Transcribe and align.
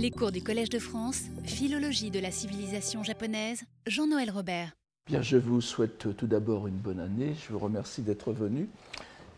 Les 0.00 0.12
cours 0.12 0.30
du 0.30 0.40
Collège 0.40 0.70
de 0.70 0.78
France, 0.78 1.22
Philologie 1.42 2.12
de 2.12 2.20
la 2.20 2.30
civilisation 2.30 3.02
japonaise, 3.02 3.64
Jean-Noël 3.84 4.30
Robert. 4.30 4.70
Bien, 5.08 5.22
je 5.22 5.36
vous 5.36 5.60
souhaite 5.60 6.16
tout 6.16 6.26
d'abord 6.28 6.68
une 6.68 6.76
bonne 6.76 7.00
année. 7.00 7.34
Je 7.34 7.52
vous 7.52 7.58
remercie 7.58 8.02
d'être 8.02 8.32
venu. 8.32 8.68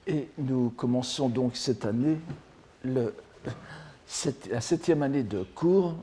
Et 0.06 0.28
nous 0.36 0.68
commençons 0.68 1.30
donc 1.30 1.56
cette 1.56 1.86
année 1.86 2.18
la 2.84 3.06
septième 4.06 5.02
année 5.02 5.22
de 5.22 5.44
cours 5.54 5.96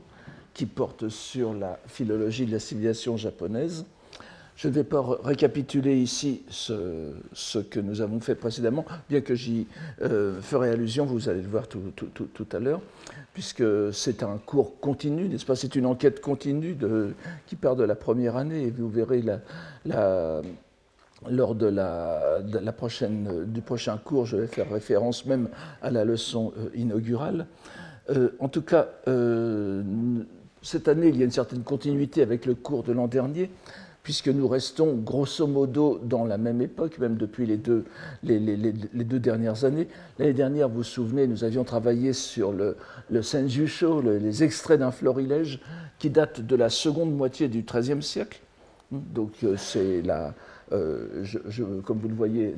qui 0.54 0.66
porte 0.66 1.08
sur 1.08 1.54
la 1.54 1.78
philologie 1.86 2.44
de 2.44 2.50
la 2.50 2.58
civilisation 2.58 3.16
japonaise. 3.16 3.86
Je 4.58 4.66
ne 4.66 4.72
vais 4.72 4.82
pas 4.82 5.04
récapituler 5.22 5.96
ici 5.96 6.42
ce, 6.50 7.58
que 7.60 7.78
nous 7.78 8.00
avons 8.00 8.18
fait 8.18 8.34
précédemment, 8.34 8.84
bien 9.08 9.20
que 9.20 9.36
j'y 9.36 9.68
euh, 10.02 10.40
ferai 10.40 10.70
allusion, 10.70 11.06
vous 11.06 11.28
allez 11.28 11.42
le 11.42 11.48
voir 11.48 11.68
tout, 11.68 11.80
à 12.50 12.58
l'heure, 12.58 12.80
puisque 13.34 13.62
c'est 13.92 14.24
un 14.24 14.36
cours 14.36 14.80
continu, 14.80 15.28
n'est-ce 15.28 15.46
pas? 15.46 15.54
C'est 15.54 15.76
une 15.76 15.86
enquête 15.86 16.20
continue 16.20 16.76
qui 17.46 17.54
part 17.54 17.76
de 17.76 17.84
la 17.84 17.94
première 17.94 18.36
année, 18.36 18.64
et 18.64 18.70
vous 18.72 18.88
verrez 18.88 19.22
lors 21.30 21.54
de 21.54 21.66
la, 21.66 22.72
prochaine, 22.76 23.44
du 23.46 23.60
prochain 23.60 23.96
cours, 23.96 24.26
je 24.26 24.38
vais 24.38 24.48
faire 24.48 24.68
référence 24.68 25.24
même 25.24 25.50
à 25.82 25.92
la 25.92 26.04
leçon 26.04 26.52
euh, 26.58 26.68
inaugurale. 26.74 27.46
Euh, 28.10 28.30
en 28.40 28.48
tout 28.48 28.62
cas, 28.62 28.88
cette 30.62 30.88
année, 30.88 31.10
il 31.10 31.16
y 31.16 31.22
a 31.22 31.26
une 31.26 31.30
certaine 31.30 31.62
continuité 31.62 32.22
avec 32.22 32.44
le 32.44 32.56
cours 32.56 32.82
de 32.82 32.92
l'an 32.92 33.06
dernier, 33.06 33.50
puisque 34.08 34.28
nous 34.28 34.48
restons 34.48 34.94
grosso 34.94 35.46
modo 35.46 36.00
dans 36.02 36.24
la 36.24 36.38
même 36.38 36.62
époque, 36.62 36.98
même 36.98 37.18
depuis 37.18 37.44
les 37.44 37.58
deux, 37.58 37.84
les, 38.22 38.46
deux 39.04 39.18
dernières 39.18 39.66
années. 39.66 39.86
L'année 40.18 40.32
dernière, 40.32 40.70
vous 40.70 40.76
vous 40.76 40.82
souvenez, 40.82 41.26
nous 41.26 41.44
avions 41.44 41.62
travaillé 41.62 42.14
sur 42.14 42.50
le, 42.50 42.78
le 43.10 43.20
le, 43.20 44.16
les 44.16 44.42
extraits 44.42 44.80
d'un 44.80 44.92
florilège 44.92 45.60
qui 45.98 46.08
date 46.08 46.40
de 46.40 46.56
la 46.56 46.70
seconde 46.70 47.14
moitié 47.14 47.48
du 47.48 47.60
XIIIe 47.70 48.02
siècle. 48.02 48.40
Donc 48.90 49.44
euh, 49.44 49.56
c'est 49.58 50.00
la, 50.00 50.32
euh, 50.72 51.24
comme 51.84 51.98
vous 51.98 52.08
le 52.08 52.14
voyez, 52.14 52.54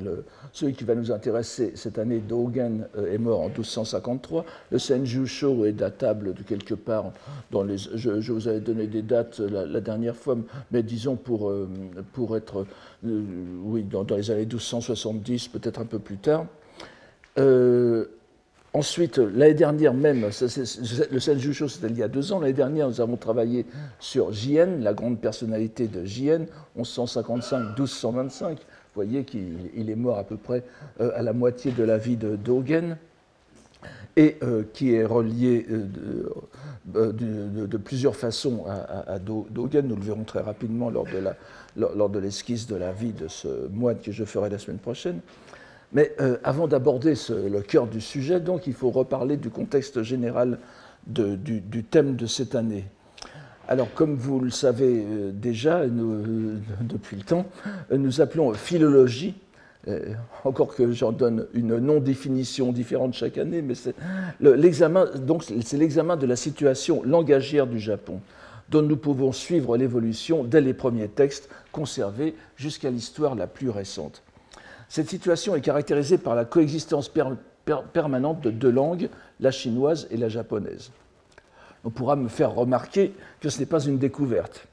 celui 0.51 0.73
qui 0.73 0.83
va 0.83 0.95
nous 0.95 1.11
intéresser 1.11 1.73
cette 1.75 1.97
année, 1.97 2.19
Dogen, 2.19 2.87
euh, 2.97 3.13
est 3.13 3.17
mort 3.17 3.41
en 3.41 3.47
1253. 3.47 4.45
Le 4.71 4.79
Senjusho 4.79 5.65
est 5.65 5.71
datable 5.71 6.33
de 6.33 6.43
quelque 6.43 6.73
part. 6.73 7.11
Dans 7.51 7.63
les, 7.63 7.77
je, 7.77 8.31
vous 8.31 8.47
avais 8.47 8.59
donné 8.59 8.87
des 8.87 9.01
dates 9.01 9.39
la, 9.39 9.81
dernière 9.81 10.15
fois, 10.15 10.37
mais 10.71 10.83
disons 10.83 11.15
pour, 11.15 11.49
euh, 11.49 11.69
pour 12.13 12.35
être, 12.35 12.65
oui, 13.03 13.83
dans, 13.83 14.03
les 14.15 14.31
années 14.31 14.45
1270, 14.45 15.47
peut-être 15.49 15.79
un 15.79 15.85
peu 15.85 15.99
plus 15.99 16.17
tard. 16.17 16.45
Ensuite, 18.73 19.17
l'année 19.17 19.53
dernière 19.53 19.93
même, 19.93 20.21
le 20.21 21.19
Senjusho, 21.19 21.67
c'était 21.67 21.87
il 21.87 21.97
y 21.97 22.03
a 22.03 22.07
deux 22.07 22.31
ans, 22.31 22.39
l'année 22.39 22.53
dernière, 22.53 22.87
nous 22.87 23.01
avons 23.01 23.17
travaillé 23.17 23.65
sur 23.99 24.31
Jien, 24.31 24.77
la 24.79 24.93
grande 24.93 25.19
personnalité 25.19 25.87
de 25.87 26.05
Jien, 26.05 26.45
1155-1225. 26.79 28.51
Vous 28.51 28.57
voyez 28.95 29.25
qu'il 29.25 29.89
est 29.89 29.95
mort 29.95 30.17
à 30.17 30.23
peu 30.23 30.37
près 30.37 30.63
euh, 31.01 31.11
à 31.15 31.21
la 31.21 31.33
moitié 31.33 31.71
de 31.71 31.83
la 31.83 31.97
vie 31.97 32.15
de 32.15 32.37
Dogen, 32.37 32.97
et 34.15 34.37
euh, 34.43 34.63
qui 34.73 34.93
est 34.93 35.05
relié 35.05 35.65
euh, 35.69 35.85
de, 36.85 37.11
de, 37.11 37.65
de, 37.65 37.77
plusieurs 37.77 38.15
façons 38.15 38.65
à, 38.67 39.19
Dogen. 39.19 39.87
Nous 39.87 39.95
le 39.95 40.01
verrons 40.01 40.23
très 40.23 40.41
rapidement 40.41 40.89
lors 40.89 42.09
de 42.09 42.19
l'esquisse 42.19 42.67
de 42.67 42.75
la 42.75 42.91
vie 42.91 43.11
de 43.11 43.27
ce 43.27 43.67
moine 43.69 43.99
que 43.99 44.11
je 44.11 44.23
ferai 44.23 44.49
la 44.49 44.57
semaine 44.57 44.79
prochaine. 44.79 45.19
Mais 45.93 46.13
euh, 46.21 46.37
avant 46.43 46.67
d'aborder 46.67 47.13
le 47.29 47.61
cœur 47.61 47.87
du 47.87 48.01
sujet, 48.01 48.39
donc, 48.39 48.67
il 48.67 48.73
faut 48.73 48.91
reparler 48.91 49.37
du 49.37 49.49
contexte 49.49 50.03
général 50.03 50.57
du, 51.05 51.83
thème 51.83 52.15
de 52.15 52.25
cette 52.25 52.55
année. 52.55 52.85
Alors, 53.67 53.93
comme 53.93 54.15
vous 54.15 54.39
le 54.39 54.49
savez 54.49 55.05
euh, 55.05 55.31
déjà 55.31 55.79
euh, 55.79 56.57
depuis 56.81 57.17
le 57.17 57.23
temps, 57.23 57.45
nous 57.91 58.21
appelons 58.21 58.53
philologie, 58.53 59.35
encore 60.45 60.75
que 60.75 60.91
j'en 60.91 61.11
donne 61.11 61.47
une 61.55 61.79
non-définition 61.79 62.71
différente 62.71 63.15
chaque 63.15 63.39
année, 63.39 63.63
mais 63.63 63.73
c'est 63.73 63.95
l'examen 64.39 65.05
de 65.07 66.25
la 66.27 66.35
situation 66.35 67.01
langagière 67.03 67.65
du 67.65 67.79
Japon, 67.79 68.19
dont 68.69 68.83
nous 68.83 68.95
pouvons 68.95 69.31
suivre 69.31 69.77
l'évolution 69.77 70.43
dès 70.43 70.61
les 70.61 70.75
premiers 70.75 71.07
textes 71.07 71.49
conservés 71.71 72.35
jusqu'à 72.57 72.91
l'histoire 72.91 73.33
la 73.33 73.47
plus 73.47 73.71
récente. 73.71 74.21
Cette 74.91 75.09
situation 75.09 75.55
est 75.55 75.61
caractérisée 75.61 76.17
par 76.17 76.35
la 76.35 76.43
coexistence 76.43 77.07
per, 77.07 77.23
per, 77.63 77.77
permanente 77.93 78.41
de 78.41 78.51
deux 78.51 78.69
langues, 78.69 79.07
la 79.39 79.49
chinoise 79.49 80.05
et 80.11 80.17
la 80.17 80.27
japonaise. 80.27 80.91
On 81.85 81.89
pourra 81.89 82.17
me 82.17 82.27
faire 82.27 82.53
remarquer 82.53 83.13
que 83.39 83.47
ce 83.47 83.61
n'est 83.61 83.65
pas 83.65 83.81
une 83.85 83.99
découverte 83.99 84.67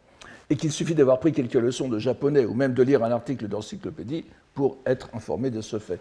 et 0.51 0.57
qu'il 0.57 0.73
suffit 0.73 0.97
d'avoir 0.97 1.21
pris 1.21 1.31
quelques 1.31 1.55
leçons 1.55 1.89
de 1.89 2.01
japonais 2.01 2.47
ou 2.47 2.55
même 2.55 2.75
de 2.75 2.83
lire 2.83 3.05
un 3.05 3.13
article 3.13 3.47
d'encyclopédie 3.47 4.25
pour 4.55 4.79
être 4.87 5.09
informé 5.15 5.51
de 5.51 5.61
ce 5.61 5.79
fait. 5.79 6.01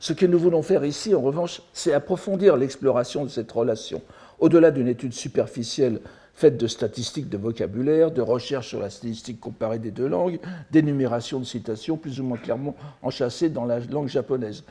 Ce 0.00 0.12
que 0.12 0.26
nous 0.26 0.40
voulons 0.40 0.62
faire 0.62 0.84
ici, 0.84 1.14
en 1.14 1.20
revanche, 1.20 1.62
c'est 1.72 1.92
approfondir 1.92 2.56
l'exploration 2.56 3.22
de 3.22 3.30
cette 3.30 3.52
relation, 3.52 4.02
au-delà 4.40 4.72
d'une 4.72 4.88
étude 4.88 5.12
superficielle 5.12 6.00
faite 6.36 6.58
de 6.58 6.66
statistiques 6.66 7.30
de 7.30 7.38
vocabulaire, 7.38 8.10
de 8.10 8.20
recherches 8.20 8.68
sur 8.68 8.78
la 8.78 8.90
statistique 8.90 9.40
comparée 9.40 9.78
des 9.78 9.90
deux 9.90 10.06
langues, 10.06 10.38
d'énumération 10.70 11.40
de 11.40 11.44
citations 11.44 11.96
plus 11.96 12.20
ou 12.20 12.24
moins 12.24 12.36
clairement 12.36 12.76
enchâssées 13.02 13.48
dans 13.48 13.64
la 13.64 13.80
langue 13.80 14.08
japonaise. 14.08 14.62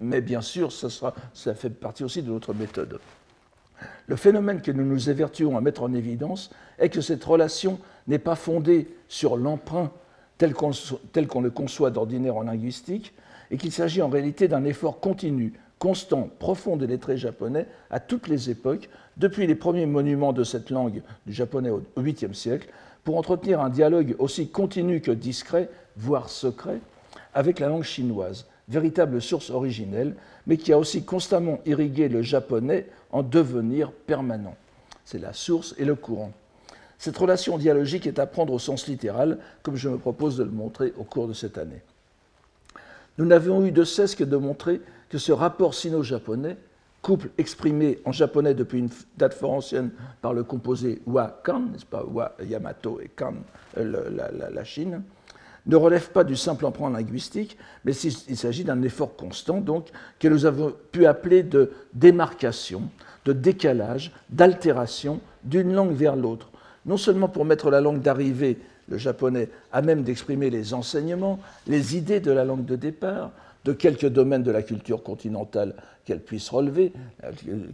Mais 0.00 0.22
bien 0.22 0.40
sûr, 0.40 0.72
ça, 0.72 1.54
fait 1.54 1.70
partie 1.70 2.04
aussi 2.04 2.22
de 2.22 2.30
notre 2.30 2.54
méthode. 2.54 2.98
Le 4.06 4.16
phénomène 4.16 4.62
que 4.62 4.72
nous 4.72 4.84
nous 4.84 5.10
évertuons 5.10 5.58
à 5.58 5.60
mettre 5.60 5.82
en 5.82 5.92
évidence 5.92 6.50
est 6.78 6.88
que 6.88 7.02
cette 7.02 7.22
relation 7.22 7.78
n'est 8.06 8.18
pas 8.18 8.34
fondée 8.34 8.88
sur 9.06 9.36
l'emprunt 9.36 9.90
tel 10.38 10.54
qu'on 10.54 10.72
qu 10.72 11.40
le 11.42 11.50
conçoit 11.50 11.90
d'ordinaire 11.90 12.36
en 12.36 12.42
linguistique, 12.42 13.12
et 13.50 13.58
qu'il 13.58 13.72
s'agit 13.72 14.00
en 14.00 14.08
réalité 14.08 14.48
d'un 14.48 14.64
effort 14.64 15.00
continu 15.00 15.52
constant, 15.78 16.30
profond 16.38 16.78
des 16.78 16.86
lettrés 16.86 17.18
japonais 17.18 17.66
à 17.90 18.00
toutes 18.00 18.26
les 18.26 18.48
époques, 18.48 18.88
depuis 19.16 19.46
les 19.46 19.54
premiers 19.54 19.86
monuments 19.86 20.32
de 20.32 20.44
cette 20.44 20.70
langue 20.70 21.02
du 21.26 21.32
japonais 21.32 21.70
au 21.70 21.82
8e 21.96 22.34
siècle, 22.34 22.68
pour 23.04 23.18
entretenir 23.18 23.60
un 23.60 23.68
dialogue 23.68 24.16
aussi 24.18 24.48
continu 24.48 25.00
que 25.00 25.10
discret, 25.10 25.68
voire 25.96 26.28
secret, 26.28 26.80
avec 27.34 27.58
la 27.58 27.68
langue 27.68 27.82
chinoise, 27.82 28.46
véritable 28.68 29.20
source 29.20 29.50
originelle, 29.50 30.14
mais 30.46 30.56
qui 30.56 30.72
a 30.72 30.78
aussi 30.78 31.04
constamment 31.04 31.60
irrigué 31.66 32.08
le 32.08 32.22
japonais 32.22 32.86
en 33.12 33.22
devenir 33.22 33.92
permanent. 33.92 34.56
C'est 35.04 35.18
la 35.18 35.32
source 35.32 35.74
et 35.78 35.84
le 35.84 35.94
courant. 35.94 36.32
Cette 36.98 37.18
relation 37.18 37.58
dialogique 37.58 38.06
est 38.06 38.18
à 38.18 38.26
prendre 38.26 38.54
au 38.54 38.58
sens 38.58 38.86
littéral, 38.86 39.38
comme 39.62 39.76
je 39.76 39.88
me 39.88 39.98
propose 39.98 40.38
de 40.38 40.44
le 40.44 40.50
montrer 40.50 40.94
au 40.96 41.04
cours 41.04 41.28
de 41.28 41.34
cette 41.34 41.58
année. 41.58 41.82
Nous 43.18 43.26
n'avions 43.26 43.64
eu 43.66 43.72
de 43.72 43.84
cesse 43.84 44.14
que 44.14 44.24
de 44.24 44.36
montrer 44.36 44.80
que 45.10 45.18
ce 45.18 45.32
rapport 45.32 45.74
sino-japonais, 45.74 46.56
couple 47.04 47.28
exprimé 47.36 47.98
en 48.06 48.12
japonais 48.12 48.54
depuis 48.54 48.78
une 48.78 48.88
date 49.18 49.34
fort 49.34 49.52
ancienne 49.52 49.90
par 50.22 50.32
le 50.32 50.42
composé 50.42 51.02
wa-kan, 51.06 51.60
n'est-ce 51.70 51.84
pas, 51.84 52.02
wa 52.02 52.34
Yamato 52.42 52.98
et 52.98 53.10
kan, 53.14 53.34
euh, 53.76 54.08
la, 54.10 54.50
la, 54.50 54.64
Chine, 54.64 55.02
ne 55.66 55.76
relève 55.76 56.10
pas 56.12 56.24
du 56.24 56.34
simple 56.34 56.64
emprunt 56.64 56.88
linguistique, 56.88 57.58
mais 57.84 57.92
il 57.94 58.36
s'agit 58.38 58.64
d'un 58.64 58.80
effort 58.82 59.16
constant, 59.16 59.60
donc, 59.60 59.88
que 60.18 60.28
nous 60.28 60.46
avons 60.46 60.72
pu 60.92 61.04
appeler 61.04 61.42
de 61.42 61.72
démarcation, 61.92 62.88
de 63.26 63.34
décalage, 63.34 64.10
d'altération 64.30 65.20
d'une 65.42 65.74
langue 65.74 65.94
vers 65.94 66.16
l'autre, 66.16 66.50
non 66.86 66.96
seulement 66.96 67.28
pour 67.28 67.44
mettre 67.44 67.70
la 67.70 67.82
langue 67.82 68.00
d'arrivée, 68.00 68.58
le 68.88 68.96
japonais, 68.96 69.50
à 69.72 69.82
même 69.82 70.04
d'exprimer 70.04 70.48
les 70.48 70.72
enseignements, 70.72 71.38
les 71.66 71.96
idées 71.98 72.20
de 72.20 72.32
la 72.32 72.46
langue 72.46 72.64
de 72.64 72.76
départ, 72.76 73.30
de 73.64 73.72
quelques 73.72 74.08
domaines 74.08 74.42
de 74.42 74.50
la 74.50 74.62
culture 74.62 75.02
continentale 75.02 75.74
qu'elle 76.04 76.20
puisse 76.20 76.48
relever, 76.50 76.92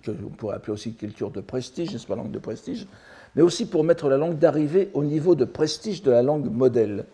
que 0.03 0.11
l'on 0.11 0.29
pourrait 0.29 0.57
appeler 0.57 0.73
aussi 0.73 0.95
culture 0.95 1.31
de 1.31 1.41
prestige, 1.41 1.93
n'est-ce 1.93 2.07
pas, 2.07 2.17
langue 2.17 2.31
de 2.31 2.39
prestige, 2.39 2.87
mais 3.35 3.43
aussi 3.43 3.67
pour 3.67 3.85
mettre 3.85 4.09
la 4.09 4.17
langue 4.17 4.39
d'arrivée 4.39 4.91
au 4.95 5.05
niveau 5.05 5.35
de 5.35 5.45
prestige 5.45 6.03
de 6.03 6.11
la 6.11 6.23
langue 6.23 6.51
modèle. 6.51 7.07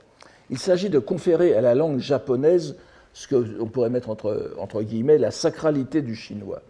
Il 0.50 0.58
s'agit 0.58 0.90
de 0.90 0.98
conférer 0.98 1.54
à 1.54 1.60
la 1.60 1.74
langue 1.74 1.98
japonaise 1.98 2.76
ce 3.12 3.34
qu'on 3.34 3.66
pourrait 3.66 3.90
mettre 3.90 4.10
entre, 4.10 4.82
guillemets 4.82 5.18
la 5.18 5.30
sacralité 5.30 6.02
du 6.02 6.14
chinois. 6.14 6.60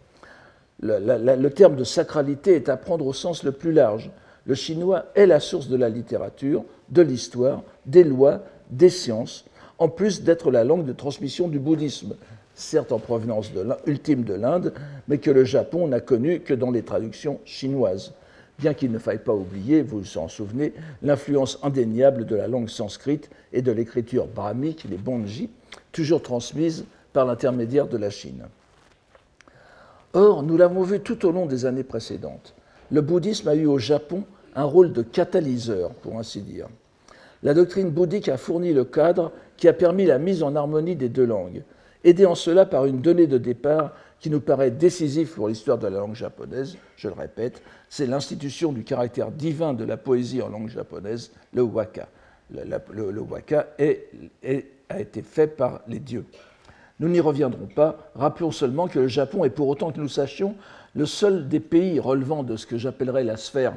Le 0.80 1.48
terme 1.48 1.74
de 1.74 1.84
sacralité 1.84 2.54
est 2.54 2.68
à 2.68 2.76
prendre 2.76 3.06
au 3.06 3.12
sens 3.12 3.42
le 3.42 3.52
plus 3.52 3.72
large. 3.72 4.10
Le 4.44 4.54
chinois 4.54 5.06
est 5.16 5.26
la 5.26 5.40
source 5.40 5.68
de 5.68 5.76
la 5.76 5.88
littérature, 5.88 6.64
de 6.90 7.02
l'histoire, 7.02 7.64
des 7.84 8.04
lois, 8.04 8.42
des 8.70 8.90
sciences, 8.90 9.44
en 9.78 9.88
plus 9.88 10.22
d'être 10.22 10.50
la 10.50 10.64
langue 10.64 10.84
de 10.84 10.92
transmission 10.92 11.48
du 11.48 11.58
bouddhisme, 11.58 12.16
certes 12.54 12.92
en 12.92 12.98
provenance 12.98 13.50
ultime 13.86 14.24
de 14.24 14.34
l'Inde, 14.34 14.72
mais 15.08 15.18
que 15.18 15.30
le 15.30 15.44
Japon 15.44 15.88
n'a 15.88 16.00
connu 16.00 16.40
que 16.40 16.54
dans 16.54 16.70
les 16.70 16.82
traductions 16.82 17.40
chinoises. 17.44 18.14
Bien 18.58 18.72
qu'il 18.72 18.90
ne 18.90 18.98
faille 18.98 19.22
pas 19.22 19.34
oublier, 19.34 19.82
vous 19.82 20.00
vous 20.00 20.18
en 20.18 20.28
souvenez, 20.28 20.72
l'influence 21.02 21.58
indéniable 21.62 22.24
de 22.24 22.36
la 22.36 22.48
langue 22.48 22.70
sanscrite 22.70 23.28
et 23.52 23.60
de 23.60 23.72
l'écriture 23.72 24.26
brahmique, 24.26 24.86
les 24.88 24.96
bonji, 24.96 25.50
toujours 25.92 26.22
transmises 26.22 26.86
par 27.12 27.26
l'intermédiaire 27.26 27.86
de 27.86 27.98
la 27.98 28.08
Chine. 28.08 28.46
Or, 30.14 30.42
nous 30.42 30.56
l'avons 30.56 30.82
vu 30.82 31.00
tout 31.00 31.26
au 31.26 31.32
long 31.32 31.44
des 31.44 31.66
années 31.66 31.82
précédentes, 31.82 32.54
le 32.90 33.02
bouddhisme 33.02 33.48
a 33.48 33.54
eu 33.54 33.66
au 33.66 33.78
Japon 33.78 34.24
un 34.54 34.64
rôle 34.64 34.92
de 34.92 35.02
catalyseur, 35.02 35.90
pour 35.90 36.18
ainsi 36.18 36.40
dire. 36.40 36.68
La 37.42 37.52
doctrine 37.52 37.90
bouddhique 37.90 38.28
a 38.28 38.38
fourni 38.38 38.72
le 38.72 38.84
cadre 38.84 39.32
qui 39.56 39.68
a 39.68 39.72
permis 39.72 40.06
la 40.06 40.18
mise 40.18 40.42
en 40.42 40.54
harmonie 40.54 40.96
des 40.96 41.08
deux 41.08 41.24
langues, 41.24 41.62
aidé 42.04 42.26
en 42.26 42.34
cela 42.34 42.66
par 42.66 42.86
une 42.86 43.00
donnée 43.00 43.26
de 43.26 43.38
départ 43.38 43.92
qui 44.20 44.30
nous 44.30 44.40
paraît 44.40 44.70
décisive 44.70 45.32
pour 45.32 45.48
l'histoire 45.48 45.78
de 45.78 45.86
la 45.86 45.98
langue 45.98 46.14
japonaise, 46.14 46.76
je 46.96 47.08
le 47.08 47.14
répète, 47.14 47.62
c'est 47.88 48.06
l'institution 48.06 48.72
du 48.72 48.84
caractère 48.84 49.30
divin 49.30 49.74
de 49.74 49.84
la 49.84 49.96
poésie 49.96 50.42
en 50.42 50.48
langue 50.48 50.68
japonaise, 50.68 51.32
le 51.52 51.62
waka. 51.62 52.08
Le, 52.50 53.20
waka 53.20 53.68
a 53.78 55.00
été 55.00 55.22
fait 55.22 55.48
par 55.48 55.80
les 55.88 55.98
dieux. 55.98 56.24
Nous 56.98 57.08
n'y 57.08 57.20
reviendrons 57.20 57.66
pas, 57.66 58.10
rappelons 58.14 58.52
seulement 58.52 58.88
que 58.88 59.00
le 59.00 59.08
Japon 59.08 59.44
est 59.44 59.50
pour 59.50 59.68
autant 59.68 59.90
que 59.90 60.00
nous 60.00 60.08
sachions 60.08 60.54
le 60.94 61.04
seul 61.04 61.48
des 61.48 61.60
pays 61.60 62.00
relevant 62.00 62.42
de 62.42 62.56
ce 62.56 62.66
que 62.66 62.78
j'appellerais 62.78 63.24
la 63.24 63.36
sphère 63.36 63.74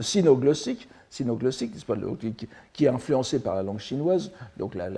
sinoglossique, 0.00 0.88
sinoglossique 1.12 1.74
pas, 1.84 1.94
qui 2.72 2.84
est 2.86 2.88
influencé 2.88 3.38
par 3.38 3.54
la 3.54 3.62
langue 3.62 3.78
chinoise, 3.78 4.30
donc 4.56 4.74
la, 4.74 4.88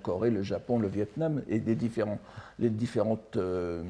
Corée, 0.00 0.30
le 0.30 0.44
Japon, 0.44 0.78
le 0.78 0.86
Vietnam 0.86 1.42
et 1.48 1.58
les, 1.58 1.74
différents, 1.74 2.20
les 2.60 2.70
différentes, 2.70 3.36
euh, 3.36 3.82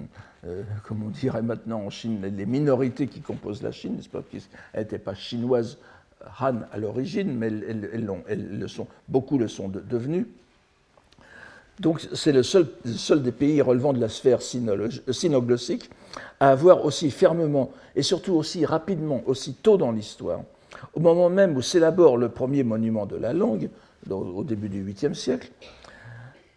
euh, 0.47 0.63
comme 0.85 1.13
maintenant 1.43 1.83
en 1.83 1.91
Chine, 1.91 2.23
les 2.23 2.47
minorités 2.47 3.09
qui 3.09 3.21
composent 3.21 3.63
la 3.63 3.73
Chine, 3.73 4.01
pas, 4.11 4.23
qui 4.23 4.43
n'étaient 4.75 4.99
pas 4.99 5.15
chinoises 5.15 5.77
Han 6.41 6.61
à 6.73 6.79
l'origine, 6.79 7.37
mais 7.37 7.49
elles, 7.49 8.59
le 8.59 8.69
sont, 8.69 8.87
beaucoup 9.07 9.37
le 9.37 9.49
sont 9.49 9.69
devenues. 9.69 10.29
Donc 11.79 12.01
c'est 12.15 12.33
le 12.33 12.43
seul, 12.43 12.69
des 13.23 13.33
pays 13.33 13.61
relevant 13.61 13.93
de 13.93 14.01
la 14.01 14.09
sphère 14.09 14.41
sinoglossique 14.41 15.91
à 16.39 16.51
avoir 16.51 16.87
aussi 16.87 17.11
fermement 17.11 17.71
et 17.97 18.03
surtout 18.03 18.33
aussi 18.33 18.65
rapidement, 18.65 19.23
aussi 19.27 19.55
tôt 19.55 19.77
dans 19.77 19.93
l'histoire, 19.93 20.43
au 20.95 21.01
moment 21.01 21.31
même 21.31 21.57
où 21.57 21.63
s'élabore 21.63 22.17
le 22.17 22.29
premier 22.29 22.63
monument 22.63 23.07
de 23.07 23.17
la 23.17 23.33
langue, 23.33 23.71
au 24.11 24.45
début 24.45 24.69
du 24.69 24.85
8e 24.85 25.15
siècle, 25.15 25.51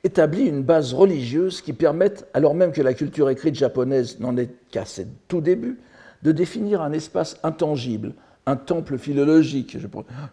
établi 0.04 0.46
une 0.46 0.64
base 0.64 0.94
religieuse 0.94 1.62
qui 1.62 1.74
permette, 1.74 2.28
alors 2.34 2.56
même 2.56 2.72
que 2.72 2.82
la 2.82 2.94
culture 2.94 3.30
écrite 3.30 3.56
japonaise 3.56 4.20
n'en 4.20 4.36
est 4.38 4.50
qu'à 4.70 4.86
ses 4.86 5.08
tout 5.28 5.42
débuts, 5.42 5.80
de 6.24 6.32
définir 6.32 6.82
un 6.82 6.92
espace 6.92 7.38
intangible, 7.44 8.14
un 8.46 8.56
temple 8.58 8.98
philologique, 8.98 9.78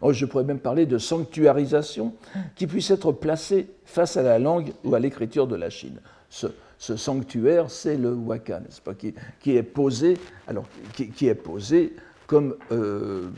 oh, 0.00 0.12
je 0.12 0.24
pourrais, 0.24 0.44
même 0.44 0.58
parler 0.58 0.86
de 0.86 0.98
sanctuarisation, 0.98 2.14
qui 2.56 2.66
puisse 2.66 2.90
être 2.90 3.12
placé 3.12 3.68
face 3.84 4.16
à 4.16 4.22
la 4.22 4.38
langue 4.38 4.72
ou 4.84 4.94
à 4.94 4.98
l'écriture 4.98 5.46
de 5.46 5.56
la 5.56 5.70
Chine. 5.70 6.00
Ce, 6.28 6.48
sanctuaire, 6.96 7.70
c'est 7.70 7.96
le 7.96 8.12
waka, 8.12 8.60
n'est-ce 8.60 8.80
pas, 8.80 8.94
qui, 8.94 9.56
est 9.56 9.62
posé, 9.62 10.16
alors, 10.48 10.64
qui, 10.94 11.26
est 11.26 11.34
posé 11.34 11.94
comme 12.26 12.56
euh, 12.72 13.28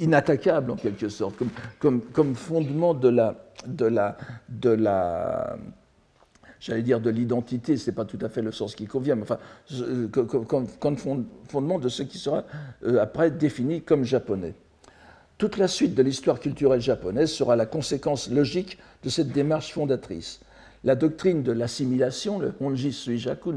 inattaquable 0.00 0.72
en 0.72 0.76
quelque 0.76 1.08
sorte, 1.08 1.36
comme, 1.78 2.34
fondement 2.34 2.94
de 2.94 3.08
la, 3.08 3.36
de 3.66 3.86
la, 3.86 4.16
de 4.48 4.70
la 4.70 5.56
j'allais 6.58 6.82
dire 6.82 7.00
de 7.00 7.10
l'identité, 7.10 7.76
ce 7.76 7.90
n'est 7.90 7.94
pas 7.94 8.04
tout 8.04 8.18
à 8.20 8.28
fait 8.28 8.42
le 8.42 8.52
sens 8.52 8.74
qui 8.74 8.86
convient, 8.86 9.14
mais 9.14 9.22
enfin, 9.22 9.38
comme, 10.78 10.96
fondement 10.96 11.78
de 11.78 11.88
ce 11.88 12.02
qui 12.02 12.18
sera 12.18 12.44
euh, 12.84 13.00
après 13.00 13.30
défini 13.30 13.82
comme 13.82 14.04
japonais. 14.04 14.54
Toute 15.38 15.56
la 15.56 15.68
suite 15.68 15.94
de 15.94 16.02
l'histoire 16.02 16.38
culturelle 16.38 16.80
japonaise 16.80 17.30
sera 17.30 17.56
la 17.56 17.64
conséquence 17.66 18.30
logique 18.30 18.78
de 19.02 19.08
cette 19.08 19.32
démarche 19.32 19.72
fondatrice 19.72 20.40
la 20.82 20.94
doctrine 20.94 21.42
de 21.42 21.52
l'assimilation, 21.52 22.38
le 22.38 22.54
Honji 22.60 22.92
Suijaku, 22.92 23.52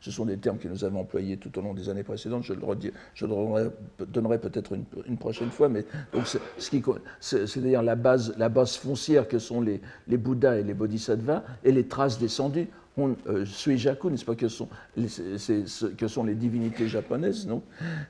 ce 0.00 0.10
sont 0.10 0.24
des 0.24 0.36
termes 0.36 0.58
que 0.58 0.68
nous 0.68 0.84
avons 0.84 1.00
employés 1.00 1.36
tout 1.36 1.56
au 1.58 1.62
long 1.62 1.74
des 1.74 1.88
années 1.88 2.04
précédentes, 2.04 2.44
je 2.44 2.52
le, 2.52 2.64
redis, 2.64 2.92
je 3.14 3.26
donnerai 3.26 4.38
peut-être 4.38 4.72
une, 5.06 5.16
prochaine 5.16 5.50
fois, 5.50 5.68
mais 5.68 5.84
c'est-à-dire 7.20 7.82
la 7.82 7.96
base, 7.96 8.34
la 8.38 8.48
base 8.48 8.76
foncière 8.76 9.26
que 9.26 9.38
sont 9.38 9.60
les, 9.60 9.80
Bouddhas 10.16 10.58
et 10.58 10.62
les 10.62 10.74
Bodhisattvas 10.74 11.42
et 11.64 11.72
les 11.72 11.86
traces 11.86 12.18
descendues 12.18 12.68
euh, 12.98 13.44
Suijaku, 13.44 14.08
n'est-ce 14.08 14.24
pas, 14.24 14.34
que 14.34 14.48
sont, 14.48 14.68
que 15.98 16.08
sont 16.08 16.24
les 16.24 16.34
divinités 16.34 16.88
japonaises. 16.88 17.46
Non? 17.46 17.62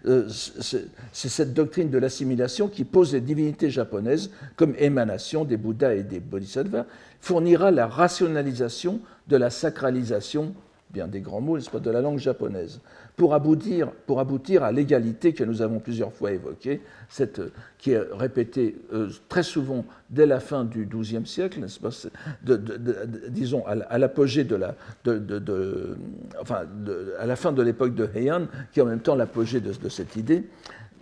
Euh, 0.06 0.29
c'est 0.29 0.88
cette 1.12 1.55
doctrine 1.55 1.91
de 1.91 1.99
l'assimilation 1.99 2.69
qui 2.69 2.85
pose 2.85 3.12
les 3.12 3.21
divinités 3.21 3.69
japonaises 3.69 4.31
comme 4.55 4.75
émanation 4.79 5.44
des 5.44 5.56
Bouddhas 5.56 5.94
et 5.94 6.05
des 6.05 6.21
Bodhisattvas, 6.21 6.87
fournira 7.21 7.71
la 7.71 7.87
rationalisation 7.87 9.01
de 9.29 9.37
la 9.37 9.51
sacralisation, 9.51 10.55
bien 10.91 11.09
des 11.09 11.21
grands 11.21 11.41
mots, 11.41 11.59
de 11.59 11.91
la 11.91 12.01
langue 12.01 12.19
japonaise, 12.19 12.81
pour 13.17 13.33
aboutir, 13.33 13.91
pour 14.07 14.21
aboutir 14.21 14.63
à 14.63 14.73
l'égalité 14.73 15.33
que 15.33 15.43
nous 15.43 15.63
avons 15.63 15.79
plusieurs 15.79 16.13
fois 16.13 16.33
évoquée, 16.33 16.83
cette, 17.09 17.41
qui 17.79 17.93
est 17.93 18.03
répétée 18.13 18.77
euh, 18.93 19.09
très 19.29 19.43
souvent 19.43 19.85
dès 20.11 20.27
la 20.27 20.39
fin 20.39 20.65
du 20.65 20.87
XIIe 20.87 21.27
siècle, 21.27 21.61
pas, 21.81 21.91
disons 23.29 23.65
à 23.67 23.99
l'apogée 23.99 24.45
de 24.45 24.57
la, 24.57 24.75
de, 25.05 25.97
enfin, 26.41 26.67
à 27.19 27.27
la 27.27 27.37
fin 27.37 27.53
de 27.53 27.62
l'époque 27.62 27.95
de 27.95 28.09
Heian, 28.15 28.47
qui 28.73 28.81
est 28.81 28.83
en 28.83 28.87
même 28.87 29.01
temps 29.01 29.15
l'apogée 29.15 29.61
de, 29.61 29.89
cette 29.89 30.17
idée, 30.17 30.45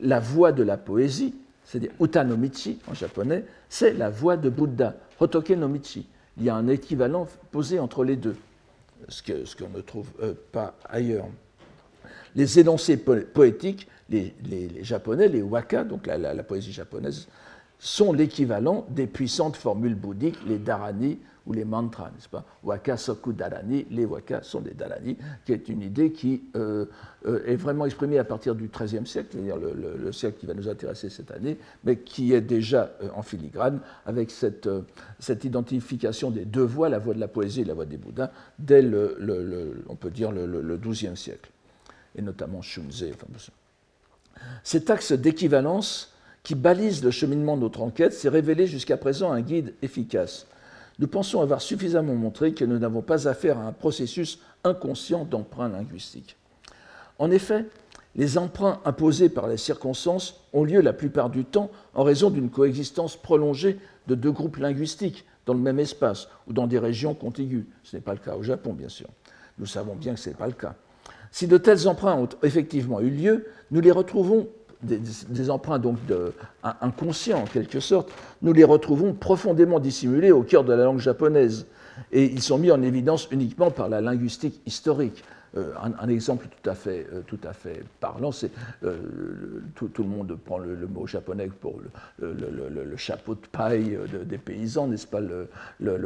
la 0.00 0.20
voix 0.20 0.52
de 0.52 0.62
la 0.62 0.76
poésie, 0.76 1.34
c'est-à-dire 1.64 1.90
Utanomichi 2.00 2.78
en 2.88 2.94
japonais, 2.94 3.44
c'est 3.69 3.94
la 3.94 4.10
voix 4.10 4.37
de 4.37 4.50
Bouddha, 4.50 4.94
Hotoke 5.20 5.50
no 5.50 5.69
Michi. 5.69 6.06
Il 6.37 6.44
y 6.44 6.50
a 6.50 6.56
un 6.56 6.66
équivalent 6.69 7.28
posé 7.52 7.78
entre 7.78 8.05
les 8.05 8.16
deux, 8.16 8.37
ce 9.08 9.22
qu'on 9.55 9.69
ne 9.69 9.81
trouve 9.81 10.08
euh, 10.20 10.34
pas 10.52 10.75
ailleurs. 10.88 11.26
Les 12.34 12.58
énoncés 12.58 12.96
poétiques, 12.96 13.87
les, 14.11 14.34
japonais, 14.82 15.28
les 15.28 15.43
waka, 15.43 15.84
donc 15.84 16.06
la 16.06 16.43
poésie 16.43 16.72
japonaise, 16.72 17.28
sont 17.78 18.12
l'équivalent 18.12 18.86
des 18.90 19.06
puissantes 19.06 19.56
formules 19.56 19.94
bouddhiques, 19.94 20.38
les 20.46 20.58
dharani 20.58 21.18
ou 21.46 21.52
les 21.52 21.64
mantras, 21.64 22.10
n'est-ce 22.14 22.28
pas? 22.28 22.44
Waka 22.62 22.96
soku 22.96 23.32
dharani, 23.32 23.86
les 23.90 24.06
waka 24.06 24.42
sont 24.42 24.60
des 24.60 24.72
dharani, 24.72 25.16
qui 25.44 25.52
est 25.52 25.68
une 25.68 25.82
idée 25.82 26.12
qui 26.12 26.44
euh, 26.56 26.86
euh, 27.26 27.44
est 27.46 27.56
vraiment 27.56 27.84
exprimée 27.84 28.18
à 28.18 28.24
partir 28.24 28.54
du 28.54 28.68
XIIIe 28.68 29.06
siècle, 29.06 29.28
c'est-à-dire 29.32 29.56
le, 29.58 30.12
siècle 30.12 30.38
qui 30.40 30.46
va 30.46 30.54
nous 30.54 30.68
intéresser 30.68 31.10
cette 31.10 31.30
année, 31.30 31.58
mais 31.84 31.98
qui 31.98 32.32
est 32.32 32.40
déjà 32.40 32.92
euh, 33.02 33.08
en 33.14 33.22
filigrane 33.22 33.80
avec 34.06 34.30
cette, 34.30 34.66
identification 35.44 36.30
des 36.30 36.46
deux 36.46 36.62
voix, 36.64 36.88
la 36.88 36.98
voix 36.98 37.14
de 37.14 37.20
la 37.20 37.28
poésie 37.28 37.60
et 37.60 37.64
la 37.64 37.74
voix 37.74 37.86
des 37.86 37.98
Bouddhas, 37.98 38.30
dès 38.58 38.80
le, 38.80 39.84
on 39.88 39.96
peut 39.96 40.10
dire 40.10 40.32
le, 40.32 40.78
XIIe 40.78 41.16
siècle, 41.16 41.50
et 42.16 42.22
notamment 42.22 42.62
Shunzei. 42.62 43.12
Enfin, 43.14 43.26
cet 44.62 44.88
axe 44.88 45.12
d'équivalence 45.12 46.13
qui 46.44 46.55
balise 46.55 47.03
le 47.03 47.10
cheminement 47.10 47.56
de 47.56 47.63
notre 47.63 47.82
enquête, 47.82 48.13
s'est 48.13 48.29
révélé 48.29 48.67
jusqu'à 48.67 48.96
présent 48.96 49.32
un 49.32 49.41
guide 49.41 49.74
efficace. 49.82 50.46
Nous 51.01 51.08
pensons 51.08 51.41
avoir 51.41 51.60
suffisamment 51.60 52.15
montré 52.15 52.53
que 52.55 52.65
nous 52.65 52.79
n'avons 52.79 53.03
pas 53.03 53.27
affaire 53.27 53.58
à 53.58 53.65
un 53.65 53.72
processus 53.72 54.39
inconscient 54.63 55.24
d'emprunt 55.24 55.69
linguistique. 55.69 56.36
En 57.19 57.31
effet, 57.31 57.65
les 58.15 58.39
emprunts 58.39 58.81
imposés 58.84 59.29
par 59.29 59.48
les 59.48 59.56
circonstances 59.56 60.41
ont 60.53 60.65
lieu 60.65 60.81
la 60.81 60.93
plupart 60.93 61.31
du 61.31 61.44
temps 61.44 61.70
en 61.94 62.05
raison 62.05 62.31
d'une 62.31 62.51
coexistence 62.51 63.17
prolongée 63.17 63.79
de 64.06 64.15
deux 64.15 64.31
groupes 64.31 64.58
linguistiques 64.58 65.24
dans 65.46 65.55
le 65.55 65.60
même 65.60 65.81
espace 65.81 66.29
ou 66.46 66.53
dans 66.53 66.67
des 66.67 66.79
régions 66.79 67.15
contiguës. 67.15 67.65
Ce 67.82 67.96
n'est 67.96 68.03
pas 68.03 68.13
le 68.13 68.20
cas 68.20 68.36
au 68.36 68.43
Japon, 68.43 68.72
bien 68.72 68.89
sûr. 68.89 69.08
Nous 69.58 69.67
savons 69.67 69.96
bien 69.96 70.15
que 70.15 70.20
ce 70.20 70.29
n'est 70.29 70.36
pas 70.36 70.46
le 70.46 70.53
cas. 70.53 70.77
Si 71.32 71.48
de 71.48 71.58
tels 71.58 71.89
emprunts 71.89 72.15
ont 72.15 72.29
effectivement 72.43 73.01
eu 73.01 73.10
lieu, 73.10 73.46
nous 73.72 73.81
les 73.81 73.91
retrouvons 73.91 74.48
des, 74.84 75.50
emprunts 75.50 75.79
donc 75.79 75.98
inconscients 76.81 77.41
en 77.43 77.46
quelque 77.46 77.81
sorte, 77.81 78.10
nous 78.43 78.53
les 78.53 78.64
retrouvons 78.64 79.12
profondément 79.12 79.81
dissimulés 79.81 80.32
au 80.32 80.43
cœur 80.43 80.64
de 80.64 80.72
la 80.72 80.84
langue 80.84 81.00
japonaise. 81.00 81.67
Et 82.12 82.24
ils 82.24 82.43
sont 82.43 82.58
mis 82.58 82.70
en 82.70 82.82
évidence 82.82 83.29
uniquement 83.31 83.70
par 83.70 83.88
la 83.88 84.00
linguistique 84.00 84.60
historique. 84.67 85.22
Euh, 85.56 85.73
un, 86.01 86.08
exemple 86.08 86.49
tout 86.49 86.70
à 86.70 86.75
fait, 86.75 87.06
euh, 87.13 87.20
tout 87.27 87.39
parlant, 88.01 88.32
c'est 88.32 88.51
euh, 88.82 88.96
tout, 89.75 89.91
le 89.99 90.05
monde 90.05 90.37
prend 90.44 90.58
le, 90.58 90.75
mot 90.87 91.06
japonais 91.06 91.49
pour 91.49 91.81
le, 92.20 92.96
chapeau 92.96 93.34
de 93.34 93.46
paille 93.53 93.99
des 94.25 94.39
paysans, 94.39 94.89
n'est-ce 94.89 95.06
pas, 95.06 95.20
le, 95.20 95.49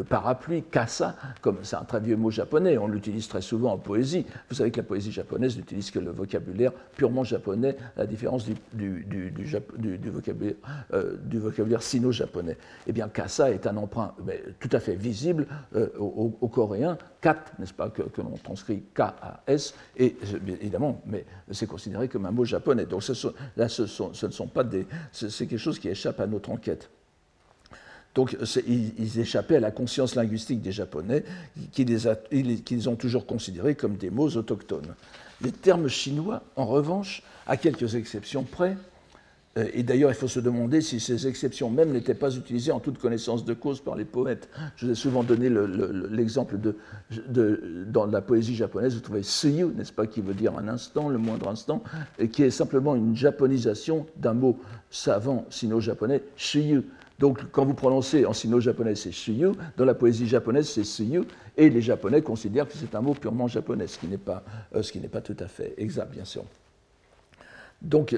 parapluie, 0.04 0.62
kasa, 0.62 1.16
comme 1.40 1.58
c'est 1.62 1.76
un 1.76 1.84
très 1.84 2.00
vieux 2.00 2.16
mot 2.16 2.30
japonais, 2.30 2.76
on 2.78 2.88
l'utilise 2.88 3.28
très 3.28 3.40
souvent 3.40 3.72
en 3.72 3.78
poésie. 3.78 4.26
Vous 4.48 4.56
savez 4.56 4.70
que 4.70 4.78
la 4.78 4.82
poésie 4.82 5.12
japonaise 5.12 5.56
n'utilise 5.56 5.90
que 5.90 5.98
le 5.98 6.10
vocabulaire 6.10 6.72
purement 6.96 7.24
japonais, 7.24 7.76
à 7.96 8.00
la 8.00 8.06
différence 8.06 8.44
du, 8.44 8.54
vocabulaire, 11.38 11.82
sino-japonais. 11.82 12.56
Eh 12.86 12.92
bien, 12.92 13.08
kasa 13.08 13.50
est 13.50 13.66
un 13.66 13.76
emprunt 13.76 14.14
tout 14.60 14.70
à 14.72 14.80
fait 14.80 14.94
visible 14.94 15.46
au, 15.98 16.36
au, 16.40 16.48
coréen, 16.48 16.98
kat, 17.20 17.44
n'est-ce 17.58 17.72
pas, 17.72 17.90
que, 17.90 18.02
l'on 18.20 18.36
transcrit 18.42 18.82
k 18.94 19.00
a 19.00 19.42
S, 19.46 19.74
et 19.96 20.16
évidemment, 20.46 21.00
mais 21.06 21.24
c'est 21.50 21.66
considéré 21.66 22.08
comme 22.08 22.26
un 22.26 22.30
mot 22.30 22.44
japonais. 22.44 22.86
Donc 22.86 23.02
là, 23.56 23.68
ce, 23.68 24.26
ne 24.26 24.32
sont 24.32 24.46
pas 24.46 24.64
des. 24.64 24.86
C'est 25.12 25.46
quelque 25.46 25.58
chose 25.58 25.78
qui 25.78 25.88
échappe 25.88 26.20
à 26.20 26.26
notre 26.26 26.50
enquête. 26.50 26.90
Donc 28.14 28.36
ils, 28.66 29.20
échappaient 29.20 29.56
à 29.56 29.60
la 29.60 29.70
conscience 29.70 30.14
linguistique 30.16 30.60
des 30.60 30.72
Japonais, 30.72 31.24
qui 31.72 31.84
les, 31.84 32.88
ont 32.88 32.96
toujours 32.96 33.26
considérés 33.26 33.74
comme 33.74 33.96
des 33.96 34.10
mots 34.10 34.30
autochtones. 34.30 34.94
Les 35.40 35.52
termes 35.52 35.86
chinois, 35.86 36.42
en 36.56 36.66
revanche, 36.66 37.22
à 37.46 37.56
quelques 37.56 37.94
exceptions 37.94 38.42
près, 38.42 38.72
euh, 38.72 38.74
et 39.72 39.82
d'ailleurs, 39.82 40.10
il 40.10 40.14
faut 40.14 40.28
se 40.28 40.40
demander 40.40 40.80
si 40.80 41.00
ces 41.00 41.26
exceptions 41.26 41.70
même 41.70 41.92
n'étaient 41.92 42.14
pas 42.14 42.34
utilisées 42.34 42.72
en 42.72 42.80
toute 42.80 42.98
connaissance 42.98 43.44
de 43.44 43.54
cause 43.54 43.80
par 43.80 43.96
les 43.96 44.04
poètes. 44.04 44.48
Je 44.76 44.86
vous 44.86 44.92
ai 44.92 44.94
souvent 44.94 45.22
donné 45.22 45.50
l'exemple 46.10 46.58
de, 46.58 47.84
dans 47.86 48.06
la 48.06 48.20
poésie 48.20 48.54
japonaise, 48.54 48.94
vous 48.94 49.00
trouvez 49.00 49.22
suyu, 49.22 49.66
n'est-ce 49.74 49.92
pas, 49.92 50.06
qui 50.06 50.20
veut 50.20 50.34
dire 50.34 50.56
un 50.58 50.68
instant, 50.68 51.08
le 51.08 51.18
moindre 51.18 51.48
instant, 51.48 51.82
et 52.18 52.28
qui 52.28 52.42
est 52.42 52.50
simplement 52.50 52.94
une 52.94 53.16
japonisation 53.16 54.06
d'un 54.16 54.34
mot 54.34 54.58
savant 54.90 55.46
sino-japonais, 55.50 56.22
shiyu. 56.36 56.84
Donc, 57.18 57.50
quand 57.50 57.64
vous 57.64 57.74
prononcez 57.74 58.26
en 58.26 58.32
sino-japonais, 58.32 58.94
c'est 58.94 59.12
shiyu, 59.12 59.50
dans 59.76 59.84
la 59.84 59.94
poésie 59.94 60.28
japonaise, 60.28 60.68
c'est 60.68 60.84
suyu, 60.84 61.22
et 61.56 61.68
les 61.68 61.82
Japonais 61.82 62.22
considèrent 62.22 62.68
que 62.68 62.76
c'est 62.76 62.94
un 62.94 63.00
mot 63.00 63.14
purement 63.14 63.48
japonais, 63.48 63.88
ce 63.88 63.98
qui 63.98 64.06
n'est 64.06 64.16
pas, 64.16 64.44
euh, 64.74 64.82
pas 65.10 65.20
tout 65.20 65.36
à 65.40 65.48
fait 65.48 65.74
exact, 65.76 66.12
bien 66.12 66.24
sûr. 66.24 66.44
Donc, 67.82 68.14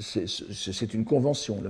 c'est 0.00 0.94
une 0.94 1.04
convention. 1.04 1.62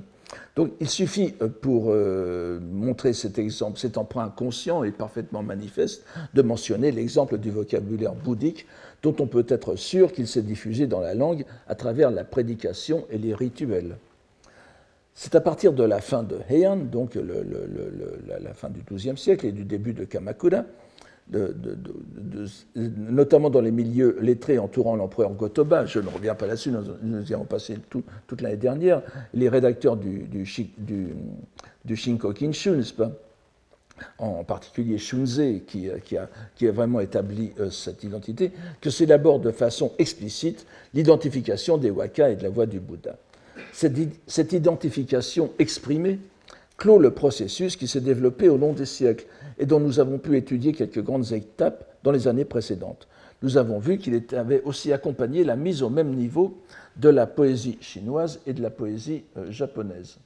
Donc, 0.56 0.72
il 0.80 0.88
suffit 0.88 1.34
euh, 1.42 1.48
pour 1.48 1.86
euh, 1.88 2.58
montrer 2.60 3.12
cet 3.12 3.38
exemple, 3.38 3.78
cet 3.78 3.98
emprunt 3.98 4.28
conscient 4.30 4.84
et 4.84 4.90
parfaitement 4.90 5.42
manifeste, 5.42 6.04
de 6.34 6.42
mentionner 6.42 6.90
l'exemple 6.90 7.38
du 7.38 7.50
vocabulaire 7.50 8.14
bouddhique, 8.14 8.66
dont 9.02 9.14
on 9.18 9.26
peut 9.26 9.46
être 9.48 9.76
sûr 9.76 10.12
qu'il 10.12 10.26
s'est 10.26 10.42
diffusé 10.42 10.86
dans 10.86 11.00
la 11.00 11.14
langue 11.14 11.44
à 11.68 11.74
travers 11.74 12.10
la 12.10 12.24
prédication 12.24 13.04
et 13.10 13.18
les 13.18 13.34
rituels. 13.34 13.96
C'est 15.14 15.34
à 15.34 15.40
partir 15.40 15.74
de 15.74 15.84
la 15.84 16.00
fin 16.00 16.22
de 16.22 16.38
Heian, 16.48 16.76
donc 16.76 17.16
la, 17.16 18.54
fin 18.54 18.70
du 18.70 18.80
XIIe 18.82 19.18
siècle 19.18 19.46
et 19.46 19.52
du 19.52 19.64
début 19.64 19.92
de 19.92 20.04
Kamakura, 20.04 20.64
notamment 22.86 23.50
dans 23.50 23.60
les 23.60 23.70
milieux 23.70 24.18
lettrés 24.20 24.58
entourant 24.58 24.96
l'empereur 24.96 25.32
Gotoba, 25.32 25.86
je 25.86 25.98
ne 26.00 26.08
reviens 26.08 26.34
pas 26.34 26.46
là-dessus, 26.46 26.72
nous, 27.02 27.30
y 27.30 27.34
avons 27.34 27.44
passé 27.44 27.78
toute 27.88 28.40
l'année 28.40 28.56
dernière, 28.56 29.02
les 29.32 29.48
rédacteurs 29.48 29.96
du, 29.96 30.24
du, 30.24 30.44
du, 31.84 31.96
Shinko 31.96 32.32
n'est-ce 32.32 32.92
pas 32.92 33.12
en 34.18 34.42
particulier 34.42 34.98
Shunze, 34.98 35.40
qui, 35.66 35.88
qui, 36.04 36.16
a, 36.18 36.72
vraiment 36.72 37.00
établi 37.00 37.52
euh, 37.60 37.70
cette 37.70 38.02
identité, 38.02 38.50
que 38.80 38.90
c'est 38.90 39.06
d'abord 39.06 39.38
de 39.38 39.52
façon 39.52 39.92
explicite 39.98 40.66
l'identification 40.92 41.78
des 41.78 41.90
waka 41.90 42.30
et 42.30 42.36
de 42.36 42.42
la 42.42 42.48
voix 42.48 42.66
du 42.66 42.80
Bouddha. 42.80 43.16
Cette, 43.72 43.96
cette 44.26 44.52
identification 44.52 45.50
exprimée 45.58 46.18
clôt 46.76 46.98
le 46.98 47.12
processus 47.12 47.76
qui 47.76 47.86
s'est 47.86 48.00
développé 48.00 48.48
au 48.48 48.56
long 48.56 48.72
des 48.72 48.86
siècles 48.86 49.26
et 49.62 49.66
dont 49.66 49.78
nous 49.78 50.00
avons 50.00 50.18
pu 50.18 50.36
étudier 50.36 50.72
quelques 50.72 51.04
grandes 51.04 51.30
étapes 51.30 51.84
dans 52.02 52.10
les 52.10 52.26
années 52.26 52.44
précédentes. 52.44 53.06
Nous 53.42 53.56
avons 53.56 53.78
vu 53.78 53.96
qu'il 53.96 54.20
avait 54.36 54.60
aussi 54.62 54.92
accompagné 54.92 55.44
la 55.44 55.54
mise 55.54 55.84
au 55.84 55.88
même 55.88 56.16
niveau 56.16 56.58
de 56.96 57.08
la 57.08 57.28
poésie 57.28 57.78
chinoise 57.80 58.40
et 58.44 58.54
de 58.54 58.60
la 58.60 58.70
poésie 58.70 59.22
euh, 59.36 59.52
japonaise. 59.52 60.16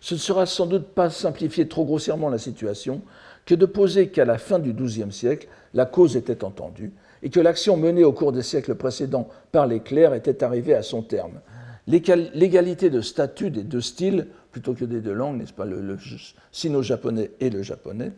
Ce 0.00 0.14
ne 0.14 0.20
sera 0.20 0.46
sans 0.46 0.66
doute 0.66 0.86
pas 0.86 1.10
simplifier 1.10 1.66
trop 1.66 1.84
grossièrement 1.84 2.28
la 2.28 2.38
situation 2.38 3.02
que 3.44 3.56
de 3.56 3.66
poser 3.66 4.10
qu'à 4.10 4.24
la 4.24 4.38
fin 4.38 4.60
du 4.60 4.72
XIIe 4.72 5.10
siècle, 5.12 5.48
la 5.74 5.84
cause 5.84 6.16
était 6.16 6.44
entendue 6.44 6.92
et 7.24 7.30
que 7.30 7.40
l'action 7.40 7.76
menée 7.76 8.04
au 8.04 8.12
cours 8.12 8.30
des 8.30 8.42
siècles 8.42 8.76
précédents 8.76 9.28
par 9.50 9.66
les 9.66 9.80
clercs 9.80 10.14
était 10.14 10.44
arrivée 10.44 10.74
à 10.74 10.84
son 10.84 11.02
terme. 11.02 11.40
L'égalité 11.86 12.90
de 12.90 13.00
statut 13.00 13.50
des 13.50 13.62
deux 13.62 13.80
styles 13.80 14.26
plutôt 14.50 14.74
que 14.74 14.84
des 14.84 15.00
deux 15.00 15.12
langues, 15.12 15.38
n'est-ce 15.38 15.52
pas, 15.52 15.66
le, 15.66 15.96
sino-japonais 16.50 17.30
et 17.40 17.50
le 17.50 17.62
japonais, 17.62 18.12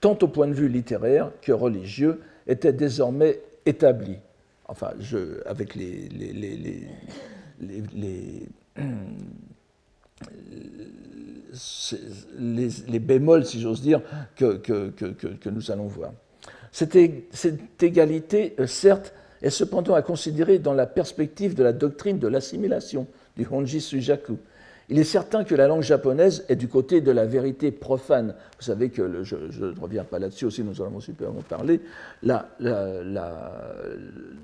tant 0.00 0.16
au 0.22 0.28
point 0.28 0.46
de 0.46 0.54
vue 0.54 0.68
littéraire 0.68 1.30
que 1.42 1.52
religieux, 1.52 2.20
était 2.46 2.72
désormais 2.72 3.40
établi. 3.66 4.16
Enfin, 4.68 4.92
avec 5.46 5.74
les, 5.74 6.08
bémols, 13.00 13.44
si 13.44 13.60
j'ose 13.60 13.82
dire, 13.82 14.00
que, 14.36 15.50
nous 15.50 15.70
allons 15.70 15.88
voir. 15.88 16.12
Cette, 16.72 16.96
cette 17.32 17.82
égalité, 17.82 18.54
euh, 18.60 18.66
certes, 18.66 19.12
est 19.42 19.50
cependant 19.50 19.94
à 19.94 20.02
considérer 20.02 20.58
dans 20.58 20.74
la 20.74 20.86
perspective 20.86 21.54
de 21.54 21.62
la 21.62 21.72
doctrine 21.72 22.18
de 22.18 22.28
l'assimilation 22.28 23.06
du 23.36 23.46
Honji 23.50 23.80
Sujaku, 23.80 24.36
il 24.90 24.98
est 24.98 25.04
certain 25.04 25.44
que 25.44 25.54
la 25.54 25.68
langue 25.68 25.82
japonaise 25.82 26.44
est 26.48 26.56
du 26.56 26.66
côté 26.66 27.00
de 27.00 27.12
la 27.12 27.24
vérité 27.24 27.70
profane. 27.70 28.34
Vous 28.58 28.64
savez 28.64 28.90
que, 28.90 29.22
je 29.22 29.36
ne 29.36 29.80
reviens 29.80 30.02
pas 30.02 30.18
là-dessus 30.18 30.46
aussi, 30.46 30.64
nous 30.64 30.80
en 30.80 30.86
avons 30.86 30.98
superbement 30.98 31.44
parlé, 31.48 31.80
la, 32.24 32.48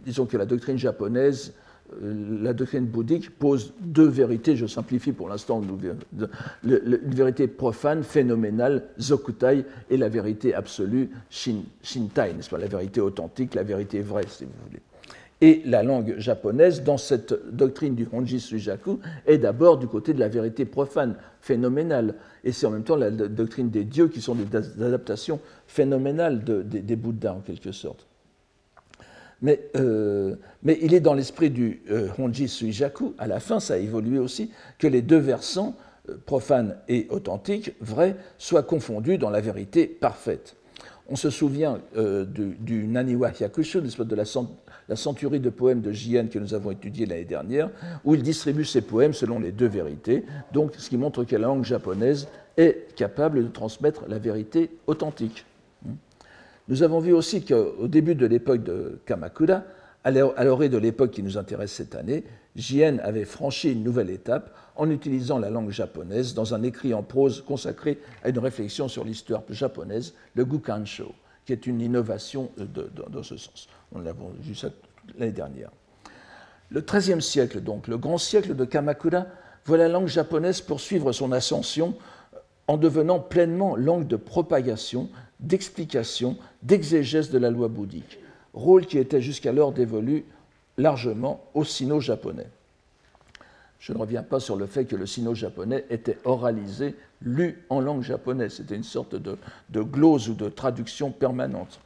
disons 0.05 0.25
que 0.25 0.37
la 0.37 0.47
doctrine 0.47 0.79
japonaise, 0.79 1.53
la 2.01 2.53
doctrine 2.53 2.87
bouddhique 2.87 3.31
pose 3.39 3.73
deux 3.81 4.09
vérités, 4.09 4.57
je 4.57 4.67
simplifie 4.67 5.13
pour 5.13 5.29
l'instant, 5.29 5.63
une 5.63 6.99
vérité 7.07 7.47
profane, 7.49 8.03
phénoménale, 8.03 8.85
zokutai, 9.01 9.65
et 9.91 9.97
la 9.97 10.09
vérité 10.09 10.55
absolue, 10.55 11.11
shintai, 11.31 12.35
n'est-ce 12.35 12.51
pas, 12.51 12.59
la 12.59 12.67
vérité 12.67 13.01
authentique, 13.01 13.55
la 13.55 13.63
vérité 13.63 14.01
vraie, 14.01 14.27
si 14.29 14.45
vous 14.45 14.51
voulez. 14.67 14.81
Et 15.43 15.63
la 15.67 15.83
langue 15.83 16.15
japonaise, 16.17 16.83
dans 16.83 16.97
cette 16.97 17.35
doctrine 17.55 17.95
du 17.95 18.09
Honji 18.11 18.41
Sujaku, 18.41 19.01
est 19.27 19.39
d'abord 19.39 19.77
du 19.77 19.87
côté 19.87 20.15
de 20.15 20.21
la 20.21 20.29
vérité 20.29 20.65
profane, 20.65 21.15
phénoménale. 21.43 22.15
Et 22.43 22.53
c'est 22.53 22.67
en 22.67 22.71
même 22.71 22.85
temps 22.85 22.97
la 22.97 23.11
doctrine 23.11 23.69
des 23.69 23.85
dieux 23.85 24.09
qui 24.09 24.23
sont 24.23 24.35
des 24.35 24.57
adaptations 24.83 25.39
phénoménales 25.67 26.43
des 26.43 26.97
Bouddhas, 26.97 27.35
en 27.35 27.41
quelque 27.41 27.73
sorte. 27.73 28.07
Mais, 29.43 29.69
euh, 29.77 30.35
mais 30.63 30.79
il 30.83 30.95
est 30.95 31.01
dans 31.01 31.15
l'esprit 31.15 31.51
du 31.51 31.83
euh, 31.91 32.09
Honji 32.19 32.49
Sujaku, 32.49 33.15
à 33.19 33.27
la 33.27 33.41
fin 33.41 33.61
ça 33.61 33.75
a 33.75 33.77
évolué 33.77 34.19
aussi, 34.19 34.51
que 34.79 34.87
les 34.87 35.03
deux 35.03 35.19
versants, 35.19 35.77
euh, 36.09 36.17
profanes 36.25 36.77
et 36.89 37.07
authentiques, 37.11 37.73
vrais, 37.81 38.17
soient 38.39 38.63
confondus 38.63 39.19
dans 39.19 39.31
la 39.31 39.41
vérité 39.41 39.87
parfaite. 39.87 40.57
On 41.09 41.15
se 41.15 41.31
souvient 41.31 41.79
du, 41.95 42.57
du, 42.59 42.89
Naniwa 42.89 43.31
Hyakushu, 43.31 43.81
de 43.81 44.15
la 44.17 44.25
la 44.89 44.97
centurie 44.97 45.39
de 45.39 45.51
poèmes 45.51 45.81
de 45.81 45.93
Jien 45.93 46.27
que 46.27 46.39
nous 46.41 46.53
avons 46.53 46.73
étudié 46.73 47.07
l'année 47.07 47.25
dernière, 47.25 47.71
où 48.05 48.17
il 48.17 48.23
distribue 48.25 48.65
ses 48.65 48.81
poèmes 48.81 49.13
selon 49.13 49.39
les 49.39 49.53
deux 49.53 49.69
vérités, 49.69 50.25
donc 50.53 50.73
ce 50.77 50.89
qui 50.89 50.97
montre 50.97 51.23
que 51.23 51.37
la 51.37 51.47
langue 51.47 51.65
japonaise 51.65 52.27
est 52.57 52.95
capable 52.97 53.45
de 53.45 53.49
transmettre 53.49 54.05
la 54.09 54.19
vérité 54.19 54.71
authentique. 54.89 55.45
Nous 56.69 56.83
avons 56.83 56.99
vu 56.99 57.13
aussi 57.13 57.45
qu'au 57.45 57.87
début 57.89 58.15
de 58.15 58.27
l'époque 58.27 58.63
de 58.63 59.01
Kamakura, 59.07 59.63
à 60.05 60.11
l'orée 60.11 60.69
de 60.69 60.79
l'époque 60.79 61.11
qui 61.11 61.23
nous 61.23 61.37
intéresse 61.39 61.73
cette 61.73 61.95
année, 61.95 62.25
Jien 62.55 62.99
avait 63.03 63.25
franchi 63.25 63.73
une 63.73 63.83
nouvelle 63.83 64.11
étape 64.11 64.55
en 64.77 64.91
utilisant 64.91 65.39
la 65.39 65.51
langue 65.51 65.71
japonaise 65.71 66.35
dans 66.35 66.55
un 66.55 66.63
écrit 66.63 66.95
en 66.95 67.03
prose 67.03 67.43
consacré 67.47 67.99
à 68.23 68.29
une 68.29 68.39
réflexion 68.39 68.89
sur 68.89 69.05
l'histoire 69.05 69.43
japonaise, 69.51 70.15
le 70.35 70.45
Gukansho 70.45 71.13
qui 71.47 71.53
est 71.53 71.67
une 71.67 71.81
innovation 71.81 72.51
dans 72.57 73.23
ce 73.23 73.37
sens. 73.37 73.69
On 73.93 74.01
l'a 74.01 74.13
vu 74.41 74.55
ça 74.55 74.69
l'année 75.17 75.33
dernière. 75.33 75.71
Le 76.71 76.81
XIIIe 76.81 77.23
siècle, 77.23 77.61
donc, 77.61 77.87
le 77.87 77.97
grand 77.97 78.19
siècle 78.19 78.57
de 78.57 78.65
Kamakura, 78.65 79.27
voit 79.65 79.77
la 79.77 79.89
langue 79.89 80.09
japonaise 80.09 80.61
poursuivre 80.61 81.13
son 81.13 81.31
ascension 81.31 81.95
en 82.69 82.77
devenant 82.77 83.21
pleinement 83.21 83.77
langue 83.77 84.07
de 84.07 84.17
propagation, 84.17 85.09
d'explication, 85.41 86.37
d'exégèse 86.63 87.31
de 87.31 87.39
la 87.39 87.51
loi 87.51 87.69
bouddhique, 87.69 88.19
rôle 88.55 88.87
qui 88.87 88.99
était 88.99 89.21
jusqu'alors 89.21 89.73
dévolu 89.73 90.25
largement 90.79 91.45
aux 91.55 91.65
sino-japonais. 91.65 92.49
Je 93.79 93.93
ne 93.93 93.99
reviens 93.99 94.23
pas 94.23 94.41
sur 94.41 94.57
le 94.57 94.67
fait 94.67 94.85
que 94.85 94.97
le 94.97 95.07
sino-japonais 95.07 95.85
était 95.91 96.19
oralisé, 96.25 96.97
lu 97.23 97.63
en 97.69 97.81
langue 97.81 98.03
japonaise. 98.03 98.55
C'était 98.55 98.75
une 98.75 98.83
sorte 98.83 99.15
de, 99.15 99.37
glose 99.83 100.29
ou 100.29 100.35
de 100.35 100.49
traduction 100.49 101.11
permanente. 101.11 101.79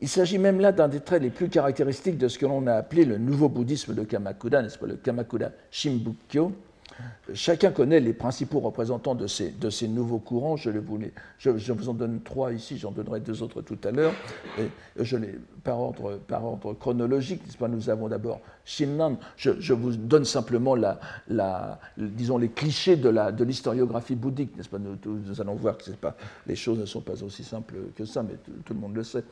Il 0.00 0.08
s'agit 0.08 0.38
même 0.38 0.58
là 0.58 0.72
d'un 0.72 0.88
des 0.88 1.00
traits 1.00 1.22
les 1.22 1.30
plus 1.30 1.48
caractéristiques 1.48 2.18
de 2.18 2.28
ce 2.28 2.38
que 2.38 2.46
l'on 2.46 2.66
a 2.66 2.74
appelé 2.74 3.04
le 3.04 3.18
nouveau 3.18 3.48
bouddhisme 3.48 3.94
de 3.94 4.02
Kamakura, 4.02 4.62
n'est-ce 4.62 4.78
pas, 4.78 4.86
le 4.86 4.96
Kamakura 4.96 5.50
Shimbukyo, 5.70 6.52
Chacun 7.34 7.70
connaît 7.70 8.00
les 8.00 8.12
principaux 8.12 8.60
représentants 8.60 9.14
de 9.14 9.26
ces, 9.26 9.50
de 9.50 9.70
ces 9.70 9.88
nouveaux 9.88 10.18
courants. 10.18 10.56
Je, 10.56 10.70
vous 10.70 10.98
je, 11.38 11.72
vous 11.72 11.88
en 11.88 11.94
donne 11.94 12.20
trois 12.20 12.52
ici, 12.52 12.78
j'en 12.78 12.90
donnerai 12.90 13.20
deux 13.20 13.42
autres 13.42 13.62
tout 13.62 13.78
à 13.84 13.90
l'heure. 13.90 14.12
Je 14.98 15.16
les, 15.16 15.38
par, 15.64 15.80
ordre, 15.80 16.18
par 16.28 16.44
ordre 16.44 16.74
chronologique, 16.74 17.40
pas, 17.58 17.68
nous 17.68 17.88
avons 17.88 18.08
d'abord 18.08 18.40
Shinran. 18.64 19.16
Je, 19.36 19.72
vous 19.72 19.96
donne 19.96 20.24
simplement 20.24 20.74
la, 20.74 21.00
la, 21.28 21.80
disons, 21.96 22.38
les 22.38 22.50
clichés 22.50 22.96
de 22.96 23.44
l'historiographie 23.44 24.16
de 24.16 24.20
bouddhique. 24.20 24.52
Pas 24.70 24.78
nous, 24.78 25.40
allons 25.40 25.54
voir 25.54 25.78
que 25.78 25.90
pas, 25.92 26.16
les 26.46 26.56
choses 26.56 26.78
ne 26.78 26.86
sont 26.86 27.00
pas 27.00 27.22
aussi 27.22 27.44
simples 27.44 27.74
que 27.96 28.04
ça, 28.04 28.22
mais 28.22 28.34
tout, 28.64 28.74
le 28.74 28.80
monde 28.80 28.96
le 28.96 29.04
sait. 29.04 29.24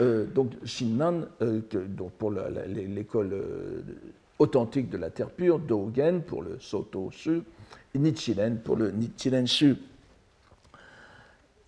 Euh, 0.00 0.26
donc 0.26 0.52
Shinran, 0.64 1.22
euh, 1.42 1.60
donc 1.88 2.12
pour 2.12 2.32
l'école 2.32 3.32
euh, 3.32 3.82
authentique 4.38 4.90
de 4.90 4.96
la 4.96 5.10
terre 5.10 5.30
pure, 5.30 5.58
Dogen 5.58 6.22
pour 6.22 6.42
le 6.42 6.58
Soto 6.60 7.10
Shu, 7.10 7.42
et 7.94 7.98
Nichiren 7.98 8.58
pour 8.58 8.76
le 8.76 8.90
Nichiren 8.90 9.46
Shu. 9.46 9.76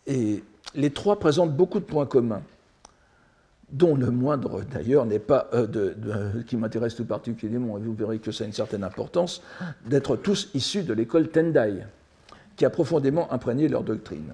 Et 0.06 0.42
les 0.74 0.90
trois 0.90 1.18
présentent 1.18 1.56
beaucoup 1.56 1.80
de 1.80 1.84
points 1.84 2.06
communs. 2.06 2.42
dont 3.70 3.96
le 3.96 4.10
moindre 4.10 4.62
d'ailleurs 4.62 5.06
n'est 5.06 5.18
pas 5.18 5.48
de, 5.52 5.96
qui 6.46 6.56
m'intéresse 6.56 6.94
tout 6.94 7.04
particulièrement, 7.04 7.78
et 7.78 7.80
vous 7.80 7.94
verrez 7.94 8.18
que 8.18 8.30
ça 8.30 8.44
a 8.44 8.46
une 8.46 8.52
certaine 8.52 8.84
importance, 8.84 9.42
d'être 9.84 10.16
tous 10.16 10.50
issus 10.54 10.82
de 10.82 10.92
l'école 10.92 11.28
Tendai, 11.28 11.84
qui 12.56 12.64
a 12.64 12.70
profondément 12.70 13.32
imprégné 13.32 13.68
leur 13.68 13.82
doctrine 13.82 14.32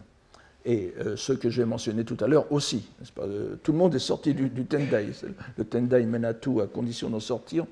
et 0.65 0.95
euh, 0.99 1.17
ce 1.17 1.33
que 1.33 1.51
j'ai 1.51 1.65
mentionné 1.65 2.05
tout 2.05 2.17
à 2.21 2.27
l'heure 2.27 2.51
aussi. 2.53 2.89
Euh, 3.19 3.57
tout 3.63 3.73
le 3.73 3.79
monde 3.79 3.95
est 3.95 4.01
sorti 4.01 4.35
du, 4.35 4.49
Tendai. 4.65 5.09
Le 5.57 5.65
Tendai 5.65 6.05
mène 6.05 6.25
à 6.25 6.35
tout 6.35 6.61
à 6.61 6.67
condition 6.67 7.11
d'en 7.11 7.21
sortir, 7.21 7.67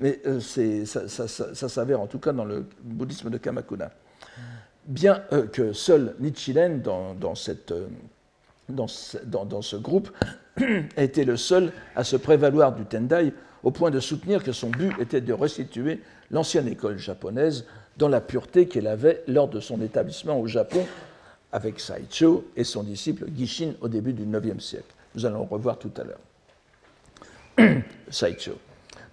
mais 0.00 0.20
euh, 0.26 0.40
ça, 0.40 1.68
s'avère 1.68 2.00
en 2.00 2.06
tout 2.06 2.18
cas 2.18 2.32
dans 2.32 2.44
le 2.44 2.64
bouddhisme 2.82 3.30
de 3.30 3.38
Kamakuna. 3.38 3.90
Bien 4.86 5.24
que 5.52 5.72
seul 5.72 6.14
Nichiren, 6.20 6.80
dans, 6.80 7.34
cette, 7.34 7.74
dans, 8.68 8.86
ce 8.86 9.76
groupe, 9.76 10.10
été 10.96 11.24
le 11.24 11.36
seul 11.36 11.72
à 11.96 12.04
se 12.04 12.16
prévaloir 12.16 12.72
du 12.72 12.84
Tendai 12.84 13.32
au 13.64 13.72
point 13.72 13.90
de 13.90 13.98
soutenir 13.98 14.44
que 14.44 14.52
son 14.52 14.70
but 14.70 14.92
était 15.00 15.20
de 15.20 15.32
restituer 15.32 16.00
l'ancienne 16.30 16.68
école 16.68 16.98
japonaise 16.98 17.64
dans 17.96 18.08
la 18.08 18.20
pureté 18.20 18.68
qu'elle 18.68 18.86
avait 18.86 19.24
lors 19.26 19.48
de 19.48 19.58
son 19.58 19.80
établissement 19.80 20.38
au 20.38 20.46
Japon 20.46 20.86
avec 21.52 21.80
Saicho 21.80 22.44
et 22.56 22.64
son 22.64 22.82
disciple 22.82 23.26
Gishin 23.36 23.74
au 23.80 23.88
début 23.88 24.12
du 24.12 24.24
IXe 24.24 24.62
siècle. 24.62 24.94
Nous 25.14 25.24
allons 25.26 25.44
revoir 25.44 25.78
tout 25.78 25.92
à 25.96 26.04
l'heure. 26.04 27.82
Saicho. 28.10 28.52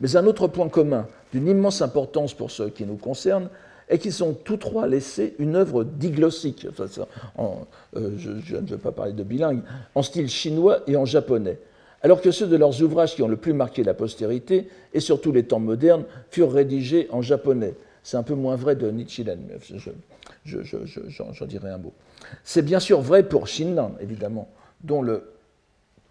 Mais 0.02 0.16
un 0.16 0.26
autre 0.26 0.48
point 0.48 0.70
commun 0.70 1.08
d'une 1.32 1.48
immense 1.48 1.82
importance 1.82 2.34
pour 2.34 2.52
ceux 2.52 2.70
qui 2.70 2.86
nous 2.86 2.98
concernent 2.98 3.50
est 3.90 3.98
qu'ils 3.98 4.24
ont 4.24 4.34
tous 4.34 4.58
trois 4.58 4.88
laissé 4.88 5.36
une 5.40 5.56
œuvre 5.56 5.84
diglossique, 5.84 6.68
euh, 6.68 8.10
je, 8.18 8.56
ne 8.56 8.68
veux 8.68 8.78
pas 8.78 8.92
parler 8.92 9.14
de 9.14 9.24
bilingue, 9.24 9.62
en 9.96 10.02
style 10.02 10.30
chinois 10.30 10.80
et 10.88 10.96
en 10.96 11.06
japonais, 11.06 11.60
alors 12.02 12.22
que 12.22 12.32
ceux 12.32 12.48
de 12.48 12.56
leurs 12.56 12.82
ouvrages 12.82 13.16
qui 13.16 13.24
ont 13.24 13.28
le 13.28 13.38
plus 13.38 13.54
marqué 13.54 13.84
la 13.84 13.94
postérité, 13.94 14.68
et 14.94 15.00
surtout 15.00 15.32
les 15.32 15.44
temps 15.44 15.60
modernes, 15.60 16.06
furent 16.30 16.52
rédigés 16.52 17.08
en 17.12 17.22
japonais. 17.22 17.76
C'est 18.04 18.18
un 18.18 18.24
peu 18.24 18.36
moins 18.36 18.56
vrai 18.56 18.76
de 18.76 18.90
Nichiren, 18.90 19.40
j'en 20.46 21.46
dirai 21.46 21.70
un 21.70 21.78
mot. 21.78 21.94
C'est 22.44 22.62
bien 22.62 22.80
sûr 22.80 23.02
vrai 23.02 23.24
pour 23.24 23.48
Shinran, 23.48 23.96
évidemment, 24.00 24.50
dont 24.84 25.02
le 25.02 25.34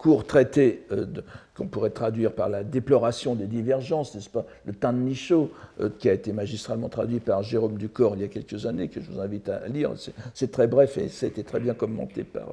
court 0.02 0.26
traité 0.26 0.84
euh, 0.90 1.06
qu'on 1.54 1.68
pourrait 1.68 1.90
traduire 1.90 2.32
par 2.32 2.48
la 2.48 2.64
déploration 2.64 3.36
des 3.36 3.46
divergences, 3.46 4.14
n'est-ce 4.14 4.28
pas, 4.28 4.44
le 4.64 4.72
Tan 4.72 4.94
Nisho, 4.94 5.52
euh, 5.80 5.90
qui 5.96 6.08
a 6.08 6.12
été 6.12 6.32
magistralement 6.32 6.88
traduit 6.88 7.20
par 7.20 7.44
Jérôme 7.44 7.78
Ducor 7.78 8.16
il 8.16 8.22
y 8.22 8.24
a 8.24 8.28
quelques 8.28 8.66
années, 8.66 8.88
que 8.88 9.00
je 9.00 9.10
vous 9.10 9.20
invite 9.20 9.48
à 9.48 9.68
lire. 9.68 9.92
C'est 10.34 10.50
très 10.50 10.66
bref 10.66 10.98
et 10.98 11.08
ça 11.08 11.26
a 11.26 11.28
été 11.28 11.44
très 11.44 11.60
bien 11.60 11.74
commenté 11.74 12.24
par 12.24 12.48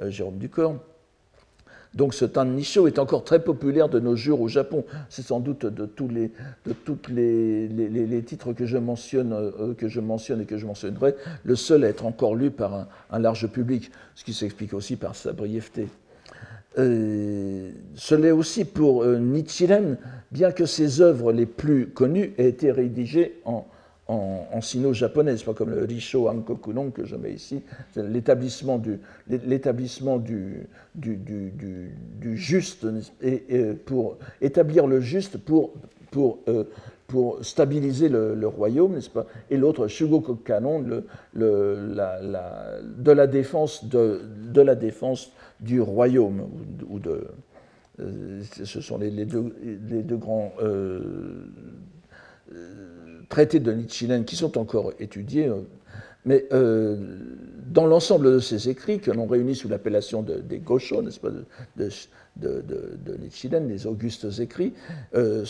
euh, 0.00 0.10
Jérôme 0.10 0.38
Ducor. 0.38 0.74
Donc 1.94 2.14
ce 2.14 2.24
Nisho 2.44 2.86
est 2.86 2.98
encore 2.98 3.24
très 3.24 3.42
populaire 3.42 3.88
de 3.88 3.98
nos 3.98 4.16
jours 4.16 4.40
au 4.40 4.48
Japon. 4.48 4.84
C'est 5.08 5.22
sans 5.22 5.40
doute 5.40 5.66
de 5.66 5.86
tous 5.86 6.08
les, 6.08 6.30
de 6.66 6.72
toutes 6.72 7.08
les, 7.08 7.68
les, 7.68 8.22
titres 8.22 8.52
que 8.52 8.66
je, 8.66 8.78
mentionne, 8.78 9.32
euh, 9.32 9.74
que 9.74 9.88
je 9.88 10.00
mentionne 10.00 10.42
et 10.42 10.44
que 10.44 10.58
je 10.58 10.66
mentionnerai, 10.66 11.14
le 11.44 11.56
seul 11.56 11.84
à 11.84 11.88
être 11.88 12.04
encore 12.04 12.34
lu 12.34 12.50
par 12.50 12.86
un, 13.10 13.18
large 13.18 13.46
public, 13.48 13.90
ce 14.14 14.24
qui 14.24 14.34
s'explique 14.34 14.74
aussi 14.74 14.96
par 14.96 15.14
sa 15.14 15.32
brièveté. 15.32 15.88
Euh, 16.78 17.70
ce 17.94 18.14
l'est 18.14 18.30
aussi 18.30 18.64
pour 18.64 19.02
euh, 19.02 19.18
Nichiren, 19.18 19.96
bien 20.30 20.52
que 20.52 20.66
ses 20.66 21.00
œuvres 21.00 21.32
les 21.32 21.46
plus 21.46 21.88
connues 21.88 22.34
aient 22.38 22.48
été 22.48 22.70
rédigées 22.70 23.40
en, 23.44 23.66
en, 24.08 24.60
sino-japonais, 24.62 25.36
pas 25.44 25.52
comme 25.52 25.70
le 25.70 25.84
Risho 25.84 26.28
Ankokunon 26.28 26.90
que 26.90 27.04
je 27.04 27.14
mets 27.14 27.32
ici, 27.32 27.62
l'établissement 27.94 28.78
du, 28.78 28.98
l'établissement 29.28 30.16
du, 30.16 30.66
du, 30.94 32.36
juste, 32.36 32.86
et, 33.20 33.74
pour 33.84 34.16
établir 34.40 34.86
le 34.86 35.00
juste 35.00 35.36
pour, 35.36 35.74
pour, 36.10 36.38
euh, 36.48 36.64
pour 37.06 37.44
stabiliser 37.44 38.08
le, 38.08 38.46
royaume, 38.46 38.94
n'est-ce 38.94 39.10
pas 39.10 39.26
Et 39.50 39.58
l'autre, 39.58 39.88
Shugoku 39.88 40.36
Kanon, 40.36 40.80
le, 40.80 41.04
le, 41.34 41.92
la, 41.94 42.22
la, 42.22 42.80
de, 42.82 43.12
la 43.12 43.26
défense 43.26 43.84
de, 43.84 44.22
de, 44.52 44.60
la 44.62 44.74
défense 44.74 45.32
du 45.60 45.82
royaume, 45.82 46.48
ou 46.88 46.98
de, 46.98 47.26
euh, 48.00 48.40
ce 48.64 48.80
sont 48.80 48.96
les, 48.96 49.10
les, 49.10 49.26
deux, 49.26 49.54
les 49.62 50.02
deux, 50.02 50.16
grands... 50.16 50.52
Euh, 50.62 51.44
traités 53.28 53.60
de 53.60 53.72
Nichiren 53.72 54.24
qui 54.24 54.36
sont 54.36 54.58
encore 54.58 54.92
étudiés, 55.00 55.46
euh, 55.46 55.60
mais 56.24 56.46
euh, 56.52 56.96
dans 57.66 57.86
l'ensemble 57.86 58.32
de 58.32 58.38
ces 58.38 58.68
écrits, 58.68 58.98
que 59.00 59.10
l'on 59.10 59.26
réunit 59.26 59.54
sous 59.54 59.68
l'appellation 59.68 60.22
des 60.22 60.58
Gosho, 60.58 61.02
n'est-ce 61.02 61.20
pas, 61.20 61.30
de, 61.76 61.90
de, 62.36 63.16
Nichiren, 63.20 63.68
les 63.68 63.86
augustes 63.86 64.26
écrits, 64.40 64.74
euh, 65.14 65.44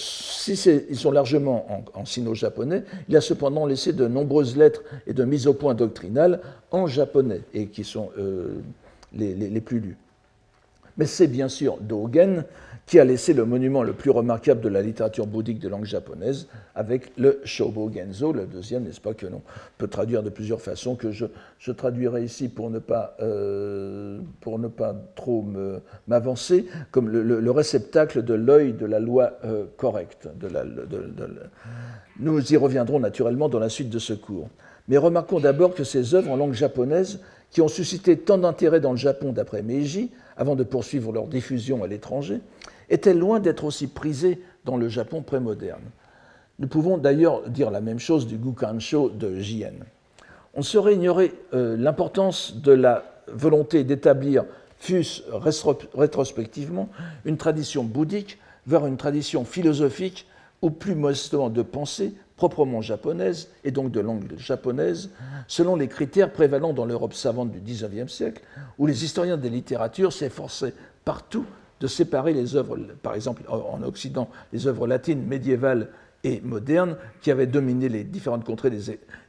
ils 0.46 0.96
sont 0.96 1.10
largement 1.10 1.84
en, 1.94 2.04
sino-japonais, 2.04 2.84
il 3.08 3.16
a 3.16 3.20
cependant 3.20 3.66
laissé 3.66 3.92
de 3.92 4.06
nombreuses 4.06 4.56
lettres 4.56 4.82
et 5.06 5.14
de 5.14 5.24
mises 5.24 5.46
au 5.46 5.54
point 5.54 5.74
doctrinales 5.74 6.40
en 6.70 6.86
japonais, 6.86 7.42
et 7.54 7.68
qui 7.68 7.84
sont 7.84 8.10
les, 9.12 9.60
plus 9.60 9.80
lues. 9.80 9.96
Mais 10.98 11.06
c'est 11.06 11.28
bien 11.28 11.48
sûr 11.48 11.78
Dogen 11.80 12.44
qui 12.88 12.98
a 12.98 13.04
laissé 13.04 13.34
le 13.34 13.44
monument 13.44 13.82
le 13.82 13.92
plus 13.92 14.10
remarquable 14.10 14.62
de 14.62 14.68
la 14.70 14.80
littérature 14.80 15.26
bouddhique 15.26 15.58
de 15.58 15.68
langue 15.68 15.84
japonaise, 15.84 16.48
avec 16.74 17.12
le 17.18 17.38
Shobo 17.44 17.90
Genzo, 17.92 18.32
le 18.32 18.46
deuxième, 18.46 18.84
n'est-ce 18.84 19.00
pas, 19.00 19.12
que 19.12 19.26
l'on 19.26 19.42
peut 19.76 19.88
traduire 19.88 20.22
de 20.22 20.30
plusieurs 20.30 20.62
façons, 20.62 20.96
que 20.96 21.12
je, 21.12 21.26
je 21.58 21.70
traduirai 21.70 22.24
ici 22.24 22.48
pour 22.48 22.70
ne 22.70 22.78
pas, 22.78 23.14
euh, 23.20 24.20
pour 24.40 24.58
ne 24.58 24.68
pas 24.68 24.96
trop 25.16 25.44
m'avancer, 26.06 26.64
comme 26.90 27.10
le, 27.10 27.50
réceptacle 27.50 28.24
de 28.24 28.32
l'œil 28.32 28.72
de 28.72 28.86
la 28.86 29.00
loi 29.00 29.32
euh, 29.44 29.66
correcte. 29.76 30.26
Nous 32.18 32.52
y 32.52 32.56
reviendrons 32.56 33.00
naturellement 33.00 33.50
dans 33.50 33.58
la 33.58 33.68
suite 33.68 33.90
de 33.90 33.98
ce 33.98 34.14
cours. 34.14 34.48
Mais 34.88 34.96
remarquons 34.96 35.40
d'abord 35.40 35.74
que 35.74 35.84
ces 35.84 36.14
œuvres 36.14 36.30
en 36.30 36.36
langue 36.36 36.54
japonaise, 36.54 37.20
qui 37.50 37.60
ont 37.60 37.68
suscité 37.68 38.16
tant 38.16 38.38
d'intérêt 38.38 38.80
dans 38.80 38.92
le 38.92 38.98
Japon 38.98 39.32
d'après 39.32 39.62
Meiji, 39.62 40.10
avant 40.38 40.56
de 40.56 40.62
poursuivre 40.62 41.12
leur 41.12 41.26
diffusion 41.26 41.84
à 41.84 41.86
l'étranger, 41.86 42.40
était 42.88 43.12
loin 43.12 43.40
d'être 43.40 43.64
aussi 43.64 43.88
prisé 43.88 44.40
dans 44.64 44.76
le 44.76 44.88
Japon 44.88 45.20
prémoderne. 45.20 45.82
Nous 46.58 46.68
pouvons 46.68 46.96
d'ailleurs 46.96 47.48
dire 47.48 47.70
la 47.70 47.80
même 47.80 47.98
chose 47.98 48.26
du 48.26 48.36
Gukansho 48.36 49.10
de 49.10 49.36
Jien. 49.36 49.74
On 50.54 50.62
saurait 50.62 50.94
ignorer 50.94 51.34
euh, 51.52 51.76
l'importance 51.76 52.56
de 52.56 52.72
la 52.72 53.04
volonté 53.28 53.84
d'établir, 53.84 54.44
fût-ce 54.78 55.22
rétrospectivement, 55.94 56.88
une 57.24 57.36
tradition 57.36 57.84
bouddhique 57.84 58.38
vers 58.66 58.86
une 58.86 58.96
tradition 58.96 59.44
philosophique 59.44 60.26
ou 60.62 60.70
plus 60.70 60.94
modestement 60.94 61.50
de 61.50 61.62
pensée 61.62 62.14
proprement 62.38 62.80
japonaise 62.80 63.48
et 63.64 63.70
donc 63.70 63.90
de 63.90 64.00
langue 64.00 64.32
japonaise, 64.38 65.10
selon 65.48 65.76
les 65.76 65.88
critères 65.88 66.32
prévalents 66.32 66.72
dans 66.72 66.86
l'Europe 66.86 67.12
savante 67.12 67.50
du 67.50 67.60
XIXe 67.60 68.10
siècle, 68.10 68.42
où 68.78 68.86
les 68.86 69.04
historiens 69.04 69.36
des 69.36 69.50
littératures 69.50 70.12
s'efforçaient 70.12 70.72
partout 71.04 71.44
de 71.80 71.86
séparer 71.86 72.32
les 72.32 72.56
œuvres, 72.56 72.78
par 73.02 73.14
exemple 73.14 73.42
en 73.48 73.82
Occident, 73.82 74.28
les 74.52 74.66
œuvres 74.66 74.86
latines 74.86 75.22
médiévales 75.22 75.88
et 76.24 76.40
modernes 76.40 76.96
qui 77.20 77.30
avaient 77.30 77.46
dominé 77.46 77.88
les 77.88 78.02
différentes 78.02 78.44
contrées 78.44 78.70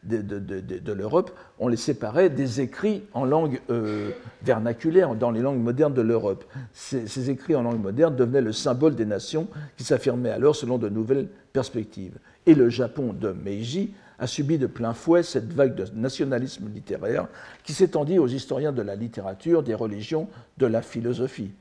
de, 0.03 0.91
l'Europe, 0.91 1.31
on 1.59 1.67
les 1.67 1.77
séparait 1.77 2.29
des 2.29 2.61
écrits 2.61 3.03
en 3.13 3.25
langue 3.25 3.61
euh, 3.69 4.09
vernaculaire, 4.41 5.13
dans 5.15 5.29
les 5.29 5.41
langues 5.41 5.61
modernes 5.61 5.93
de 5.93 6.01
l'Europe. 6.01 6.45
Ces, 6.73 7.07
ces, 7.07 7.29
écrits 7.29 7.55
en 7.55 7.61
langue 7.61 7.81
moderne 7.81 8.15
devenaient 8.15 8.41
le 8.41 8.53
symbole 8.53 8.95
des 8.95 9.05
nations 9.05 9.47
qui 9.77 9.83
s'affirmaient 9.83 10.31
alors 10.31 10.55
selon 10.55 10.77
de 10.79 10.89
nouvelles 10.89 11.27
perspectives. 11.53 12.17
Et 12.47 12.55
le 12.55 12.69
Japon 12.69 13.13
de 13.13 13.31
Meiji 13.31 13.93
a 14.17 14.27
subi 14.27 14.57
de 14.57 14.67
plein 14.67 14.93
fouet 14.93 15.23
cette 15.23 15.53
vague 15.53 15.75
de 15.75 15.85
nationalisme 15.95 16.69
littéraire 16.73 17.27
qui 17.63 17.73
s'étendit 17.73 18.19
aux 18.19 18.27
historiens 18.27 18.71
de 18.71 18.81
la 18.81 18.95
littérature, 18.95 19.63
des 19.63 19.75
religions, 19.75 20.27
de 20.57 20.65
la 20.65 20.81
philosophie 20.81 21.51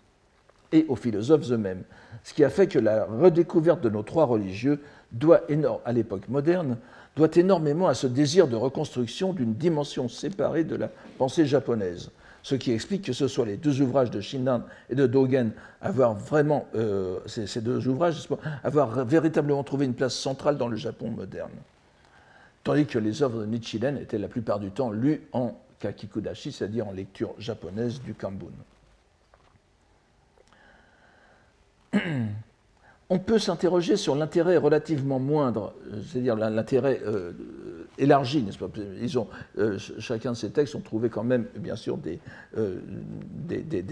et 0.73 0.85
aux 0.89 0.97
philosophes 0.97 1.51
eux-mêmes. 1.51 1.83
Ce 2.25 2.35
qui 2.35 2.45
a 2.45 2.51
fait 2.51 2.67
que 2.67 2.79
la 2.79 3.05
redécouverte 3.05 3.81
de 3.81 3.89
nos 3.89 4.03
trois 4.03 4.27
religieux 4.27 4.81
doit, 5.13 5.43
à 5.85 5.93
l'époque 5.93 6.29
moderne, 6.29 6.77
doit 7.17 7.29
énormément 7.35 7.89
à 7.89 7.95
ce 7.95 8.07
désir 8.07 8.47
de 8.49 8.57
reconstruction 8.57 9.33
d'une 9.33 9.55
dimension 9.55 10.09
séparée 10.09 10.65
de 10.65 10.77
la 10.77 10.89
pensée 11.19 11.47
japonaise. 11.47 12.11
Ce 12.43 12.55
qui 12.55 12.73
explique 12.73 13.03
que 13.03 13.13
ce 13.13 13.29
soit 13.29 13.47
les 13.47 13.57
deux 13.57 13.81
ouvrages 13.83 14.11
de 14.11 14.21
Shinran 14.21 14.63
et 14.89 14.95
de 14.95 15.07
Dogen 15.07 15.51
avoir 15.83 16.15
vraiment, 16.15 16.67
euh, 16.75 17.19
ces, 17.27 17.61
deux 17.61 17.89
ouvrages, 17.89 18.29
avoir 18.63 19.05
véritablement 19.05 19.65
trouvé 19.65 19.87
une 19.87 19.95
place 19.95 20.15
centrale 20.15 20.57
dans 20.57 20.69
le 20.69 20.77
Japon 20.77 21.11
moderne. 21.11 21.51
Tandis 22.65 22.87
que 22.87 22.99
les 22.99 23.23
œuvres 23.23 23.41
de 23.41 23.47
Nichiren 23.47 23.99
étaient 23.99 24.19
la 24.19 24.29
plupart 24.29 24.61
du 24.61 24.71
temps 24.71 24.91
lues 24.91 25.23
en 25.33 25.59
kakikudashi, 25.81 26.53
c'est-à-dire 26.53 26.87
en 26.87 26.93
lecture 26.93 27.35
japonaise 27.39 28.01
du 28.03 28.15
Kambun. 28.15 28.53
on 33.11 33.19
peut 33.19 33.39
s'interroger 33.39 33.97
sur 33.97 34.15
l'intérêt 34.15 34.57
relativement 34.59 35.19
moindre, 35.19 35.73
c'est-à-dire 36.07 36.37
l'intérêt 36.37 37.01
euh, 37.07 37.33
élargie, 37.97 38.43
n'est-ce 38.43 38.59
pas? 38.59 38.69
Ont, 39.19 39.29
Chacun 39.99 40.33
de 40.33 40.37
ces 40.37 40.51
textes 40.51 40.75
ont 40.75 40.81
trouvé 40.81 41.09
quand 41.09 41.25
même, 41.25 41.47
bien 41.57 41.77
sûr, 41.77 41.97
des, 41.97 42.21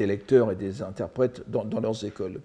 lecteurs 0.06 0.52
et 0.52 0.56
des 0.56 0.82
interprètes 0.82 1.42
dans 1.48 1.80
leurs 1.80 2.04
écoles. 2.04 2.40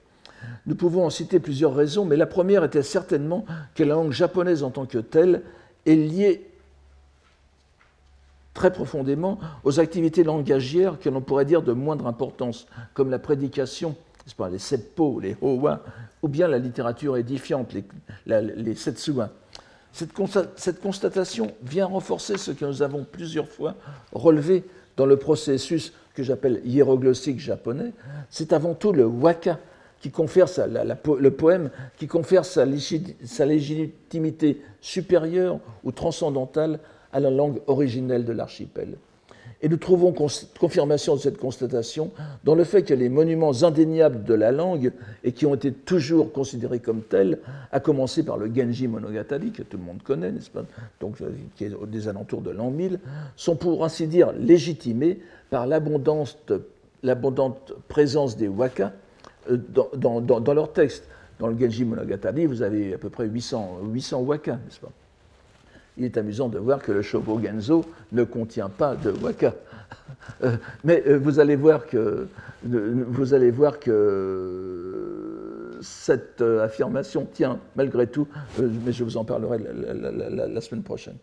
Nous 0.66 0.76
pouvons 0.76 1.06
en 1.06 1.10
citer 1.10 1.40
plusieurs 1.40 1.76
raisons, 1.76 2.06
mais 2.06 2.16
la 2.16 2.26
première 2.26 2.64
était 2.64 2.84
certainement 2.84 3.46
que 3.76 3.84
la 3.84 3.96
langue 3.96 4.12
japonaise 4.12 4.64
en 4.64 4.72
tant 4.72 4.86
que 4.86 4.98
telle 4.98 5.44
est 5.86 5.96
liée 5.96 6.48
très 8.54 8.72
profondément 8.72 9.40
aux 9.64 9.80
activités 9.80 10.24
langagières 10.24 11.00
que 11.00 11.10
l'on 11.10 11.22
pourrait 11.22 11.46
dire 11.46 11.62
de 11.62 11.74
moindre 11.74 12.08
importance, 12.08 12.68
comme 12.94 13.10
la 13.10 13.20
prédication, 13.20 13.96
les 14.52 14.60
seppo, 14.60 15.20
les 15.20 15.36
howa, 15.42 15.84
ou 16.22 16.28
bien 16.28 16.48
la 16.48 16.58
littérature 16.58 17.18
édifiante, 17.18 17.74
les, 17.74 17.84
les 18.26 18.76
Cette, 18.76 20.12
cette 20.56 20.82
constatation 20.82 21.52
vient 21.64 21.86
renforcer 21.86 22.38
ce 22.38 22.52
que 22.52 22.66
nous 22.66 22.82
avons 22.82 23.04
plusieurs 23.04 23.48
fois 23.48 23.76
relevé 24.12 24.64
dans 24.98 25.06
le 25.06 25.18
processus 25.18 25.94
que 26.14 26.24
j'appelle 26.24 26.62
hiéroglossique 26.66 27.40
japonais. 27.40 27.94
C'est 28.30 28.54
avant 28.54 28.74
tout 28.74 28.92
le 28.92 29.06
waka 29.06 29.60
qui 30.02 30.12
confère 30.12 30.48
le 30.68 31.30
poème 31.30 31.70
qui 31.98 32.08
confère 32.08 32.44
sa, 32.44 32.66
sa 33.24 33.46
légitimité 33.46 34.62
supérieure 34.82 35.60
ou 35.84 35.92
transcendantale 35.92 36.80
à 37.14 37.20
la 37.20 37.30
langue 37.30 37.62
originelle 37.68 38.26
de 38.26 38.34
l'archipel. 38.34 38.98
Et 39.64 39.70
nous 39.70 39.78
trouvons 39.78 40.12
confirmation 40.60 41.16
de 41.16 41.22
cette 41.22 41.38
constatation 41.38 42.12
dans 42.44 42.56
le 42.56 42.64
fait 42.64 42.82
que 42.82 42.96
les 42.96 43.10
monuments 43.10 43.64
indéniables 43.64 44.24
de 44.24 44.34
la 44.34 44.52
langue, 44.52 44.92
et 45.24 45.34
qui 45.34 45.46
ont 45.46 45.54
été 45.54 45.72
toujours 45.72 46.32
considérés 46.32 46.80
comme 46.80 47.02
tels, 47.02 47.38
à 47.72 47.80
commencer 47.80 48.24
par 48.24 48.38
le 48.38 48.52
Genji 48.54 48.88
Monogatari, 48.88 49.52
que 49.52 49.62
tout 49.62 49.78
le 49.78 49.84
monde 49.84 50.02
connaît, 50.02 50.32
n'est-ce 50.32 50.50
pas? 50.50 50.66
Donc, 51.00 51.22
euh, 51.22 51.30
qui 51.56 51.66
est 51.66 51.72
des 51.88 52.08
alentours 52.08 52.42
de 52.42 52.50
l'an 52.50 52.72
1000, 52.72 53.00
sont 53.36 53.56
pour 53.56 53.86
ainsi 53.86 54.08
dire 54.08 54.32
légitimés 54.32 55.20
par 55.52 55.68
l'abondante 55.68 56.54
présence 57.88 58.38
des 58.38 58.48
waka 58.48 58.94
euh, 59.52 59.58
dans, 59.96 60.22
dans, 60.22 60.54
leur 60.54 60.74
texte. 60.74 61.04
Dans 61.38 61.48
le 61.48 61.58
Genji 61.58 61.86
Monogatari, 61.86 62.48
vous 62.48 62.64
avez 62.64 62.96
à 62.96 62.98
peu 62.98 63.10
près 63.10 63.28
800, 63.28 63.80
800 63.94 64.22
waka, 64.22 64.54
n'est-ce 64.54 64.80
pas? 64.80 64.92
Il 65.98 66.06
est 66.06 66.18
amusant 66.18 66.50
de 66.50 66.58
voir 66.58 66.82
que 66.82 66.92
le 66.92 67.02
Shobogenzo 67.02 67.86
ne 68.12 68.24
contient 68.24 68.70
pas 68.70 68.96
de 68.96 69.12
waka. 69.12 69.54
Euh, 70.44 70.56
mais 70.84 71.04
euh, 71.08 71.18
vous 71.18 71.40
allez 71.40 71.56
voir 71.56 71.86
que, 71.86 72.28
vous 72.64 73.34
allez 73.34 73.52
voir 73.52 73.80
que 73.80 75.78
cette 75.82 76.42
euh, 76.42 76.64
affirmation 76.64 77.28
tient 77.32 77.60
malgré 77.76 78.08
tout, 78.08 78.28
mais 78.60 78.92
je 78.92 79.04
vous 79.04 79.18
en 79.18 79.26
parlerai 79.26 79.60
la, 79.60 80.62
semaine 80.62 80.84
prochaine. 80.84 81.18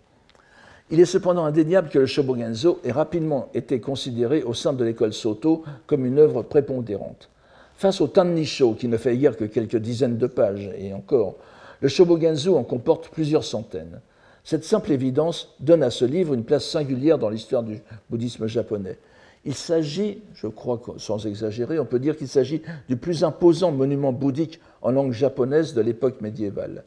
Il 0.90 1.00
est 1.00 1.06
cependant 1.06 1.44
indéniable 1.44 1.90
que 1.90 1.98
le 1.98 2.06
Shobogenzo 2.06 2.80
ait 2.84 2.92
rapidement 2.92 3.50
été 3.54 3.80
considéré 3.80 4.42
au 4.42 4.54
sein 4.54 4.72
de 4.72 4.84
l'école 4.84 5.12
Soto 5.12 5.64
comme 5.86 6.06
une 6.06 6.18
œuvre 6.18 6.42
prépondérante. 6.42 7.28
Face 7.76 8.00
au 8.00 8.08
Tannisho, 8.08 8.74
qui 8.74 8.88
ne 8.88 8.96
fait 8.96 9.16
guère 9.16 9.36
que 9.36 9.44
quelques 9.44 9.76
dizaines 9.76 10.16
de 10.18 10.26
pages, 10.26 10.70
et 10.76 10.92
encore, 10.92 11.36
le 11.80 11.88
Shobogenzo 11.88 12.56
en 12.56 12.64
comporte 12.64 13.08
plusieurs 13.10 13.44
centaines. 13.44 14.00
Cette 14.48 14.64
simple 14.64 14.92
évidence 14.92 15.54
donne 15.60 15.82
à 15.82 15.90
ce 15.90 16.06
livre 16.06 16.32
une 16.32 16.42
place 16.42 16.64
singulière 16.64 17.18
dans 17.18 17.28
l'histoire 17.28 17.62
du 17.62 17.82
bouddhisme 18.08 18.46
japonais. 18.46 18.96
Il 19.44 19.52
s'agit, 19.52 20.22
je 20.32 20.46
crois 20.46 20.80
sans 20.96 21.26
exagérer, 21.26 21.78
on 21.78 21.84
peut 21.84 21.98
dire 21.98 22.16
qu'il 22.16 22.28
s'agit 22.28 22.62
du 22.88 22.96
plus 22.96 23.24
imposant 23.24 23.72
monument 23.72 24.10
bouddhique 24.10 24.58
en 24.80 24.90
langue 24.90 25.12
japonaise 25.12 25.74
de 25.74 25.82
l'époque 25.82 26.22
médiévale. 26.22 26.84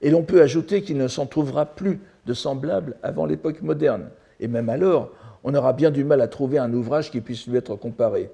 Et 0.00 0.08
l'on 0.08 0.22
peut 0.22 0.40
ajouter 0.40 0.80
qu'il 0.80 0.96
ne 0.96 1.06
s'en 1.06 1.26
trouvera 1.26 1.66
plus 1.66 2.00
de 2.24 2.32
semblable 2.32 2.96
avant 3.02 3.26
l'époque 3.26 3.60
moderne. 3.60 4.08
Et 4.40 4.48
même 4.48 4.70
alors, 4.70 5.10
on 5.44 5.54
aura 5.54 5.74
bien 5.74 5.90
du 5.90 6.04
mal 6.04 6.22
à 6.22 6.28
trouver 6.28 6.56
un 6.56 6.72
ouvrage 6.72 7.10
qui 7.10 7.20
puisse 7.20 7.46
lui 7.46 7.58
être 7.58 7.76
comparé. 7.76 8.30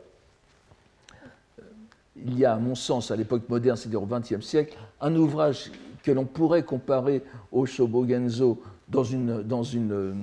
Il 2.14 2.38
y 2.38 2.44
a, 2.44 2.52
à 2.52 2.58
mon 2.58 2.76
sens, 2.76 3.10
à 3.10 3.16
l'époque 3.16 3.48
moderne, 3.48 3.76
c'est-à-dire 3.76 4.04
au 4.04 4.06
XXe 4.06 4.46
siècle, 4.46 4.78
un 5.00 5.16
ouvrage 5.16 5.72
que 6.08 6.12
l'on 6.14 6.24
pourrait 6.24 6.62
comparer 6.62 7.22
au 7.52 7.66
Shobogenzo 7.66 8.62
dans 8.88 9.04
une, 9.04 9.42
dans 9.42 9.62
une 9.62 9.92
euh, 9.92 10.14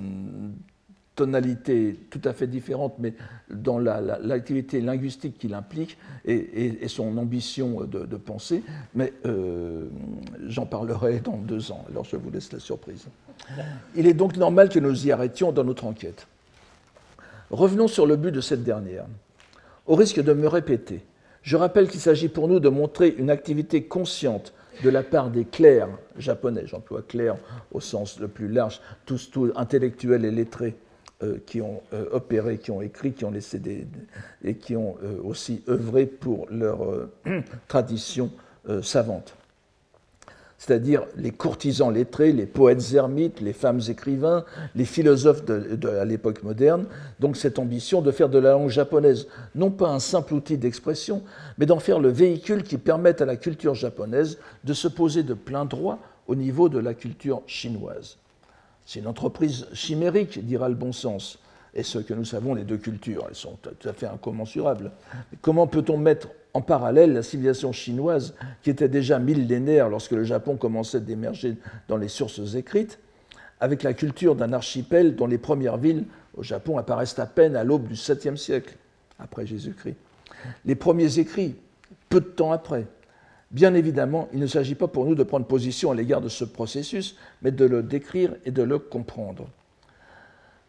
tonalité 1.14 1.96
tout 2.10 2.20
à 2.24 2.32
fait 2.32 2.48
différente, 2.48 2.94
mais 2.98 3.14
dans 3.48 3.78
l'activité 3.78 4.80
linguistique 4.80 5.38
qu'il 5.38 5.54
implique 5.54 5.96
et, 6.24 6.88
son 6.88 7.16
ambition 7.18 7.84
de, 7.84 8.16
pensée. 8.16 8.64
Mais 8.96 9.12
euh, 9.26 9.84
j'en 10.48 10.66
parlerai 10.66 11.20
dans 11.20 11.36
deux 11.36 11.70
ans, 11.70 11.84
alors 11.88 12.04
je 12.04 12.16
vous 12.16 12.32
laisse 12.32 12.52
la 12.52 12.58
surprise. 12.58 13.06
Il 13.94 14.08
est 14.08 14.14
donc 14.14 14.36
normal 14.36 14.68
que 14.68 14.80
nous 14.80 15.06
y 15.06 15.12
arrêtions 15.12 15.52
dans 15.52 15.62
notre 15.62 15.84
enquête. 15.84 16.26
Revenons 17.50 17.86
sur 17.86 18.06
le 18.06 18.16
but 18.16 18.32
de 18.32 18.40
cette 18.40 18.64
dernière. 18.64 19.06
Au 19.86 19.94
risque 19.94 20.20
de 20.20 20.32
me 20.32 20.48
répéter, 20.48 21.04
je 21.42 21.56
rappelle 21.56 21.88
qu'il 21.88 22.00
s'agit 22.00 22.28
pour 22.28 22.48
nous 22.48 22.58
de 22.58 22.68
montrer 22.68 23.14
une 23.18 23.30
activité 23.30 23.84
consciente 23.84 24.52
de 24.82 24.90
la 24.90 25.02
part 25.02 25.30
des 25.30 25.44
clercs 25.44 25.88
japonais, 26.18 26.66
j'emploie 26.66 27.02
clercs 27.02 27.36
au 27.72 27.80
sens 27.80 28.18
le 28.20 28.28
plus 28.28 28.48
large, 28.48 28.80
tous, 29.04 29.30
tous 29.30 29.52
intellectuels 29.56 30.24
et 30.24 30.30
lettrés 30.30 30.76
euh, 31.22 31.38
qui 31.46 31.60
ont 31.60 31.82
euh, 31.92 32.06
opéré, 32.12 32.58
qui 32.58 32.70
ont 32.70 32.82
écrit, 32.82 33.12
qui 33.12 33.24
ont 33.24 33.30
laissé 33.30 33.58
des, 33.58 33.86
et 34.44 34.56
qui 34.56 34.76
ont 34.76 34.96
euh, 35.02 35.18
aussi 35.24 35.62
œuvré 35.68 36.06
pour 36.06 36.46
leur 36.50 37.08
tradition 37.68 38.30
savante 38.82 39.35
c'est-à-dire 40.58 41.04
les 41.16 41.32
courtisans 41.32 41.90
lettrés, 41.90 42.32
les 42.32 42.46
poètes 42.46 42.92
ermites, 42.94 43.40
les 43.40 43.52
femmes 43.52 43.80
écrivains, 43.88 44.44
les 44.74 44.86
philosophes 44.86 45.44
de, 45.44 45.88
à 45.88 46.04
l'époque 46.04 46.42
moderne. 46.42 46.86
Donc 47.20 47.36
cette 47.36 47.58
ambition 47.58 48.00
de 48.00 48.10
faire 48.10 48.28
de 48.28 48.38
la 48.38 48.52
langue 48.52 48.70
japonaise 48.70 49.26
non 49.54 49.70
pas 49.70 49.88
un 49.88 49.98
simple 49.98 50.34
outil 50.34 50.56
d'expression, 50.56 51.22
mais 51.58 51.66
d'en 51.66 51.78
faire 51.78 52.00
le 52.00 52.08
véhicule 52.08 52.62
qui 52.62 52.78
permette 52.78 53.20
à 53.20 53.26
la 53.26 53.36
culture 53.36 53.74
japonaise 53.74 54.38
de 54.64 54.72
se 54.72 54.88
poser 54.88 55.22
de 55.22 55.34
plein 55.34 55.66
droit 55.66 55.98
au 56.26 56.34
niveau 56.34 56.68
de 56.68 56.78
la 56.78 56.94
culture 56.94 57.42
chinoise. 57.46 58.16
C'est 58.86 59.00
une 59.00 59.08
entreprise 59.08 59.66
chimérique, 59.72 60.44
dira 60.46 60.68
le 60.68 60.74
bon 60.74 60.92
sens. 60.92 61.38
Et 61.76 61.82
ce 61.82 61.98
que 61.98 62.14
nous 62.14 62.24
savons, 62.24 62.54
les 62.54 62.64
deux 62.64 62.78
cultures, 62.78 63.26
elles 63.28 63.34
sont 63.36 63.58
tout 63.60 63.88
à 63.88 63.92
fait 63.92 64.06
incommensurables. 64.06 64.90
comment 65.42 65.66
peut-on 65.66 65.98
mettre 65.98 66.28
en 66.54 66.62
parallèle, 66.62 67.12
la 67.12 67.22
civilisation 67.22 67.70
chinoise, 67.70 68.34
qui 68.62 68.70
était 68.70 68.88
déjà 68.88 69.18
millénaire 69.18 69.90
lorsque 69.90 70.12
le 70.12 70.24
Japon 70.24 70.56
commençait 70.56 71.02
d'émerger 71.02 71.56
dans 71.88 71.98
les 71.98 72.08
sources 72.08 72.54
écrites, 72.54 72.98
avec 73.60 73.82
la 73.82 73.92
culture 73.92 74.34
d'un 74.36 74.54
archipel 74.54 75.16
dont 75.16 75.26
les 75.26 75.36
premières 75.36 75.76
villes 75.76 76.04
au 76.34 76.42
Japon 76.42 76.78
apparaissent 76.78 77.18
à 77.18 77.26
peine 77.26 77.56
à 77.56 77.62
l'aube 77.62 77.86
du 77.86 77.94
7e 77.94 78.36
siècle, 78.36 78.74
après 79.18 79.44
Jésus-Christ? 79.44 79.96
Les 80.64 80.76
premiers 80.76 81.18
écrits, 81.18 81.56
peu 82.08 82.20
de 82.20 82.26
temps 82.26 82.52
après. 82.52 82.86
Bien 83.50 83.74
évidemment, 83.74 84.30
il 84.32 84.40
ne 84.40 84.46
s'agit 84.46 84.74
pas 84.74 84.88
pour 84.88 85.04
nous 85.04 85.14
de 85.14 85.22
prendre 85.24 85.44
position 85.44 85.90
à 85.90 85.94
l'égard 85.94 86.22
de 86.22 86.30
ce 86.30 86.44
processus, 86.44 87.16
mais 87.42 87.50
de 87.50 87.66
le 87.66 87.82
décrire 87.82 88.34
et 88.46 88.50
de 88.50 88.62
le 88.62 88.78
comprendre. 88.78 89.46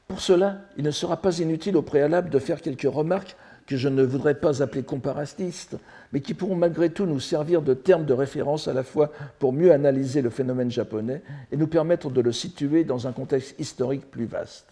Pour 0.08 0.22
cela, 0.22 0.62
il 0.78 0.84
ne 0.84 0.92
sera 0.92 1.18
pas 1.18 1.40
inutile 1.40 1.76
au 1.76 1.82
préalable 1.82 2.30
de 2.30 2.40
faire 2.40 2.62
quelques 2.62 2.92
remarques 2.92 3.36
que 3.66 3.76
je 3.76 3.90
ne 3.90 4.04
voudrais 4.04 4.36
pas 4.36 4.64
appeler 4.64 4.84
comparatistes, 4.84 5.76
mais 6.14 6.22
qui 6.22 6.34
pourront 6.34 6.56
malgré 6.56 6.90
tout 6.90 7.06
nous 7.06 7.20
servir 7.20 7.62
de 7.62 7.74
termes 7.74 8.06
de 8.06 8.14
référence 8.14 8.70
à 8.70 8.74
la 8.74 8.84
fois 8.84 9.12
pour 9.40 9.52
mieux 9.52 9.74
analyser 9.74 10.22
le 10.22 10.30
phénomène 10.30 10.72
japonais 10.72 11.22
et 11.52 11.58
nous 11.58 11.68
permettre 11.68 12.10
de 12.10 12.22
le 12.22 12.32
situer 12.32 12.86
dans 12.86 13.08
un 13.08 13.12
contexte 13.12 13.60
historique 13.60 14.10
plus 14.10 14.26
vaste. 14.26 14.70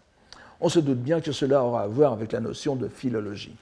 On 0.62 0.69
se 0.69 0.80
doute 0.80 1.00
bien 1.00 1.19
que 1.19 1.34
cela 1.34 1.62
aura 1.63 1.82
à 1.82 1.88
voir 1.88 2.13
avec 2.13 2.32
la 2.32 2.39
notion 2.39 2.78
de 2.78 2.88
philologie. 2.88 3.58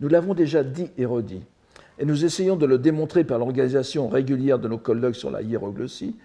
Nous 0.00 0.08
l'avons 0.08 0.34
déjà 0.34 0.64
dit 0.64 0.90
et 0.98 1.06
redit, 1.06 1.42
et 2.00 2.04
nous 2.04 2.24
essayons 2.24 2.56
de 2.56 2.66
le 2.66 2.78
démontrer 2.78 3.22
par 3.22 3.38
l'organisation 3.38 4.08
régulière 4.08 4.58
de 4.58 4.66
nos 4.66 4.78
colloques 4.78 5.14
sur 5.14 5.30
la 5.30 5.42
hiéroglossie, 5.42 6.16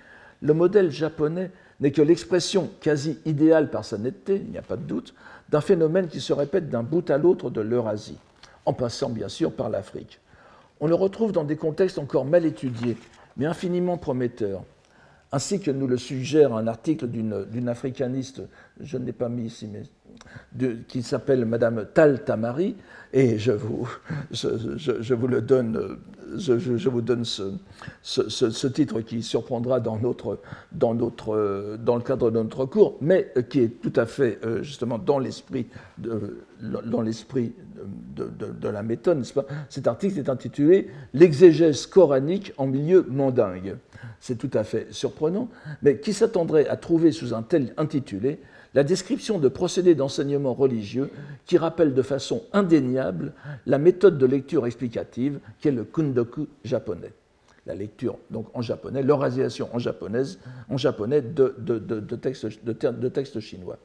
le 0.41 0.53
modèle 0.53 0.89
japonais 0.89 1.51
n'est 1.79 1.91
que 1.91 2.01
l'expression 2.01 2.69
quasi 2.79 3.19
idéale 3.25 3.69
par 3.69 3.83
sa 3.85 3.97
netteté, 3.97 4.41
il 4.45 4.51
n'y 4.51 4.57
a 4.57 4.61
pas 4.61 4.77
de 4.77 4.83
doute, 4.83 5.13
d'un 5.49 5.61
phénomène 5.61 6.07
qui 6.07 6.21
se 6.21 6.33
répète 6.33 6.69
d'un 6.69 6.83
bout 6.83 7.09
à 7.09 7.17
l'autre 7.17 7.49
de 7.49 7.61
l'Eurasie, 7.61 8.17
en 8.65 8.73
passant 8.73 9.09
bien 9.09 9.29
sûr 9.29 9.51
par 9.51 9.69
l'Afrique. 9.69 10.19
On 10.79 10.87
le 10.87 10.95
retrouve 10.95 11.31
dans 11.31 11.43
des 11.43 11.57
contextes 11.57 11.99
encore 11.99 12.25
mal 12.25 12.45
étudiés, 12.45 12.97
mais 13.37 13.45
infiniment 13.45 13.97
prometteurs, 13.97 14.63
ainsi 15.31 15.59
que 15.59 15.71
nous 15.71 15.87
le 15.87 15.97
suggère 15.97 16.53
un 16.53 16.67
article 16.67 17.07
d'une 17.07 17.69
africaniste, 17.69 18.41
je 18.79 18.97
ne 18.97 19.05
l'ai 19.05 19.13
pas 19.13 19.29
mis 19.29 19.45
ici, 19.45 19.67
mais 19.71 19.83
qui 20.87 21.03
s'appelle 21.03 21.45
Madame 21.45 21.85
Tal 21.93 22.23
Tamari, 22.23 22.75
et 23.13 23.37
je 23.37 23.51
vous, 23.51 23.87
je, 24.31 25.13
vous 25.13 25.27
le 25.27 25.41
donne, 25.41 25.97
je, 26.37 26.89
vous 26.89 27.01
donne 27.01 27.23
ce, 27.23 27.53
ce, 28.01 28.67
titre 28.67 29.01
qui 29.01 29.23
surprendra 29.23 29.79
dans, 29.79 29.97
notre, 29.97 30.39
dans, 30.71 30.93
notre, 30.93 31.77
dans 31.77 31.95
le 31.95 32.01
cadre 32.01 32.31
de 32.31 32.37
notre 32.37 32.65
cours, 32.65 32.97
mais 33.01 33.31
qui 33.49 33.61
est 33.61 33.81
tout 33.81 33.93
à 33.95 34.05
fait 34.05 34.39
justement 34.61 34.97
dans 34.97 35.19
l'esprit 35.19 35.67
de, 35.97 36.45
dans 36.85 37.01
l'esprit 37.01 37.53
de, 38.15 38.29
de, 38.29 38.67
la 38.69 38.83
méthode. 38.83 39.25
Pas? 39.33 39.45
Cet 39.69 39.87
article 39.87 40.19
est 40.19 40.29
intitulé 40.29 40.89
L'exégèse 41.13 41.85
coranique 41.85 42.53
en 42.57 42.67
milieu 42.67 43.05
mandingue. 43.09 43.77
C'est 44.19 44.37
tout 44.37 44.51
à 44.53 44.63
fait 44.63 44.87
surprenant, 44.91 45.49
mais 45.81 45.99
qui 45.99 46.13
s'attendrait 46.13 46.67
à 46.67 46.77
trouver 46.77 47.11
sous 47.11 47.33
un 47.33 47.43
tel 47.43 47.73
intitulé 47.77 48.39
la 48.75 48.83
description 48.83 49.39
de 49.39 49.47
procédés 49.47 49.95
d'enseignement 49.95 50.53
religieux 50.53 51.09
qui 51.45 51.57
rappellent 51.57 51.93
de 51.93 52.01
façon 52.01 52.43
indéniable 52.51 53.31
la 53.65 53.77
méthode 53.77 54.17
de 54.17 54.25
lecture 54.25 54.65
explicative 54.67 55.39
qu'est 55.61 55.71
le 55.71 55.85
kundoku 55.85 56.47
japonais. 56.65 57.13
La 57.65 57.73
lecture 57.73 58.19
donc 58.29 58.47
en 58.53 58.61
japonais, 58.61 59.01
l'oralisation 59.01 59.69
en, 59.73 59.77
en 59.77 60.77
japonais 60.77 61.21
de, 61.21 62.15
textes, 62.17 63.39
chinois. 63.39 63.77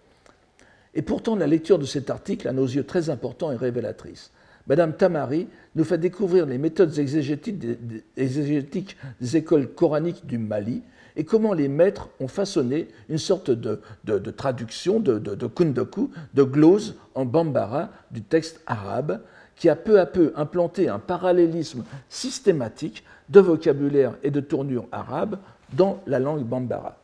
Et 0.94 1.02
pourtant, 1.02 1.36
la 1.36 1.46
lecture 1.46 1.78
de 1.78 1.86
cet 1.86 2.10
article, 2.10 2.48
à 2.48 2.52
nos 2.52 2.66
yeux 2.66 2.84
très 2.84 3.10
important 3.10 3.52
et 3.52 3.56
révélatrice. 3.56 4.32
Madame 4.66 4.94
Tamari 4.94 5.46
nous 5.76 5.84
fait 5.84 5.98
découvrir 5.98 6.46
les 6.46 6.58
méthodes 6.58 6.98
exégétiques 6.98 8.96
des 9.20 9.36
écoles 9.36 9.68
coraniques 9.68 10.26
du 10.26 10.36
Mali, 10.36 10.82
et 11.16 11.24
comment 11.24 11.52
les 11.52 11.68
maîtres 11.68 12.08
ont 12.20 12.28
façonné 12.28 12.88
une 13.08 13.18
sorte 13.18 13.50
de, 13.50 13.80
traduction 14.30 15.00
de, 15.00 15.18
de, 15.18 15.46
kundoku, 15.46 16.10
de 16.34 16.42
glose 16.42 16.96
en 17.14 17.24
bambara 17.24 17.90
du 18.10 18.22
texte 18.22 18.60
arabe, 18.66 19.20
qui 19.56 19.68
a 19.68 19.76
peu 19.76 20.00
à 20.00 20.06
peu 20.06 20.32
implanté 20.36 20.88
un 20.88 20.98
parallélisme 20.98 21.84
systématique 22.08 23.04
de 23.28 23.40
vocabulaire 23.40 24.14
et 24.22 24.30
de 24.30 24.40
tournure 24.40 24.86
arabe 24.90 25.36
dans 25.74 26.00
la 26.06 26.18
langue 26.18 26.44
bambara. 26.44 26.96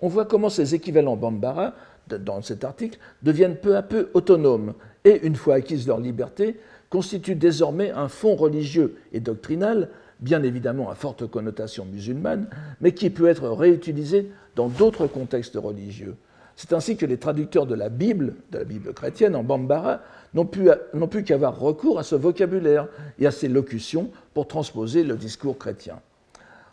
On 0.00 0.08
voit 0.08 0.26
comment 0.26 0.50
ces 0.50 0.74
équivalents 0.74 1.16
bambara, 1.16 1.74
dans 2.08 2.42
cet 2.42 2.64
article, 2.64 2.98
deviennent 3.22 3.56
peu 3.56 3.76
à 3.76 3.82
peu 3.82 4.10
autonomes 4.14 4.74
et, 5.04 5.26
une 5.26 5.34
fois 5.34 5.54
acquise 5.54 5.86
leur 5.86 5.98
liberté, 5.98 6.60
constituent 6.90 7.34
désormais 7.34 7.90
un 7.90 8.08
fond 8.08 8.36
religieux 8.36 8.96
et 9.12 9.20
doctrinal 9.20 9.88
bien 10.20 10.42
évidemment 10.42 10.90
à 10.90 10.94
forte 10.94 11.26
connotation 11.26 11.84
musulmane, 11.84 12.48
mais 12.80 12.92
qui 12.92 13.10
peut 13.10 13.28
être 13.28 13.48
réutilisé 13.48 14.30
dans 14.54 14.68
d'autres 14.68 15.06
contextes 15.06 15.56
religieux. 15.56 16.16
C'est 16.56 16.72
ainsi 16.72 16.96
que 16.96 17.04
les 17.04 17.18
traducteurs 17.18 17.66
de 17.66 17.74
la 17.74 17.90
Bible, 17.90 18.34
de 18.50 18.58
la 18.58 18.64
Bible 18.64 18.94
chrétienne 18.94 19.36
en 19.36 19.44
bambara, 19.44 20.00
n'ont 20.32 20.46
pu, 20.46 20.70
pu 21.10 21.22
qu'avoir 21.22 21.58
recours 21.58 21.98
à 21.98 22.02
ce 22.02 22.14
vocabulaire 22.14 22.88
et 23.18 23.26
à 23.26 23.30
ces 23.30 23.48
locutions 23.48 24.10
pour 24.32 24.48
transposer 24.48 25.04
le 25.04 25.16
discours 25.16 25.58
chrétien. 25.58 26.00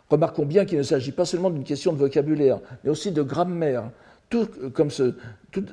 Remarquons 0.08 0.46
bien 0.46 0.64
qu'il 0.64 0.78
ne 0.78 0.82
s'agit 0.82 1.12
pas 1.12 1.24
seulement 1.24 1.50
d'une 1.50 1.64
question 1.64 1.92
de 1.92 1.98
vocabulaire, 1.98 2.60
mais 2.82 2.90
aussi 2.90 3.12
de 3.12 3.22
grammaire, 3.22 3.90
tout 4.34 4.48
comme, 4.72 4.90
ce, 4.90 5.14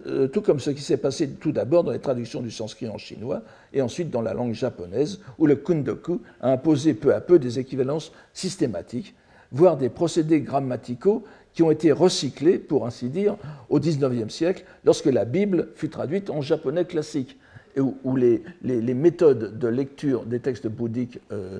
euh, 0.05 0.27
tout, 0.27 0.41
comme 0.41 0.59
ce 0.59 0.69
qui 0.69 0.83
s'est 0.83 0.97
passé 0.97 1.27
tout 1.31 1.51
d'abord 1.51 1.83
dans 1.83 1.91
les 1.91 1.99
traductions 1.99 2.41
du 2.41 2.51
sanskrit 2.51 2.87
en 2.87 2.99
chinois 2.99 3.41
et 3.73 3.81
ensuite 3.81 4.11
dans 4.11 4.21
la 4.21 4.35
langue 4.35 4.53
japonaise, 4.53 5.19
où 5.39 5.47
le 5.47 5.55
kundoku 5.55 6.21
a 6.41 6.51
imposé 6.51 6.93
peu 6.93 7.15
à 7.15 7.21
peu 7.21 7.39
des 7.39 7.57
équivalences 7.57 8.11
systématiques, 8.33 9.15
voire 9.51 9.77
des 9.77 9.89
procédés 9.89 10.41
grammaticaux 10.41 11.23
qui 11.53 11.63
ont 11.63 11.71
été 11.71 11.91
recyclés, 11.91 12.59
pour 12.59 12.85
ainsi 12.85 13.09
dire, 13.09 13.35
au 13.69 13.79
XIXe 13.79 14.31
siècle, 14.31 14.63
lorsque 14.85 15.07
la 15.07 15.25
Bible 15.25 15.69
fut 15.73 15.89
traduite 15.89 16.29
en 16.29 16.41
japonais 16.41 16.85
classique, 16.85 17.39
et 17.75 17.79
où, 17.79 18.15
les, 18.15 18.43
les, 18.61 18.93
méthodes 18.93 19.57
de 19.57 19.67
lecture 19.67 20.25
des 20.25 20.39
textes 20.39 20.67
bouddhiques 20.67 21.19
euh, 21.31 21.59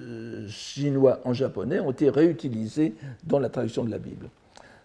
euh, 0.00 0.48
chinois 0.48 1.20
en 1.24 1.34
japonais 1.34 1.80
ont 1.80 1.90
été 1.90 2.08
réutilisées 2.08 2.94
dans 3.24 3.38
la 3.38 3.50
traduction 3.50 3.84
de 3.84 3.90
la 3.90 3.98
Bible. 3.98 4.30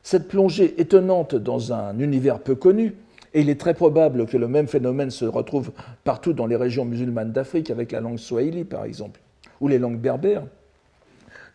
Cette 0.04 0.28
plongée 0.28 0.80
étonnante 0.82 1.34
dans 1.34 1.72
un 1.72 1.98
univers 1.98 2.40
peu 2.40 2.56
connu, 2.56 2.94
et 3.34 3.42
il 3.42 3.50
est 3.50 3.60
très 3.60 3.74
probable 3.74 4.26
que 4.28 4.38
le 4.38 4.50
même 4.50 4.68
phénomène 4.68 5.10
se 5.10 5.26
retrouve 5.26 5.72
partout 6.04 6.34
dans 6.34 6.46
les 6.46 6.58
régions 6.58 6.86
musulmanes 6.86 7.32
d'Afrique, 7.32 7.72
avec 7.72 7.94
la 7.94 8.02
langue 8.02 8.20
swahili 8.20 8.66
par 8.66 8.84
exemple, 8.84 9.22
ou 9.62 9.70
les 9.70 9.80
langues 9.80 10.00
berbères, 10.00 10.44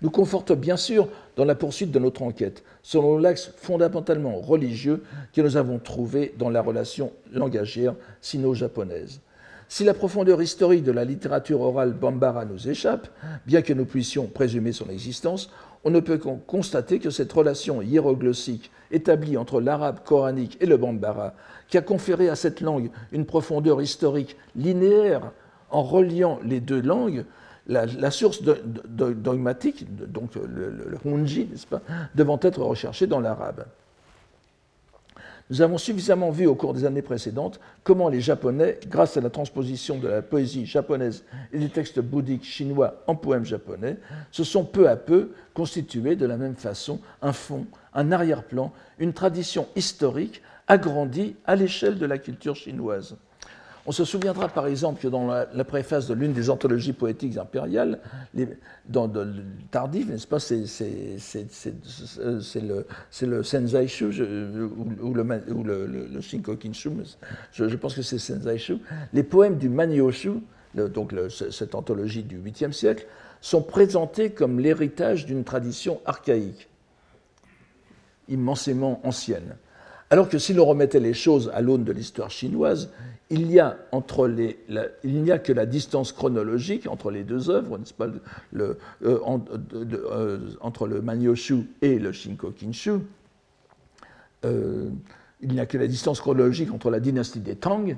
nous 0.00 0.10
conforte 0.10 0.52
bien 0.52 0.76
sûr 0.76 1.08
dans 1.36 1.44
la 1.44 1.54
poursuite 1.54 1.90
de 1.90 1.98
notre 1.98 2.22
enquête, 2.22 2.64
selon 2.82 3.18
l'axe 3.18 3.52
fondamentalement 3.56 4.36
religieux 4.36 5.02
que 5.34 5.42
nous 5.42 5.56
avons 5.56 5.78
trouvé 5.78 6.34
dans 6.38 6.50
la 6.50 6.62
relation 6.62 7.12
langagière 7.32 7.94
sino-japonaise. 8.22 9.20
Si 9.68 9.84
la 9.84 9.92
profondeur 9.92 10.40
historique 10.40 10.84
de 10.84 10.92
la 10.92 11.04
littérature 11.04 11.60
orale 11.60 11.92
bambara 11.92 12.46
nous 12.46 12.68
échappe, 12.68 13.08
bien 13.46 13.60
que 13.60 13.74
nous 13.74 13.84
puissions 13.84 14.26
présumer 14.26 14.72
son 14.72 14.88
existence, 14.88 15.50
on 15.84 15.90
ne 15.90 16.00
peut 16.00 16.18
constater 16.18 16.98
que 16.98 17.10
cette 17.10 17.32
relation 17.32 17.82
hiéroglossique 17.82 18.70
établie 18.90 19.36
entre 19.36 19.60
l'arabe 19.60 20.00
coranique 20.04 20.56
et 20.60 20.66
le 20.66 20.76
bambara, 20.76 21.34
qui 21.68 21.78
a 21.78 21.82
conféré 21.82 22.28
à 22.28 22.36
cette 22.36 22.60
langue 22.60 22.90
une 23.12 23.26
profondeur 23.26 23.80
historique 23.80 24.36
linéaire 24.56 25.32
en 25.70 25.82
reliant 25.82 26.40
les 26.42 26.60
deux 26.60 26.80
langues, 26.80 27.24
la, 27.66 28.10
source 28.10 28.42
dogmatique, 28.42 29.86
donc 30.10 30.34
le, 30.36 30.70
le, 30.70 31.16
n'est-ce 31.18 31.66
pas, 31.66 31.82
devant 32.14 32.38
être 32.42 32.62
recherchée 32.62 33.06
dans 33.06 33.20
l'arabe. 33.20 33.66
Nous 35.50 35.62
avons 35.62 35.78
suffisamment 35.78 36.30
vu 36.30 36.46
au 36.46 36.54
cours 36.54 36.74
des 36.74 36.84
années 36.84 37.00
précédentes 37.00 37.58
comment 37.82 38.10
les 38.10 38.20
Japonais, 38.20 38.78
grâce 38.88 39.16
à 39.16 39.22
la 39.22 39.30
transposition 39.30 39.98
de 39.98 40.06
la 40.06 40.20
poésie 40.20 40.66
japonaise 40.66 41.24
et 41.52 41.58
des 41.58 41.70
textes 41.70 42.00
bouddhiques 42.00 42.44
chinois 42.44 43.02
en 43.06 43.14
poèmes 43.14 43.46
japonais, 43.46 43.96
se 44.30 44.44
sont 44.44 44.64
peu 44.64 44.88
à 44.90 44.96
peu 44.96 45.30
constitués 45.54 46.16
de 46.16 46.26
la 46.26 46.36
même 46.36 46.56
façon 46.56 47.00
un 47.22 47.32
fond, 47.32 47.66
un 47.94 48.12
arrière-plan, 48.12 48.72
une 48.98 49.14
tradition 49.14 49.66
historique 49.74 50.42
agrandie 50.66 51.34
à 51.46 51.56
l'échelle 51.56 51.98
de 51.98 52.04
la 52.04 52.18
culture 52.18 52.54
chinoise. 52.54 53.16
On 53.88 53.90
se 53.90 54.04
souviendra 54.04 54.48
par 54.48 54.66
exemple 54.66 55.00
que 55.00 55.08
dans 55.08 55.26
la, 55.26 55.64
préface 55.64 56.06
de 56.08 56.12
l'une 56.12 56.34
des 56.34 56.50
anthologies 56.50 56.92
poétiques 56.92 57.38
impériales, 57.38 58.00
dans 58.86 59.08
de, 59.08 59.32
tardive, 59.70 60.10
n'est-ce 60.10 60.26
pas, 60.26 60.38
c'est 60.38 60.66
le, 62.60 62.86
le 63.22 63.42
Senzaishu 63.42 64.04
ou, 64.04 64.10
le, 64.10 65.22
ou 65.54 65.64
le, 65.64 65.86
le, 65.86 66.20
je, 66.20 67.76
pense 67.76 67.94
que 67.94 68.02
c'est 68.02 68.18
Senzaishu. 68.18 68.76
Les 69.14 69.22
poèmes 69.22 69.56
du 69.56 69.70
Manyoshu, 69.70 70.32
donc 70.74 71.14
cette 71.30 71.74
anthologie 71.74 72.24
du 72.24 72.38
8e 72.38 72.72
siècle, 72.72 73.06
sont 73.40 73.62
présentés 73.62 74.32
comme 74.32 74.60
l'héritage 74.60 75.24
d'une 75.24 75.44
tradition 75.44 76.02
archaïque, 76.04 76.68
immensément 78.28 79.00
ancienne. 79.02 79.56
Alors 80.10 80.28
que 80.28 80.38
si 80.38 80.52
l'on 80.52 80.66
remettait 80.66 81.00
les 81.00 81.14
choses 81.14 81.50
à 81.54 81.62
l'aune 81.62 81.84
de 81.84 81.92
l'histoire 81.92 82.30
chinoise, 82.30 82.90
il 83.30 83.46
n'y 83.46 83.58
a, 83.58 83.76
entre 83.92 84.26
les, 84.26 84.58
il 85.04 85.30
a 85.30 85.38
que 85.38 85.52
la 85.52 85.66
distance 85.66 86.12
chronologique 86.12 86.86
entre 86.86 87.10
les 87.10 87.24
deux 87.24 87.50
œuvres, 87.50 87.76
n'est-ce 87.78 87.92
pas, 87.92 88.06
le, 88.52 88.78
euh, 89.04 89.18
euh, 89.74 90.38
entre 90.60 90.86
le 90.86 91.02
Manyoshu 91.02 91.68
et 91.82 91.98
le 91.98 92.12
Shinkokinshu. 92.12 93.00
Euh, 94.44 94.88
il 95.40 95.52
n'y 95.52 95.60
a 95.60 95.66
que 95.66 95.76
la 95.76 95.86
distance 95.86 96.20
chronologique 96.20 96.72
entre 96.72 96.90
la 96.90 97.00
dynastie 97.00 97.40
des 97.40 97.54
Tang 97.54 97.96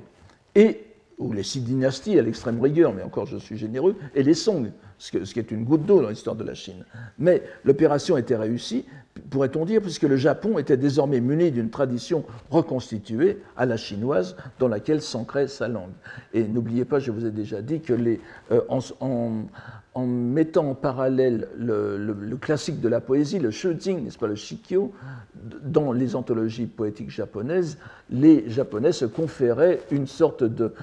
et 0.55 0.83
ou 1.21 1.31
les 1.31 1.43
six 1.43 1.61
dynasties 1.61 2.19
à 2.19 2.21
l'extrême 2.23 2.59
rigueur, 2.59 2.93
mais 2.93 3.03
encore 3.03 3.25
je 3.25 3.37
suis 3.37 3.57
généreux, 3.57 3.95
et 4.15 4.23
les 4.23 4.33
Song, 4.33 4.71
ce, 4.97 5.11
qui 5.11 5.39
est 5.39 5.51
une 5.51 5.63
goutte 5.63 5.85
d'eau 5.85 6.01
dans 6.01 6.09
l'histoire 6.09 6.35
de 6.35 6.43
la 6.43 6.53
Chine. 6.53 6.83
Mais 7.19 7.43
l'opération 7.63 8.17
était 8.17 8.35
réussie, 8.35 8.85
pourrait-on 9.29 9.65
dire, 9.65 9.81
puisque 9.81 10.03
le 10.03 10.17
Japon 10.17 10.57
était 10.57 10.77
désormais 10.77 11.19
muni 11.19 11.51
d'une 11.51 11.69
tradition 11.69 12.25
reconstituée 12.49 13.39
à 13.55 13.65
la 13.65 13.77
chinoise 13.77 14.35
dans 14.59 14.67
laquelle 14.67 15.01
s'ancrait 15.01 15.47
sa 15.47 15.67
langue. 15.67 15.91
Et 16.33 16.43
n'oubliez 16.43 16.85
pas, 16.85 16.99
je 16.99 17.11
vous 17.11 17.25
ai 17.25 17.31
déjà 17.31 17.61
dit 17.61 17.81
que 17.81 17.93
les, 17.93 18.19
euh, 18.51 18.61
mettant 19.99 20.69
en 20.69 20.75
parallèle 20.75 21.49
le, 21.57 22.35
classique 22.37 22.79
de 22.79 22.87
la 22.87 23.01
poésie, 23.01 23.39
le 23.39 23.51
shujing, 23.51 24.03
n'est-ce 24.03 24.17
pas, 24.17 24.27
le 24.27 24.35
shikyo, 24.35 24.93
dans 25.63 25.91
les 25.91 26.15
anthologies 26.15 26.65
poétiques 26.65 27.09
japonaises, 27.09 27.77
les 28.09 28.49
Japonais 28.49 28.93
se 28.93 29.05
conféraient 29.05 29.81
une 29.91 30.07
sorte 30.07 30.43
de, 30.43 30.73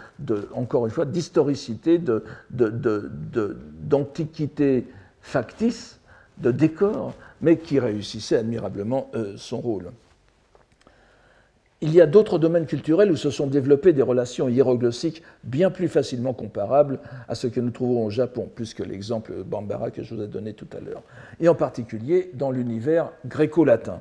encore 0.52 0.84
une 0.84 0.92
fois, 0.92 1.06
d'historicité, 1.06 2.00
d'antiquité 2.50 4.86
factice, 5.20 6.00
de 6.38 6.50
décor, 6.50 7.14
mais 7.40 7.56
qui 7.56 7.80
réussissait 7.80 8.36
admirablement 8.36 9.10
euh, 9.14 9.34
son 9.36 9.60
rôle. 9.60 9.90
Il 11.80 11.94
y 11.94 12.00
a 12.00 12.06
d'autres 12.06 12.40
domaines 12.40 12.66
culturels 12.66 13.12
où 13.12 13.16
se 13.16 13.30
sont 13.30 13.46
développées 13.46 13.92
des 13.92 14.02
relations 14.02 14.48
hiéroglossiques 14.48 15.22
bien 15.44 15.70
plus 15.70 15.86
facilement 15.86 16.32
comparables 16.32 16.98
à 17.28 17.36
ce 17.36 17.46
que 17.46 17.60
nous 17.60 17.70
trouvons 17.70 18.04
au 18.04 18.10
Japon, 18.10 18.50
plus 18.52 18.74
que 18.74 18.82
l'exemple 18.82 19.44
Bambara 19.44 19.92
que 19.92 20.02
je 20.02 20.14
vous 20.14 20.22
ai 20.22 20.26
donné 20.26 20.54
tout 20.54 20.66
à 20.76 20.80
l'heure, 20.80 21.02
et 21.38 21.48
en 21.48 21.54
particulier 21.54 22.30
dans 22.34 22.50
l'univers 22.50 23.12
gréco-latin, 23.26 24.00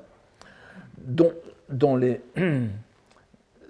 dont, 0.97 1.95
les, 1.95 2.21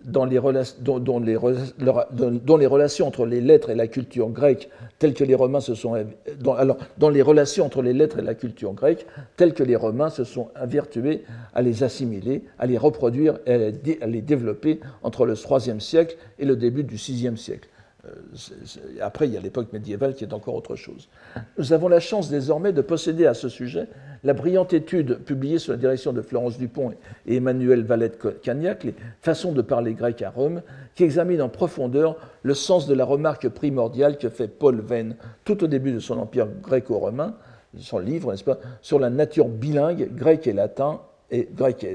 dans 0.08 0.24
les, 0.24 0.40
dont, 0.80 1.20
les, 1.20 1.38
les, 1.38 2.66
relations 2.66 3.08
entre 3.08 3.26
les 3.26 3.42
lettres 3.42 3.70
et 3.70 3.76
la 3.76 3.88
culture 3.88 4.30
grecque, 4.30 4.70
telles 5.00 5.14
que 5.14 5.26
les 5.26 5.36
Romains 5.36 5.60
se 5.60 5.76
sont 5.76 5.96
dans, 6.40 6.54
alors, 6.54 6.78
dans 6.98 7.10
les 7.10 7.22
relations 7.22 7.66
entre 7.66 7.82
les 7.82 7.94
lettres 7.94 8.20
et 8.20 8.22
la 8.22 8.34
culture 8.34 8.74
grecque, 8.74 9.06
telles 9.36 9.54
que 9.54 9.64
les 9.64 9.76
Romains 9.76 10.10
se 10.10 10.24
sont 10.24 10.48
avertués 10.56 11.26
à 11.54 11.62
les 11.62 11.84
assimiler, 11.84 12.44
à 12.58 12.66
les 12.66 12.78
reproduire 12.78 13.38
et 13.46 13.74
à 14.02 14.08
les 14.08 14.22
développer 14.22 14.80
entre 15.04 15.26
le 15.26 15.34
IIIe 15.36 15.82
siècle 15.82 16.16
et 16.40 16.46
le 16.46 16.56
début 16.56 16.84
du 16.84 16.96
VIe 16.96 17.38
siècle. 17.38 17.68
Euh, 18.06 18.12
après, 19.02 19.28
il 19.28 19.34
y 19.34 19.38
a 19.38 19.42
l'époque 19.42 19.74
médiévale 19.74 20.14
qui 20.14 20.24
est 20.24 20.34
encore 20.34 20.56
autre 20.56 20.76
chose. 20.76 21.10
Nous 21.58 21.74
avons 21.74 21.88
la 21.88 22.00
chance 22.00 22.30
désormais 22.30 22.72
de 22.72 22.82
posséder 22.82 23.26
à 23.26 23.34
ce 23.34 23.50
sujet 23.50 23.88
la 24.24 24.34
brillante 24.34 24.74
étude 24.74 25.18
publiée 25.20 25.60
sous 25.60 25.72
la 25.72 25.78
direction 25.78 26.14
de 26.14 26.22
Florence 26.22 26.58
Dupont 26.58 26.94
et 27.26 27.36
Emmanuel 27.36 27.84
Valette-Cagnac, 27.84 28.84
Les 28.84 28.96
façons 29.22 29.52
de 29.52 29.62
parler 29.62 29.94
grec 29.94 30.22
à 30.22 30.30
Rome, 30.30 30.62
qui 30.96 31.04
examine 31.04 31.42
en 31.42 31.50
profondeur 31.50 32.18
le 32.44 32.54
sens 32.54 32.88
de 32.88 32.94
la 32.94 33.06
remarque 33.06 33.50
primordiale 33.50 34.18
que 34.18 34.30
fait 34.30 34.48
Paul 34.48 34.82
Venn 34.82 35.16
tout 35.44 35.64
au 35.64 35.68
début 35.68 35.92
de 35.92 36.00
son 36.00 36.18
empire 36.18 36.48
gréco-romain, 36.62 37.36
son 37.78 38.00
livre, 38.00 38.32
n'est-ce 38.32 38.44
pas, 38.44 38.60
sur 38.82 39.00
la 39.00 39.10
nature 39.10 39.48
bilingue 39.48 40.10
grec 40.16 40.48
et 40.48 40.54
latin, 40.54 41.02
et 41.30 41.48
grec 41.54 41.86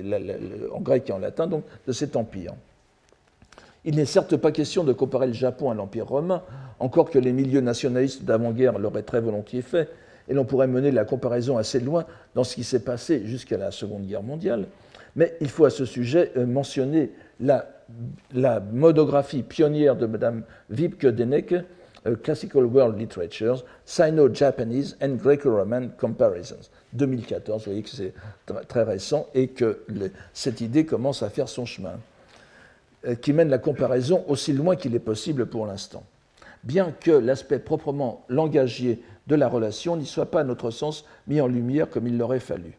en 0.72 0.80
grec 0.80 1.08
et 1.10 1.12
en 1.12 1.18
latin, 1.18 1.46
donc, 1.46 1.64
de 1.86 1.92
cet 1.92 2.16
empire. 2.16 2.54
Il 3.84 3.96
n'est 3.96 4.04
certes 4.04 4.36
pas 4.36 4.52
question 4.52 4.84
de 4.84 4.92
comparer 4.92 5.26
le 5.26 5.32
Japon 5.32 5.70
à 5.70 5.74
l'Empire 5.74 6.06
romain, 6.06 6.42
encore 6.78 7.10
que 7.10 7.18
les 7.18 7.32
milieux 7.32 7.60
nationalistes 7.60 8.24
d'avant-guerre 8.24 8.78
l'auraient 8.78 9.02
très 9.02 9.20
volontiers 9.20 9.62
fait, 9.62 9.88
et 10.28 10.34
l'on 10.34 10.44
pourrait 10.44 10.68
mener 10.68 10.92
la 10.92 11.04
comparaison 11.04 11.58
assez 11.58 11.80
loin 11.80 12.04
dans 12.34 12.44
ce 12.44 12.54
qui 12.54 12.64
s'est 12.64 12.84
passé 12.84 13.22
jusqu'à 13.24 13.58
la 13.58 13.72
Seconde 13.72 14.06
Guerre 14.06 14.22
mondiale. 14.22 14.66
Mais 15.16 15.36
il 15.40 15.48
faut 15.48 15.64
à 15.64 15.70
ce 15.70 15.84
sujet 15.84 16.32
euh, 16.36 16.46
mentionner 16.46 17.10
la, 17.40 17.68
monographie 18.72 19.42
pionnière 19.42 19.96
de 19.96 20.06
Mme 20.06 20.44
Wiebke 20.70 21.06
Denecke, 21.06 21.56
euh, 22.06 22.14
Classical 22.16 22.64
World 22.64 22.98
Literatures, 22.98 23.64
Sino-Japanese 23.84 24.96
and 25.02 25.16
Greco-Roman 25.16 25.88
Comparisons, 25.98 26.70
2014. 26.92 27.64
Vous 27.64 27.64
voyez 27.72 27.82
que 27.82 27.90
c'est 27.90 28.14
très 28.68 28.84
récent 28.84 29.26
et 29.34 29.48
que 29.48 29.82
cette 30.32 30.60
idée 30.60 30.86
commence 30.86 31.22
à 31.22 31.30
faire 31.30 31.48
son 31.48 31.66
chemin. 31.66 31.98
Euh, 33.04 33.16
qui 33.16 33.32
mène 33.32 33.48
la 33.48 33.58
comparaison 33.58 34.24
aussi 34.28 34.52
loin 34.52 34.76
qu'il 34.76 34.94
est 34.94 35.00
possible 35.00 35.46
pour 35.46 35.66
l'instant. 35.66 36.04
Bien 36.62 36.92
que 36.92 37.10
l'aspect 37.10 37.58
proprement 37.58 38.24
langagier 38.28 39.02
de 39.26 39.34
la 39.34 39.48
relation 39.48 39.96
n'y 39.96 40.06
soit 40.06 40.30
pas, 40.30 40.42
à 40.42 40.44
notre 40.44 40.70
sens, 40.70 41.04
mis 41.26 41.40
en 41.40 41.48
lumière 41.48 41.90
comme 41.90 42.06
il 42.06 42.16
l'aurait 42.16 42.38
fallu. 42.38 42.78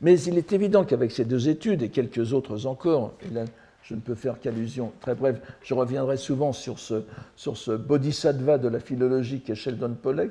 Mais 0.00 0.20
il 0.22 0.36
est 0.38 0.52
évident 0.52 0.84
qu'avec 0.84 1.12
ces 1.12 1.24
deux 1.24 1.48
études 1.48 1.82
et 1.82 1.90
quelques 1.90 2.32
autres 2.32 2.66
encore, 2.66 3.12
je 3.82 3.94
ne 3.94 4.00
peux 4.00 4.14
faire 4.14 4.38
qu'allusion 4.40 4.92
très 5.00 5.14
brève, 5.14 5.40
je 5.62 5.74
reviendrai 5.74 6.16
souvent 6.16 6.52
sur 6.52 6.78
ce, 6.78 7.76
bodhisattva 7.76 8.58
de 8.58 8.68
la 8.68 8.80
philologie 8.80 9.40
qui 9.40 9.52
est 9.52 9.54
Sheldon 9.54 9.96
Pollock, 10.00 10.30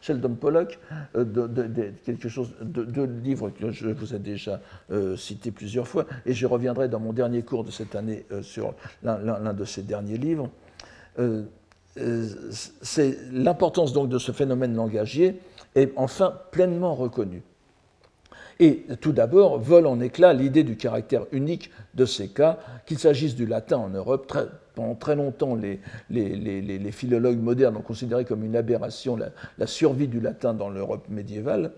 Sheldon 0.00 0.34
Pollock 0.34 0.78
euh, 1.16 1.24
de, 1.24 1.92
quelque 2.04 2.28
chose, 2.28 2.54
de, 2.60 3.02
livres 3.02 3.50
que 3.50 3.70
je 3.70 3.88
vous 3.88 4.14
ai 4.14 4.18
déjà 4.18 4.60
euh, 4.90 5.16
cité 5.16 5.50
plusieurs 5.50 5.88
fois, 5.88 6.06
et 6.26 6.34
je 6.34 6.46
reviendrai 6.46 6.88
dans 6.88 7.00
mon 7.00 7.12
dernier 7.12 7.42
cours 7.42 7.64
de 7.64 7.70
cette 7.70 7.96
année 7.96 8.26
euh, 8.32 8.42
sur 8.42 8.74
l'un 9.02 9.54
de 9.54 9.64
ces 9.64 9.82
derniers 9.82 10.18
livres. 10.18 10.50
C'est 12.82 13.18
l'importance 13.32 13.92
donc 13.92 14.08
de 14.08 14.18
ce 14.18 14.32
phénomène 14.32 14.74
langagier 14.74 15.40
est 15.74 15.92
enfin 15.96 16.34
pleinement 16.50 16.94
reconnue. 16.94 17.42
Et 18.62 18.84
tout 19.00 19.12
d'abord, 19.12 19.58
vole 19.58 19.86
en 19.86 20.00
éclat 20.00 20.34
l'idée 20.34 20.64
du 20.64 20.76
caractère 20.76 21.24
unique 21.32 21.70
de 21.94 22.04
ces 22.04 22.28
cas, 22.28 22.58
qu'il 22.84 22.98
s'agisse 22.98 23.34
du 23.34 23.46
latin 23.46 23.78
en 23.78 23.88
Europe. 23.88 24.30
pendant 24.74 24.94
très 24.94 25.16
longtemps, 25.16 25.54
les, 25.54 25.80
les, 26.10 26.92
philologues 26.92 27.40
modernes 27.40 27.78
ont 27.78 27.82
considéré 27.82 28.26
comme 28.26 28.44
une 28.44 28.56
aberration 28.56 29.16
la, 29.16 29.66
survie 29.66 30.08
du 30.08 30.20
latin 30.20 30.52
dans 30.52 30.68
l'Europe 30.68 31.08
médiévale, 31.08 31.72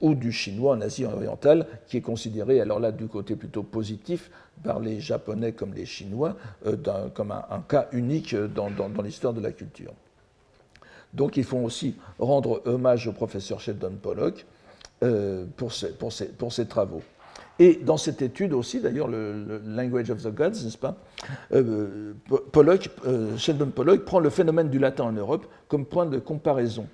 ou 0.00 0.16
du 0.16 0.32
chinois 0.32 0.74
en 0.74 0.80
Asie 0.80 1.04
orientale, 1.04 1.66
qui 1.86 1.98
est 1.98 2.02
considéré, 2.02 2.60
alors 2.60 2.80
là, 2.80 2.90
du 2.90 3.06
côté 3.06 3.36
plutôt 3.36 3.62
positif, 3.62 4.32
par 4.64 4.80
les 4.80 4.98
Japonais 4.98 5.52
comme 5.52 5.72
les 5.72 5.86
Chinois, 5.86 6.36
euh, 6.66 6.76
comme 7.14 7.30
un, 7.30 7.64
cas 7.68 7.86
unique 7.92 8.34
dans, 8.34 8.70
dans 8.70 9.02
l'histoire 9.02 9.34
de 9.34 9.40
la 9.40 9.52
culture. 9.52 9.92
Donc 11.12 11.36
il 11.36 11.44
faut 11.44 11.58
aussi 11.58 11.94
rendre 12.18 12.60
hommage 12.64 13.06
au 13.06 13.12
professeur 13.12 13.60
Sheldon 13.60 13.94
Pollock, 14.02 14.44
euh, 15.04 15.44
pour, 15.56 15.72
ces, 15.72 16.66
travaux. 16.66 17.02
Et 17.58 17.74
dans 17.76 17.98
cette 17.98 18.22
étude 18.22 18.54
aussi, 18.54 18.80
d'ailleurs, 18.80 19.06
le, 19.06 19.60
Language 19.66 20.10
of 20.10 20.22
the 20.22 20.34
Gods, 20.34 20.64
n'est-ce 20.64 20.78
pas 20.78 20.96
euh, 21.52 22.14
euh, 23.06 23.36
Sheldon 23.36 23.66
Pollock 23.66 24.04
prend 24.06 24.18
le 24.18 24.30
phénomène 24.30 24.70
du 24.70 24.78
latin 24.78 25.04
en 25.04 25.12
Europe 25.12 25.46
comme 25.68 25.84
point 25.84 26.06
de 26.06 26.18
comparaison, 26.18 26.86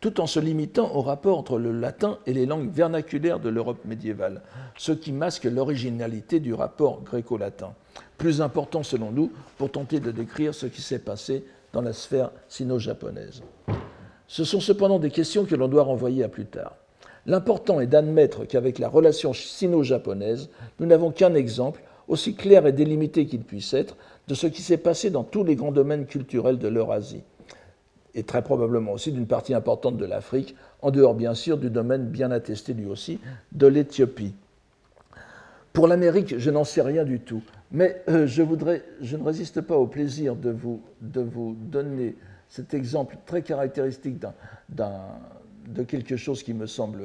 tout 0.00 0.20
en 0.20 0.28
se 0.28 0.38
limitant 0.38 0.94
au 0.94 1.02
rapport 1.02 1.38
entre 1.38 1.58
le 1.58 1.72
latin 1.72 2.18
et 2.26 2.32
les 2.32 2.46
langues 2.46 2.70
vernaculaires 2.70 3.40
de 3.40 3.48
l'Europe 3.48 3.84
médiévale, 3.84 4.42
ce 4.78 4.92
qui 4.92 5.10
masque 5.10 5.44
l'originalité 5.44 6.38
du 6.38 6.54
rapport 6.54 7.02
gréco-latin, 7.02 7.74
plus 8.16 8.40
important 8.40 8.84
selon 8.84 9.10
nous 9.10 9.32
pour 9.58 9.72
tenter 9.72 9.98
de 9.98 10.12
décrire 10.12 10.54
ce 10.54 10.66
qui 10.66 10.82
s'est 10.82 11.00
passé 11.00 11.44
dans 11.72 11.82
la 11.82 11.92
sphère 11.92 12.30
sino-japonaise. 12.48 13.42
Ce 14.28 14.44
sont 14.44 14.60
cependant 14.60 15.00
des 15.00 15.10
questions 15.10 15.44
que 15.44 15.56
l'on 15.56 15.68
doit 15.68 15.82
renvoyer 15.82 16.22
à 16.22 16.28
plus 16.28 16.46
tard. 16.46 16.76
L'important 17.26 17.80
est 17.80 17.88
d'admettre 17.88 18.44
qu'avec 18.44 18.78
la 18.78 18.88
relation 18.88 19.32
sino-japonaise, 19.32 20.48
nous 20.78 20.86
n'avons 20.86 21.10
qu'un 21.10 21.34
exemple, 21.34 21.82
aussi 22.08 22.34
clair 22.34 22.66
et 22.66 22.72
délimité 22.72 23.26
qu'il 23.26 23.42
puisse 23.42 23.74
être, 23.74 23.96
de 24.28 24.34
ce 24.34 24.46
qui 24.46 24.62
s'est 24.62 24.76
passé 24.76 25.10
dans 25.10 25.24
tous 25.24 25.42
les 25.42 25.56
grands 25.56 25.72
domaines 25.72 26.06
culturels 26.06 26.58
de 26.58 26.68
l'Eurasie, 26.68 27.22
et 28.14 28.22
très 28.22 28.42
probablement 28.42 28.92
aussi 28.92 29.10
d'une 29.10 29.26
partie 29.26 29.54
importante 29.54 29.96
de 29.96 30.04
l'Afrique, 30.04 30.54
en 30.82 30.92
dehors 30.92 31.14
bien 31.14 31.34
sûr 31.34 31.58
du 31.58 31.68
domaine 31.68 32.06
bien 32.06 32.30
attesté 32.30 32.74
lui 32.74 32.86
aussi 32.86 33.18
de 33.52 33.66
l'Éthiopie. 33.66 34.34
Pour 35.72 35.88
l'Amérique, 35.88 36.38
je 36.38 36.50
n'en 36.50 36.64
sais 36.64 36.80
rien 36.80 37.04
du 37.04 37.20
tout, 37.20 37.42
mais 37.72 38.02
euh, 38.08 38.26
je, 38.26 38.42
voudrais, 38.42 38.84
je 39.02 39.16
ne 39.16 39.24
résiste 39.24 39.60
pas 39.60 39.76
au 39.76 39.86
plaisir 39.86 40.36
de 40.36 40.50
vous, 40.50 40.80
de 41.02 41.20
vous 41.20 41.56
donner 41.58 42.16
cet 42.48 42.72
exemple 42.72 43.18
très 43.26 43.42
caractéristique 43.42 44.18
d'un 44.68 44.92
de 45.68 45.82
quelque 45.82 46.16
chose 46.16 46.42
qui 46.42 46.54
me 46.54 46.66
semble 46.66 47.02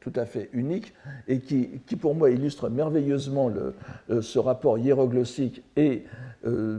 tout 0.00 0.12
à 0.16 0.24
fait 0.24 0.48
unique 0.52 0.94
et 1.28 1.40
qui, 1.40 1.80
qui 1.86 1.96
pour 1.96 2.14
moi 2.14 2.30
illustre 2.30 2.68
merveilleusement 2.68 3.48
le, 3.48 3.74
euh, 4.10 4.22
ce 4.22 4.38
rapport 4.38 4.78
hiéroglossique 4.78 5.62
et 5.76 6.04
euh, 6.46 6.78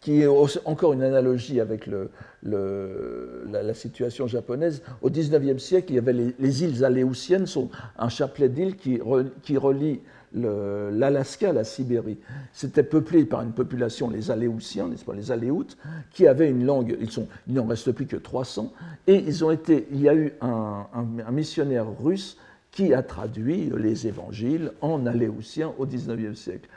qui 0.00 0.20
est 0.20 0.26
encore 0.66 0.92
une 0.92 1.02
analogie 1.02 1.60
avec 1.60 1.86
le, 1.86 2.10
la, 2.42 3.72
situation 3.72 4.26
japonaise. 4.26 4.82
Au 5.00 5.08
XIXe 5.08 5.62
siècle, 5.62 5.92
il 5.92 5.94
y 5.94 5.98
avait 5.98 6.12
les, 6.12 6.62
îles 6.62 6.84
aléoutiennes, 6.84 7.46
sont 7.46 7.70
un 7.98 8.10
chapelet 8.10 8.50
d'îles 8.50 8.76
qui, 8.76 9.00
qui 9.42 9.56
relie 9.56 10.00
l'Alaska, 10.34 11.52
la 11.52 11.64
Sibérie. 11.64 12.18
C'était 12.52 12.82
peuplé 12.82 13.24
par 13.24 13.42
une 13.42 13.52
population, 13.52 14.10
les 14.10 14.30
Aléoutiens, 14.30 14.88
n'est-ce 14.88 15.04
pas, 15.04 15.14
les 15.14 15.30
Aléoutes, 15.30 15.76
qui 16.10 16.26
avaient 16.26 16.50
une 16.50 16.64
langue, 16.64 16.96
ils 17.00 17.10
sont, 17.10 17.28
il 17.48 17.54
n'en 17.54 17.66
reste 17.66 17.92
plus 17.92 18.06
que 18.06 18.16
300, 18.16 18.72
et 19.06 19.16
ils 19.16 19.44
ont 19.44 19.50
été, 19.50 19.86
il 19.92 20.00
y 20.00 20.08
a 20.08 20.14
eu 20.14 20.32
un 20.40 21.30
missionnaire 21.30 21.86
russe 22.00 22.36
qui 22.74 22.92
a 22.92 23.04
traduit 23.04 23.70
les 23.78 24.08
évangiles 24.08 24.72
en 24.80 25.06
aléoutien 25.06 25.72
au 25.78 25.86
XIXe 25.86 26.36
siècle. 26.36 26.68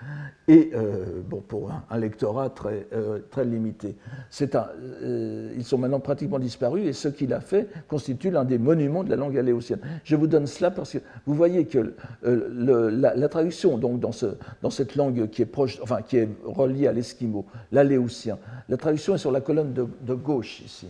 Et 0.47 0.69
euh, 0.75 1.23
bon, 1.27 1.41
pour 1.41 1.71
un, 1.71 1.97
lectorat 1.97 2.51
très, 2.51 2.85
euh, 2.93 3.17
très 3.31 3.43
limité. 3.43 3.95
Euh, 4.43 5.53
ils 5.57 5.63
sont 5.63 5.79
maintenant 5.79 5.99
pratiquement 5.99 6.37
disparus 6.37 6.85
et 6.85 6.93
ce 6.93 7.07
qu'il 7.07 7.33
a 7.33 7.41
fait 7.41 7.67
constitue 7.87 8.29
l'un 8.29 8.45
des 8.45 8.59
monuments 8.59 9.03
de 9.03 9.09
la 9.09 9.15
langue 9.15 9.39
aléoutienne. 9.39 9.79
Je 10.03 10.15
vous 10.15 10.27
donne 10.27 10.45
cela 10.45 10.69
parce 10.69 10.93
que 10.93 10.99
vous 11.25 11.33
voyez 11.33 11.65
que 11.65 11.95
la, 12.21 13.27
traduction 13.27 13.79
donc, 13.79 13.99
dans, 13.99 14.11
ce, 14.11 14.27
cette 14.69 14.95
langue 14.95 15.27
qui 15.31 15.41
est, 15.41 15.47
proche, 15.47 15.79
enfin, 15.81 16.03
qui 16.03 16.17
est 16.17 16.29
reliée 16.45 16.85
à 16.85 16.93
l'esquimau, 16.93 17.47
l'aléoutien, 17.71 18.37
la 18.69 18.77
traduction 18.77 19.15
est 19.15 19.19
sur 19.19 19.31
la 19.31 19.41
colonne 19.41 19.73
de, 19.73 20.13
gauche 20.13 20.61
ici. 20.61 20.89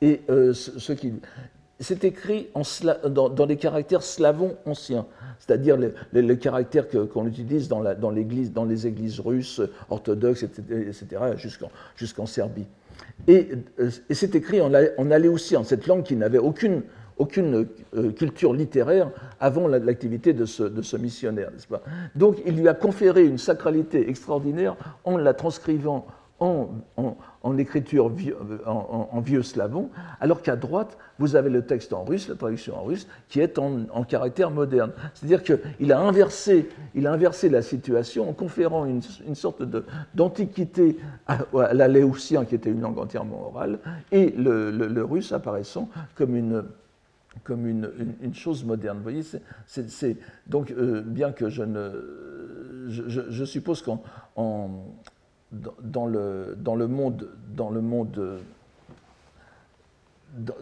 Et 0.00 0.22
ce, 0.28 0.92
qui, 0.92 1.12
c'est 1.80 2.04
écrit 2.04 2.48
dans, 3.08 3.28
dans, 3.28 3.46
des 3.46 3.56
caractères 3.56 4.02
slavons 4.02 4.56
anciens, 4.64 5.06
c'est-à-dire 5.38 5.76
les, 6.12 6.38
caractères 6.38 6.86
qu'on 6.88 7.26
utilise 7.26 7.68
dans, 7.68 8.10
les 8.10 8.86
églises 8.86 9.20
russes, 9.20 9.60
orthodoxes, 9.90 10.42
etc., 10.42 11.04
jusqu'en 11.96 12.26
Serbie. 12.26 12.66
Et, 13.28 13.48
euh, 13.78 13.90
et 14.08 14.14
c'est 14.14 14.34
écrit 14.34 14.60
en, 14.60 14.72
en 14.72 15.64
cette 15.64 15.86
langue 15.86 16.02
qui 16.02 16.16
n'avait 16.16 16.38
aucune, 16.38 16.82
euh, 17.20 18.12
culture 18.12 18.54
littéraire 18.54 19.10
avant 19.40 19.68
l'activité 19.68 20.32
de 20.32 20.44
ce, 20.46 20.96
missionnaire, 20.96 21.50
n'est-ce 21.50 21.66
pas? 21.66 21.82
Donc 22.14 22.38
il 22.46 22.56
lui 22.56 22.68
a 22.68 22.74
conféré 22.74 23.26
une 23.26 23.38
sacralité 23.38 24.08
extraordinaire 24.08 24.76
en 25.04 25.16
la 25.16 25.34
transcrivant 25.34 26.06
en 26.38 26.68
écriture 27.56 28.10
en, 28.66 29.20
vieux 29.20 29.42
slavon, 29.42 29.90
alors 30.20 30.42
qu'à 30.42 30.56
droite, 30.56 30.98
vous 31.18 31.36
avez 31.36 31.50
le 31.50 31.62
texte 31.62 31.92
en 31.92 32.04
russe, 32.04 32.28
la 32.28 32.34
traduction 32.34 32.76
en 32.76 32.84
russe, 32.84 33.06
qui 33.28 33.40
est 33.40 33.58
en, 33.58 34.04
caractère 34.04 34.50
moderne. 34.50 34.92
C'est-à-dire 35.14 35.42
qu'il 35.42 35.92
a, 35.92 36.00
inversé, 36.00 36.68
a 37.02 37.12
inversé 37.12 37.48
la 37.48 37.62
situation 37.62 38.28
en 38.28 38.32
conférant 38.32 38.86
une, 38.86 39.02
sorte 39.34 39.62
d'antiquité 40.14 40.98
à, 41.26 41.38
à 41.58 41.88
l'éoutien, 41.88 42.44
qui 42.44 42.54
était 42.54 42.70
une 42.70 42.80
langue 42.80 42.98
entièrement 42.98 43.48
orale, 43.48 43.78
et 44.12 44.30
le, 44.36 45.02
russe 45.02 45.32
apparaissant 45.32 45.88
comme 46.14 46.36
une, 46.36 46.64
comme 47.44 47.66
une, 47.66 48.34
chose 48.34 48.64
moderne. 48.64 48.98
Vous 48.98 49.02
voyez, 49.02 49.22
c'est 49.66 50.16
donc 50.46 50.70
euh, 50.70 51.02
bien 51.02 51.32
que 51.32 51.48
je 51.48 51.62
ne, 51.62 51.90
je, 52.88 53.44
suppose 53.44 53.82
qu'en 53.82 54.02
dans, 55.52 56.06
le, 56.06 56.56
dans 56.58 56.74
le 56.74 56.88
monde, 56.88 57.28
dans 57.54 57.70
le 57.70 57.80
monde, 57.80 58.40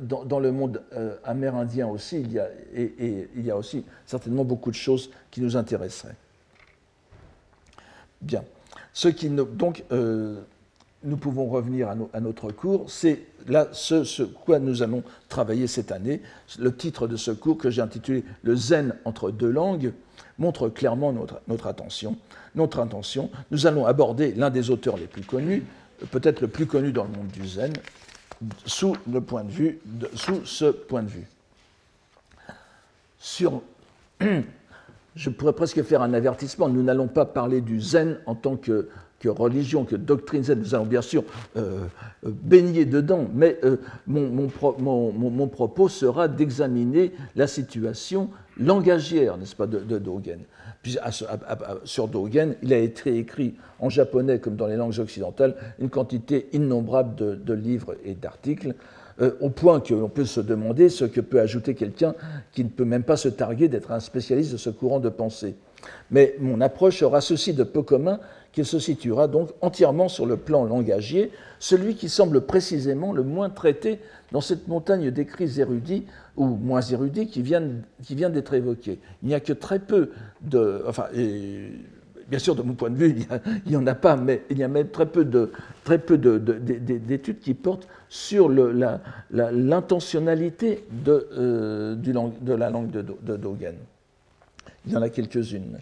dans, 0.01 0.39
le 0.39 0.53
monde 0.53 0.83
euh, 0.93 1.17
amérindien 1.25 1.89
aussi, 1.89 2.21
il 2.21 2.33
y, 2.33 2.39
a, 2.39 2.49
et, 2.75 3.29
il 3.35 3.45
y 3.45 3.51
a 3.51 3.57
aussi 3.57 3.85
certainement 4.07 4.45
beaucoup 4.45 4.71
de 4.71 4.77
choses 4.77 5.11
qui 5.31 5.41
nous 5.41 5.57
intéresseraient. 5.57 6.17
Bien. 8.21 8.45
Ce 8.93 9.09
qui, 9.09 9.29
donc, 9.29 9.85
euh, 9.91 10.41
nous 11.03 11.17
pouvons 11.17 11.47
revenir 11.47 11.89
à, 12.13 12.21
notre 12.21 12.51
cours. 12.51 12.91
C'est 12.91 13.21
là 13.47 13.69
ce, 13.73 14.05
ce, 14.05 14.23
quoi 14.23 14.59
nous 14.59 14.83
allons 14.83 15.03
travailler 15.29 15.67
cette 15.67 15.93
année. 15.93 16.23
Le 16.59 16.75
titre 16.75 17.07
de 17.07 17.17
ce 17.17 17.31
cours 17.31 17.59
que 17.59 17.71
j'ai 17.71 17.83
intitulé 17.83 18.25
Le 18.43 18.57
zen 18.57 18.97
entre 19.05 19.31
deux 19.31 19.51
langues 19.51 19.93
montre 20.39 20.69
clairement 20.69 21.13
notre, 21.13 21.67
attention 21.67 22.17
notre 22.55 22.81
intention. 22.81 23.31
Nous 23.51 23.67
allons 23.67 23.87
aborder 23.87 24.33
l'un 24.35 24.51
des 24.51 24.71
auteurs 24.71 24.97
les 24.97 25.07
plus 25.07 25.23
connus, 25.23 25.65
peut-être 26.11 26.41
le 26.41 26.49
plus 26.49 26.67
connu 26.67 26.93
dans 26.93 27.05
le 27.05 27.11
monde 27.11 27.29
du 27.29 27.47
zen, 27.47 27.73
sous, 28.65 28.97
sous 30.15 30.45
ce 30.45 30.65
point 30.67 31.03
de 31.03 31.09
vue. 31.09 31.27
Sur, 33.19 33.63
je 35.17 35.31
pourrais 35.31 35.53
presque 35.53 35.83
faire 35.83 36.03
un 36.03 36.13
avertissement, 36.15 36.69
nous 36.69 36.83
n'allons 36.83 37.09
pas 37.09 37.25
parler 37.25 37.61
du 37.61 37.81
zen 37.81 38.19
en 38.27 38.35
tant 38.35 38.57
que, 38.57 38.89
que 39.25 39.29
religion, 39.31 39.85
que 39.85 39.97
doctrine 39.97 40.45
zen, 40.45 40.59
nous 40.59 40.75
allons 40.75 40.85
bien 40.85 41.01
sûr 41.01 41.25
euh, 41.57 41.87
euh, 42.27 42.31
baigner 42.31 42.85
dedans, 42.85 43.27
mais 43.33 43.59
euh, 43.65 43.79
mon, 44.07 44.51
mon, 44.79 45.13
mon, 45.13 45.49
propos 45.49 45.89
sera 45.89 46.29
d'examiner 46.29 47.13
la 47.35 47.47
situation 47.47 48.29
langagière, 48.59 49.39
n'est-ce 49.39 49.57
pas, 49.57 49.67
de, 49.67 49.99
Dogen 49.99 50.41
sur 51.85 52.09
Dogen, 52.09 52.57
il 52.63 52.75
a 52.75 52.79
été 52.79 53.17
écrit 53.17 53.55
en 53.79 53.89
japonais 53.89 54.39
comme 54.39 54.57
dans 54.57 54.67
les 54.67 54.77
langues 54.77 54.99
occidentales 54.99 55.57
une 55.79 55.89
quantité 55.89 56.49
innombrable 56.53 57.15
de, 57.43 57.55
livres 57.55 57.97
et 58.05 58.15
d'articles, 58.15 58.75
au 59.41 59.49
point 59.49 59.81
qu'on 59.81 60.11
peut 60.11 60.27
se 60.27 60.41
demander 60.41 60.91
ce 60.91 61.07
que 61.07 61.23
peut 61.23 61.41
ajouter 61.41 61.75
quelqu'un 61.75 62.15
qui 62.53 62.65
ne 62.65 62.69
peut 62.69 62.85
même 62.85 63.05
pas 63.05 63.17
se 63.17 63.29
targuer 63.29 63.69
d'être 63.69 63.93
un 63.93 64.01
spécialiste 64.01 64.53
de 64.53 64.57
ce 64.59 64.69
courant 64.69 65.01
de 65.01 65.09
pensée. 65.09 65.55
Mais 66.11 66.37
mon 66.39 66.61
approche 66.61 67.03
aura 67.03 67.23
ceci 67.23 67.55
de 67.55 67.65
peu 67.65 67.83
commun 67.83 68.21
qu'il 68.55 68.65
se 68.65 68.79
situera 68.79 69.27
donc 69.29 69.51
entièrement 69.61 70.09
sur 70.09 70.27
le 70.27 70.37
plan 70.37 70.65
langagier, 70.65 71.31
celui 71.59 71.97
qui 71.97 72.09
semble 72.09 72.41
précisément 72.43 73.13
le 73.13 73.25
moins 73.25 73.51
traité 73.51 73.99
dans 74.33 74.41
cette 74.41 74.69
montagne 74.69 75.11
d'écrits 75.11 75.61
érudits 75.61 76.05
ou 76.37 76.47
moins 76.47 76.81
érudits 76.81 77.27
qui 77.27 77.43
qui 77.43 78.15
viennent 78.15 78.33
d'être 78.33 78.55
évoqués. 78.55 79.01
Il 79.23 79.29
n'y 79.29 79.35
a 79.35 79.41
que 79.41 79.53
très 79.53 79.81
peu 79.81 80.11
de... 80.41 80.83
Enfin, 80.87 81.07
bien 82.29 82.39
sûr, 82.39 82.55
de 82.55 82.63
mon 82.63 82.75
point 82.75 82.91
de 82.91 82.97
vue, 82.97 83.17
il 83.67 83.71
n'y 83.71 83.77
en 83.77 83.87
a 83.87 83.95
pas, 83.95 84.17
mais 84.17 84.43
il 84.51 84.59
y 84.59 84.63
a 84.63 84.69
même 84.69 84.89
très 84.89 85.07
peu 85.07 85.25
de 85.25 85.51
peu 85.85 86.17
d'études 86.17 87.41
qui 87.41 87.55
portent 87.55 87.89
sur 88.09 88.49
l'intentionnalité 89.31 90.85
de, 91.05 91.29
euh, 91.37 91.95
de 91.97 92.53
la 92.55 92.71
langue 92.71 92.91
de, 92.91 93.03
de, 93.03 93.37
Dogen. 93.37 93.75
Il 94.87 94.93
y 94.93 94.97
en 94.97 95.03
a 95.03 95.09
quelques-unes. 95.09 95.79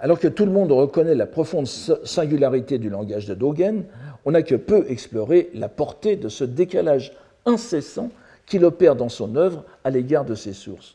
Alors 0.00 0.20
que 0.20 0.28
tout 0.28 0.44
le 0.44 0.52
monde 0.52 0.70
reconnaît 0.70 1.16
la 1.16 1.26
profonde 1.26 1.66
singularité 1.66 2.78
du 2.78 2.88
langage 2.88 3.26
de 3.26 3.34
Dogen, 3.34 3.84
on 4.24 4.30
n'a 4.30 4.42
que 4.42 4.54
peu 4.54 4.84
exploré 4.88 5.50
la 5.54 5.68
portée 5.68 6.14
de 6.16 6.28
ce 6.28 6.44
décalage 6.44 7.12
incessant 7.46 8.10
qu'il 8.46 8.64
opère 8.64 8.94
dans 8.94 9.08
son 9.08 9.34
œuvre 9.34 9.64
à 9.82 9.90
l'égard 9.90 10.24
de 10.24 10.36
ses 10.36 10.52
sources. 10.52 10.94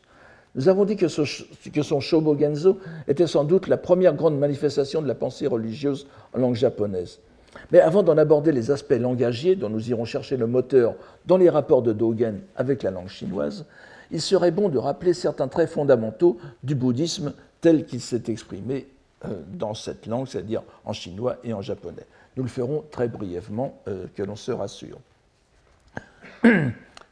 Nous 0.54 0.68
avons 0.68 0.84
dit 0.84 0.96
que, 0.96 1.08
son 1.08 2.00
Shobogenzo 2.00 2.78
était 3.08 3.26
sans 3.26 3.44
doute 3.44 3.66
la 3.66 3.76
première 3.76 4.14
grande 4.14 4.38
manifestation 4.38 5.02
de 5.02 5.08
la 5.08 5.14
pensée 5.14 5.48
religieuse 5.48 6.06
en 6.32 6.38
langue 6.38 6.54
japonaise. 6.54 7.18
Mais 7.72 7.80
avant 7.80 8.02
d'en 8.02 8.16
aborder 8.16 8.52
les 8.52 8.70
aspects 8.70 8.92
langagiers, 8.98 9.56
dont 9.56 9.68
nous 9.68 9.90
irons 9.90 10.04
chercher 10.04 10.36
le 10.36 10.46
moteur 10.46 10.94
dans 11.26 11.36
les 11.36 11.50
rapports 11.50 11.82
de 11.82 11.92
Dogen 11.92 12.40
avec 12.56 12.82
la 12.82 12.90
langue 12.90 13.08
chinoise, 13.08 13.66
il 14.10 14.20
serait 14.20 14.50
bon 14.50 14.68
de 14.68 14.78
rappeler 14.78 15.12
certains 15.12 15.48
traits 15.48 15.70
fondamentaux 15.70 16.38
du 16.62 16.74
bouddhisme 16.74 17.32
tel 17.60 17.84
qu'il 17.84 18.00
s'est 18.00 18.24
exprimé 18.28 18.86
dans 19.48 19.74
cette 19.74 20.06
langue, 20.06 20.26
c'est-à-dire 20.26 20.62
en 20.84 20.92
chinois 20.92 21.36
et 21.44 21.52
en 21.52 21.62
japonais. 21.62 22.06
Nous 22.36 22.42
le 22.42 22.48
ferons 22.48 22.84
très 22.90 23.08
brièvement, 23.08 23.80
euh, 23.88 24.06
que 24.14 24.22
l'on 24.22 24.36
se 24.36 24.50
rassure. 24.50 24.98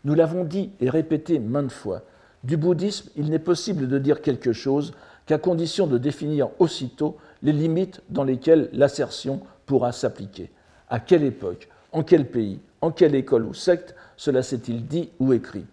Nous 0.05 0.15
l'avons 0.15 0.45
dit 0.45 0.71
et 0.81 0.91
répété 0.91 1.39
maintes 1.39 1.71
fois, 1.71 2.03
du 2.43 2.57
bouddhisme, 2.57 3.11
il 3.17 3.31
n'est 3.31 3.39
possible 3.39 3.87
de 3.87 3.99
dire 3.99 4.21
quelque 4.21 4.53
chose 4.53 4.95
qu'à 5.27 5.39
condition 5.39 5.87
de 5.87 5.97
définir 5.97 6.49
aussitôt 6.59 7.17
les 7.43 7.53
limites 7.53 8.01
dans 8.11 8.25
lesquelles 8.25 8.69
l'assertion 8.73 9.41
pourra 9.65 9.93
s'appliquer. 9.93 10.51
À 10.91 10.99
quelle 10.99 11.23
époque, 11.23 11.69
en 11.93 12.03
quel 12.03 12.29
pays, 12.29 12.59
en 12.81 12.91
quelle 12.91 13.15
école 13.15 13.45
ou 13.45 13.55
secte 13.55 13.95
cela 14.17 14.43
s'est-il 14.43 14.87
dit 14.87 15.11
ou 15.21 15.33
écrit? 15.33 15.65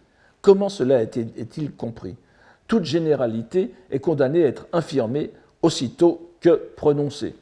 Comment 0.42 0.70
cela 0.70 1.02
est-il 1.02 1.72
compris? 1.72 2.16
Toute 2.68 2.86
généralité 2.86 3.74
est 3.90 4.00
condamnée 4.00 4.44
à 4.46 4.48
être 4.48 4.68
infirmée 4.72 5.32
aussitôt 5.64 6.29
que 6.42 6.70
prononcée. 6.76 7.36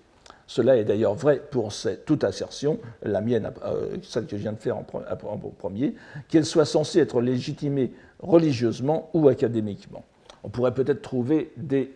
Cela 0.47 0.77
est 0.77 0.85
d'ailleurs 0.85 1.13
vrai 1.13 1.41
pour 1.51 1.73
toute 2.05 2.23
assertion, 2.23 2.79
la 3.03 3.19
mienne, 3.19 3.51
euh, 3.65 3.97
celle 4.01 4.25
que 4.25 4.37
je 4.37 4.41
viens 4.41 4.53
de 4.53 4.59
faire 4.59 4.77
en, 4.77 4.83
premier, 4.83 5.93
qu'elle 6.29 6.45
soit 6.45 6.65
censée 6.65 6.99
être 6.99 7.21
légitimée 7.21 7.91
religieusement 8.19 9.09
ou 9.13 9.27
académiquement. 9.27 10.05
On 10.43 10.49
pourrait 10.49 10.73
peut-être 10.73 11.01
trouver 11.01 11.51
des, 11.57 11.91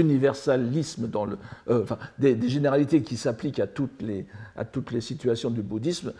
universalismes, 0.00 1.10
euh, 1.68 1.84
des, 2.18 2.48
généralités 2.48 3.02
qui 3.02 3.18
s'appliquent 3.18 3.60
à, 3.60 3.66
à 4.56 4.64
toutes 4.64 4.92
les 4.92 5.00
situations 5.02 5.50
du 5.50 5.60
bouddhisme, 5.60 6.14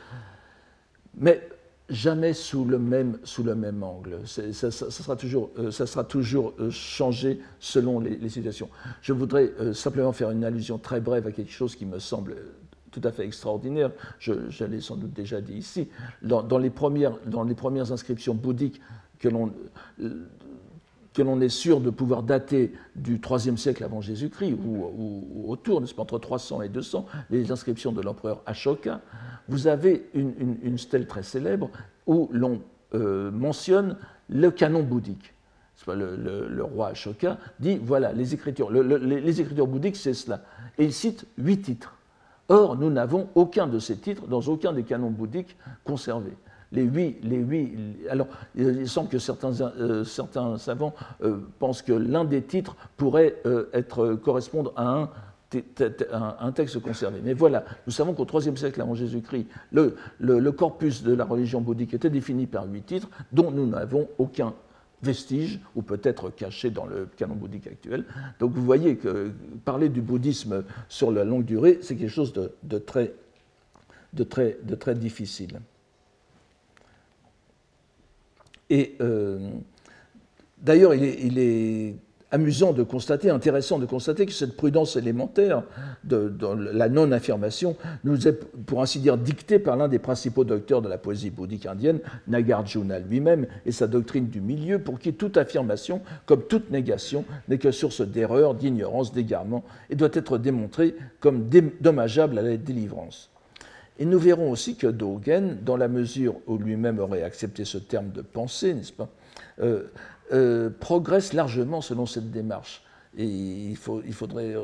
mais 1.16 1.40
jamais 1.88 2.32
sous 2.32 2.64
le 2.64 2.78
même, 2.78 3.18
sous 3.24 3.42
le 3.42 3.54
même 3.54 3.82
angle. 3.82 4.20
Ça, 4.26 4.70
sera 4.70 5.16
toujours, 5.16 5.50
euh, 5.58 5.70
ça 5.70 5.86
sera 5.86 6.04
toujours 6.04 6.54
euh, 6.58 6.70
changé 6.70 7.40
selon 7.60 8.00
les, 8.00 8.28
situations. 8.28 8.70
Je 9.02 9.12
voudrais 9.12 9.52
euh, 9.60 9.74
simplement 9.74 10.12
faire 10.12 10.30
une 10.30 10.44
allusion 10.44 10.78
très 10.78 11.00
brève 11.00 11.26
à 11.26 11.32
quelque 11.32 11.52
chose 11.52 11.76
qui 11.76 11.84
me 11.84 11.98
semble 11.98 12.36
tout 12.90 13.02
à 13.04 13.12
fait 13.12 13.24
extraordinaire. 13.24 13.90
Je, 14.18 14.64
l'ai 14.64 14.80
sans 14.80 14.96
doute 14.96 15.12
déjà 15.12 15.40
dit 15.40 15.54
ici. 15.54 15.88
Dans, 16.22 16.58
les, 16.58 16.70
premières, 16.70 17.18
dans 17.26 17.42
les 17.42 17.54
premières 17.54 17.92
inscriptions 17.92 18.34
bouddhiques 18.34 18.80
que 19.18 19.28
l'on 19.28 19.52
que 21.14 21.22
l'on 21.22 21.40
est 21.40 21.48
sûr 21.48 21.80
de 21.80 21.90
pouvoir 21.90 22.24
dater 22.24 22.72
du 22.96 23.20
IIIe 23.24 23.56
siècle 23.56 23.84
avant 23.84 24.00
Jésus-Christ, 24.00 24.56
ou, 24.66 25.44
autour, 25.48 25.80
n'est-ce 25.80 25.94
pas, 25.94 26.02
entre 26.02 26.18
300 26.18 26.62
et 26.62 26.68
200, 26.68 27.06
les 27.30 27.52
inscriptions 27.52 27.92
de 27.92 28.02
l'empereur 28.02 28.42
Ashoka, 28.46 29.00
vous 29.48 29.68
avez 29.68 30.10
une, 30.14 30.76
stèle 30.76 31.06
très 31.06 31.22
célèbre 31.22 31.70
où 32.06 32.28
l'on 32.32 32.60
euh, 32.94 33.30
mentionne 33.30 33.96
le 34.28 34.50
canon 34.50 34.82
bouddhique. 34.82 35.32
Le, 35.86 36.62
roi 36.62 36.88
Ashoka 36.88 37.38
dit 37.60 37.78
voilà, 37.82 38.12
les 38.12 38.34
écritures, 38.34 38.70
les, 38.70 39.40
écritures 39.40 39.66
bouddhiques, 39.66 39.96
c'est 39.96 40.14
cela. 40.14 40.42
Et 40.78 40.84
il 40.84 40.92
cite 40.92 41.26
huit 41.38 41.62
titres. 41.62 41.96
Or, 42.48 42.76
nous 42.76 42.90
n'avons 42.90 43.28
aucun 43.34 43.66
de 43.66 43.78
ces 43.78 43.96
titres 43.96 44.26
dans 44.26 44.40
aucun 44.40 44.72
des 44.72 44.82
canons 44.82 45.10
bouddhiques 45.10 45.56
conservés. 45.84 46.36
Les 46.74 46.82
huit, 46.82 47.16
les 47.22 48.08
alors, 48.10 48.26
il 48.56 48.88
semble 48.88 49.08
que 49.08 49.18
certains, 49.18 49.52
euh, 49.60 50.04
savants 50.04 50.94
euh, 51.22 51.38
pensent 51.58 51.82
que 51.82 51.92
l'un 51.92 52.24
des 52.24 52.42
titres 52.42 52.76
pourrait 52.96 53.36
correspondre 54.22 54.72
à 54.76 55.08
un 56.40 56.52
texte 56.52 56.80
concerné. 56.80 57.20
Mais 57.22 57.34
voilà, 57.34 57.64
nous 57.86 57.92
savons 57.92 58.12
qu'au 58.12 58.26
IIIe 58.26 58.56
siècle 58.56 58.80
avant 58.80 58.94
Jésus-Christ, 58.94 59.46
le, 59.72 59.96
le, 60.18 60.52
corpus 60.52 61.02
de 61.02 61.14
la 61.14 61.24
religion 61.24 61.60
bouddhique 61.60 61.94
était 61.94 62.10
défini 62.10 62.46
par 62.46 62.66
huit 62.66 62.82
titres, 62.82 63.08
dont 63.32 63.50
nous 63.50 63.66
n'avons 63.66 64.08
aucun 64.18 64.54
vestige, 65.02 65.60
ou 65.76 65.82
peut-être 65.82 66.30
caché 66.30 66.70
dans 66.70 66.86
le 66.86 67.06
canon 67.16 67.34
bouddhique 67.34 67.66
actuel. 67.66 68.04
Donc 68.40 68.52
vous 68.52 68.64
voyez 68.64 68.96
que 68.96 69.30
parler 69.64 69.88
du 69.88 70.00
bouddhisme 70.00 70.64
sur 70.88 71.12
la 71.12 71.24
longue 71.24 71.44
durée, 71.44 71.78
c'est 71.82 71.94
quelque 71.94 72.10
chose 72.10 72.32
de, 72.32 72.78
très, 72.78 73.14
de 74.12 74.24
très 74.74 74.94
difficile. 74.94 75.60
Et 78.74 78.96
euh, 79.00 79.38
d'ailleurs, 80.60 80.96
il 80.96 81.38
est 81.38 81.94
amusant 82.32 82.72
de 82.72 82.82
constater, 82.82 83.30
intéressant 83.30 83.78
de 83.78 83.86
constater 83.86 84.26
que 84.26 84.32
cette 84.32 84.56
prudence 84.56 84.96
élémentaire 84.96 85.62
de, 86.02 86.34
la 86.72 86.88
non-affirmation 86.88 87.76
nous 88.02 88.26
est, 88.26 88.32
pour 88.66 88.82
ainsi 88.82 88.98
dire, 88.98 89.16
dictée 89.16 89.60
par 89.60 89.76
l'un 89.76 89.86
des 89.86 90.00
principaux 90.00 90.42
docteurs 90.42 90.82
de 90.82 90.88
la 90.88 90.98
poésie 90.98 91.30
bouddhique 91.30 91.66
indienne, 91.66 92.00
Nagarjuna 92.26 92.98
lui-même, 92.98 93.46
et 93.64 93.70
sa 93.70 93.86
doctrine 93.86 94.26
du 94.26 94.40
milieu, 94.40 94.80
pour 94.80 94.98
qui 94.98 95.14
toute 95.14 95.36
affirmation, 95.36 96.00
comme 96.26 96.42
toute 96.42 96.72
négation, 96.72 97.24
n'est 97.46 97.58
que 97.58 97.70
source 97.70 98.00
d'erreur, 98.00 98.54
d'ignorance, 98.54 99.12
d'égarement, 99.12 99.62
et 99.88 99.94
doit 99.94 100.10
être 100.12 100.36
démontrée 100.36 100.96
comme 101.20 101.48
dommageable 101.80 102.40
à 102.40 102.42
la 102.42 102.56
délivrance. 102.56 103.30
Et 103.98 104.04
nous 104.04 104.18
verrons 104.18 104.50
aussi 104.50 104.76
que 104.76 104.86
Dogen, 104.86 105.58
dans 105.62 105.76
la 105.76 105.88
mesure 105.88 106.36
où 106.46 106.58
lui-même 106.58 106.98
aurait 106.98 107.22
accepté 107.22 107.64
ce 107.64 107.78
terme 107.78 108.10
de 108.10 108.22
pensée, 108.22 108.74
n'est-ce 108.74 108.92
pas, 108.92 109.08
euh, 109.60 109.84
euh, 110.32 110.70
progresse 110.70 111.32
largement 111.32 111.80
selon 111.80 112.06
cette 112.06 112.30
démarche. 112.30 112.82
Et 113.16 113.26
il, 113.26 113.76
faudrait, 113.76 114.56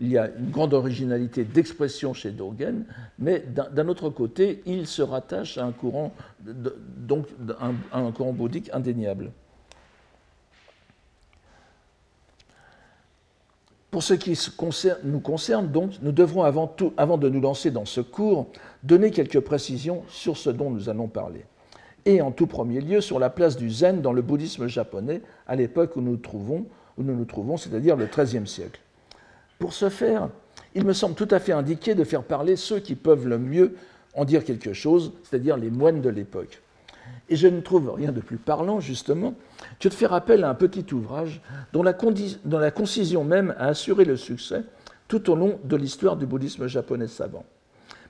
il, 0.00 0.08
y 0.08 0.18
a 0.18 0.28
une 0.36 0.50
grande 0.50 0.74
originalité 0.74 1.44
d'expression 1.44 2.14
chez 2.14 2.32
Dogen, 2.32 2.84
mais 3.20 3.44
d'un 3.46 3.86
autre 3.86 4.10
côté, 4.10 4.60
il 4.66 4.88
se 4.88 5.02
rattache 5.02 5.56
à 5.56 5.64
un 5.64 5.70
courant, 5.70 6.12
donc 6.40 7.28
un 7.92 8.10
courant 8.10 8.32
bouddhique 8.32 8.70
indéniable. 8.72 9.30
Pour 13.92 14.02
ce 14.02 14.14
qui 14.14 14.38
nous 15.04 15.20
concerne, 15.20 15.70
donc, 15.70 15.92
nous 16.00 16.12
devrons 16.12 16.44
avant, 16.44 16.66
de 17.18 17.28
nous 17.28 17.40
lancer 17.42 17.70
dans 17.70 17.84
ce 17.84 18.00
cours 18.00 18.46
donner 18.82 19.10
quelques 19.10 19.40
précisions 19.40 20.02
sur 20.08 20.38
ce 20.38 20.48
dont 20.48 20.70
nous 20.70 20.88
allons 20.88 21.08
parler. 21.08 21.44
Et 22.06 22.22
en 22.22 22.30
tout 22.30 22.46
premier 22.46 22.80
lieu, 22.80 23.02
sur 23.02 23.18
la 23.18 23.28
place 23.28 23.54
du 23.54 23.68
zen 23.68 24.00
dans 24.00 24.14
le 24.14 24.22
bouddhisme 24.22 24.66
japonais 24.66 25.20
à 25.46 25.56
l'époque 25.56 25.94
où 25.96 26.00
nous 26.00 26.12
nous 26.12 26.16
trouvons, 26.16 26.64
trouvons 27.28 27.58
c'est-à-dire 27.58 27.96
le 27.96 28.06
XIIIe 28.06 28.46
siècle. 28.46 28.80
Pour 29.58 29.74
ce 29.74 29.90
faire, 29.90 30.30
il 30.74 30.86
me 30.86 30.94
semble 30.94 31.14
tout 31.14 31.28
à 31.30 31.38
fait 31.38 31.52
indiqué 31.52 31.94
de 31.94 32.04
faire 32.04 32.22
parler 32.22 32.56
ceux 32.56 32.80
qui 32.80 32.94
peuvent 32.94 33.28
le 33.28 33.38
mieux 33.38 33.76
en 34.14 34.24
dire 34.24 34.42
quelque 34.42 34.72
chose, 34.72 35.12
c'est-à-dire 35.22 35.58
les 35.58 35.70
moines 35.70 36.00
de 36.00 36.08
l'époque. 36.08 36.62
Et 37.28 37.36
je 37.36 37.48
ne 37.48 37.60
trouve 37.60 37.92
rien 37.94 38.12
de 38.12 38.20
plus 38.20 38.36
parlant, 38.36 38.80
justement, 38.80 39.34
que 39.80 39.88
de 39.88 39.94
faire 39.94 40.12
appel 40.12 40.44
à 40.44 40.50
un 40.50 40.54
petit 40.54 40.84
ouvrage 40.92 41.40
dont 41.72 41.82
la, 41.82 41.92
concision 42.70 43.24
même 43.24 43.54
a 43.58 43.68
assuré 43.68 44.04
le 44.04 44.16
succès 44.16 44.64
tout 45.08 45.30
au 45.30 45.34
long 45.34 45.58
de 45.64 45.76
l'histoire 45.76 46.16
du 46.16 46.26
bouddhisme 46.26 46.66
japonais 46.66 47.06
savant, 47.06 47.44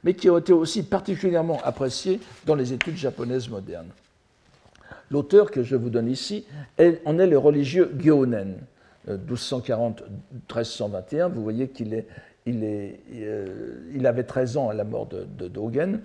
mais 0.04 0.14
qui 0.14 0.28
a 0.28 0.38
été 0.38 0.52
aussi 0.52 0.82
particulièrement 0.82 1.60
apprécié 1.64 2.20
dans 2.46 2.54
les 2.54 2.72
études 2.72 2.96
japonaises 2.96 3.48
modernes. 3.48 3.90
L'auteur 5.10 5.50
que 5.50 5.62
je 5.62 5.76
vous 5.76 5.90
donne 5.90 6.08
ici 6.08 6.46
en 6.78 7.18
est 7.18 7.26
le 7.26 7.38
religieux 7.38 7.92
Gyonen, 7.98 8.56
1240-1321. 9.08 10.02
Euh, 11.14 11.28
vous 11.28 11.42
voyez 11.42 11.68
qu'il 11.68 11.94
est, 11.94 12.06
euh, 12.48 14.04
avait 14.04 14.24
13 14.24 14.56
ans 14.56 14.68
à 14.70 14.74
la 14.74 14.84
mort 14.84 15.06
de 15.06 15.48
Dogen 15.48 16.00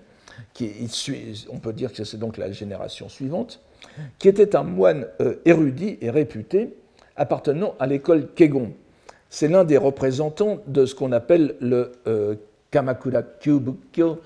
on 1.52 1.60
peut 1.60 1.74
dire 1.74 1.94
que 1.94 2.04
c'est 2.04 2.18
donc 2.18 2.38
la 2.38 2.52
génération 2.52 3.10
suivante, 3.10 3.62
qui 4.20 4.28
était 4.28 4.56
un 4.56 4.64
moine 4.64 5.08
euh, 5.22 5.36
érudit 5.46 5.98
et 6.02 6.10
réputé 6.10 6.76
appartenant 7.16 7.76
à 7.80 7.88
l'école 7.88 8.28
Kegon. 8.34 8.74
C'est 9.30 9.48
l'un 9.48 9.64
des 9.64 9.78
représentants 9.78 10.60
de 10.68 10.86
ce 10.86 10.96
qu'on 10.96 11.12
appelle 11.12 11.56
le 11.60 11.92
euh, 12.08 12.36
Kamakura 12.70 13.24
Kyubukyo, 13.24 14.20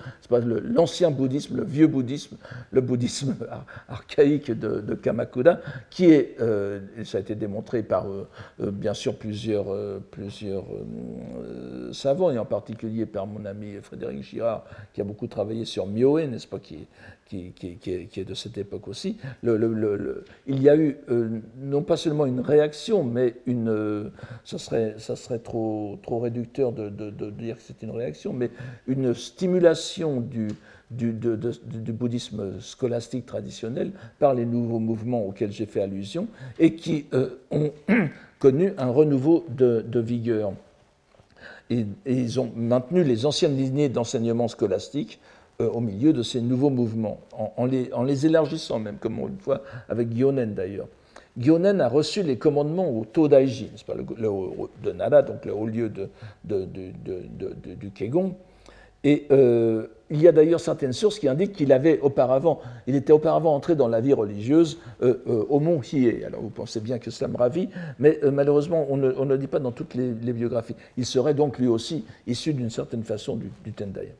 l'ancien 0.64 1.10
bouddhisme, 1.10 1.58
le 1.58 1.64
vieux 1.64 1.86
bouddhisme, 1.86 2.36
le 2.72 2.80
bouddhisme 2.80 3.36
archaïque 3.88 4.50
de, 4.50 4.94
Kamakura, 4.94 5.58
qui 5.90 6.06
est, 6.06 6.36
euh, 6.40 6.80
ça 7.04 7.18
a 7.18 7.20
été 7.20 7.36
démontré 7.36 7.82
par 7.82 8.06
euh, 8.06 8.28
euh, 8.60 8.70
bien 8.70 8.94
sûr 8.94 9.16
plusieurs, 9.16 9.66
plusieurs 10.10 10.64
savants, 11.92 12.30
et 12.30 12.38
en 12.38 12.44
particulier 12.44 13.06
par 13.06 13.26
mon 13.26 13.44
ami 13.44 13.76
Frédéric 13.80 14.22
Girard, 14.22 14.64
qui 14.92 15.00
a 15.00 15.04
beaucoup 15.04 15.28
travaillé 15.28 15.64
sur 15.64 15.86
Myoé, 15.86 16.26
n'est-ce 16.26 16.48
pas, 16.48 16.58
qui, 16.58 16.86
qui, 17.32 17.78
est, 17.86 18.24
de 18.24 18.34
cette 18.34 18.58
époque 18.58 18.88
aussi, 18.88 19.16
il 19.42 20.62
y 20.62 20.68
a 20.68 20.76
eu 20.76 20.96
non 21.60 21.82
pas 21.82 21.96
seulement 21.96 22.26
une 22.26 22.40
réaction, 22.40 23.04
mais 23.04 23.34
une, 23.46 24.10
ça 24.44 24.58
serait, 24.58 24.94
ça 24.98 25.16
serait 25.16 25.38
trop, 25.38 25.98
trop 26.02 26.20
réducteur 26.20 26.72
de, 26.72 26.88
de 26.88 27.30
dire 27.30 27.56
que 27.56 27.62
c'est 27.62 27.82
une 27.82 27.90
réaction, 27.90 28.32
mais 28.32 28.50
une 28.86 29.14
stimulation 29.14 30.20
du, 30.20 30.48
du, 30.92 31.12
du, 31.12 31.92
bouddhisme 31.92 32.60
scolastique 32.60 33.26
traditionnel 33.26 33.92
par 34.18 34.34
les 34.34 34.44
nouveaux 34.44 34.78
mouvements 34.78 35.26
auxquels 35.26 35.52
j'ai 35.52 35.66
fait 35.66 35.82
allusion 35.82 36.28
et 36.58 36.74
qui 36.74 37.06
euh, 37.14 37.30
ont 37.50 37.72
connu 38.38 38.72
un 38.78 38.90
renouveau 38.90 39.44
de, 39.48 40.00
vigueur. 40.00 40.52
Et, 41.70 41.86
ils 42.06 42.40
ont 42.40 42.52
maintenu 42.54 43.02
les 43.04 43.24
anciennes 43.24 43.56
lignées 43.56 43.88
d'enseignement 43.88 44.48
scolastique 44.48 45.20
euh, 45.60 45.68
au 45.68 45.80
milieu 45.80 46.12
de 46.12 46.22
ces 46.22 46.40
nouveaux 46.40 46.70
mouvements, 46.70 47.20
en, 47.36 47.66
les, 47.66 48.26
élargissant 48.26 48.78
même, 48.78 48.96
comme 48.96 49.18
on 49.18 49.26
le 49.26 49.34
voit 49.38 49.62
avec 49.88 50.10
Gyonen 50.16 50.54
d'ailleurs. 50.54 50.88
Gyonen 51.36 51.80
a 51.80 51.88
reçu 51.88 52.22
les 52.22 52.36
commandements 52.36 52.88
au 52.88 53.04
Todaiji, 53.04 53.70
pas, 53.86 53.94
le, 53.94 54.04
de 54.82 54.92
Nara, 54.92 55.22
donc 55.22 55.44
le 55.44 55.52
haut 55.54 55.66
lieu 55.66 55.90
du 56.44 57.90
Kegon. 57.94 58.34
Et 59.04 59.26
euh, 59.30 59.88
il 60.10 60.22
y 60.22 60.28
a 60.28 60.32
d'ailleurs 60.32 60.60
certaines 60.60 60.92
sources 60.92 61.18
qui 61.18 61.28
indiquent 61.28 61.52
qu'il 61.52 61.72
avait 61.72 61.98
auparavant, 62.00 62.60
il 62.86 62.94
était 62.94 63.12
auparavant 63.12 63.54
entré 63.54 63.74
dans 63.74 63.88
la 63.88 64.00
vie 64.00 64.12
religieuse 64.12 64.78
euh, 65.02 65.16
au 65.48 65.58
mont 65.58 65.80
Hiei. 65.82 66.24
Alors 66.24 66.40
vous 66.40 66.50
pensez 66.50 66.80
bien 66.80 66.98
que 66.98 67.10
cela 67.10 67.28
me 67.28 67.36
ravit, 67.36 67.68
mais 67.98 68.20
malheureusement 68.32 68.86
on 68.88 68.96
ne, 68.96 69.10
le 69.10 69.38
dit 69.38 69.48
pas 69.48 69.58
dans 69.58 69.72
toutes 69.72 69.94
les, 69.94 70.12
biographies. 70.32 70.76
Il 70.96 71.04
serait 71.04 71.34
donc 71.34 71.58
lui 71.58 71.66
aussi 71.66 72.04
issu 72.26 72.54
d'une 72.54 72.70
certaine 72.70 73.02
façon 73.02 73.36
du, 73.36 73.50
du 73.64 73.72
Tendai. 73.72 74.14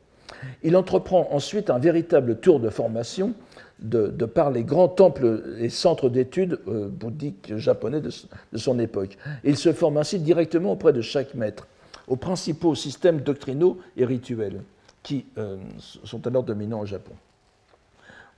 Il 0.63 0.75
entreprend 0.75 1.27
ensuite 1.31 1.69
un 1.69 1.79
véritable 1.79 2.37
tour 2.39 2.59
de 2.59 2.69
formation 2.69 3.33
de, 3.79 4.07
par 4.25 4.51
les 4.51 4.63
grands 4.63 4.87
temples 4.87 5.57
et 5.59 5.69
centres 5.69 6.09
d'études 6.09 6.59
euh, 6.67 6.87
bouddhiques 6.87 7.57
japonais 7.57 8.01
de, 8.01 8.09
son 8.57 8.79
époque. 8.79 9.17
il 9.43 9.57
se 9.57 9.73
forme 9.73 9.97
ainsi 9.97 10.19
directement 10.19 10.71
auprès 10.73 10.93
de 10.93 11.01
chaque 11.01 11.35
maître, 11.35 11.67
aux 12.07 12.15
principaux 12.15 12.75
systèmes 12.75 13.21
doctrinaux 13.21 13.77
et 13.97 14.05
rituels 14.05 14.61
qui 15.01 15.25
euh, 15.37 15.57
sont 16.03 16.25
alors 16.27 16.43
dominants 16.43 16.79
au 16.79 16.85
Japon. 16.85 17.11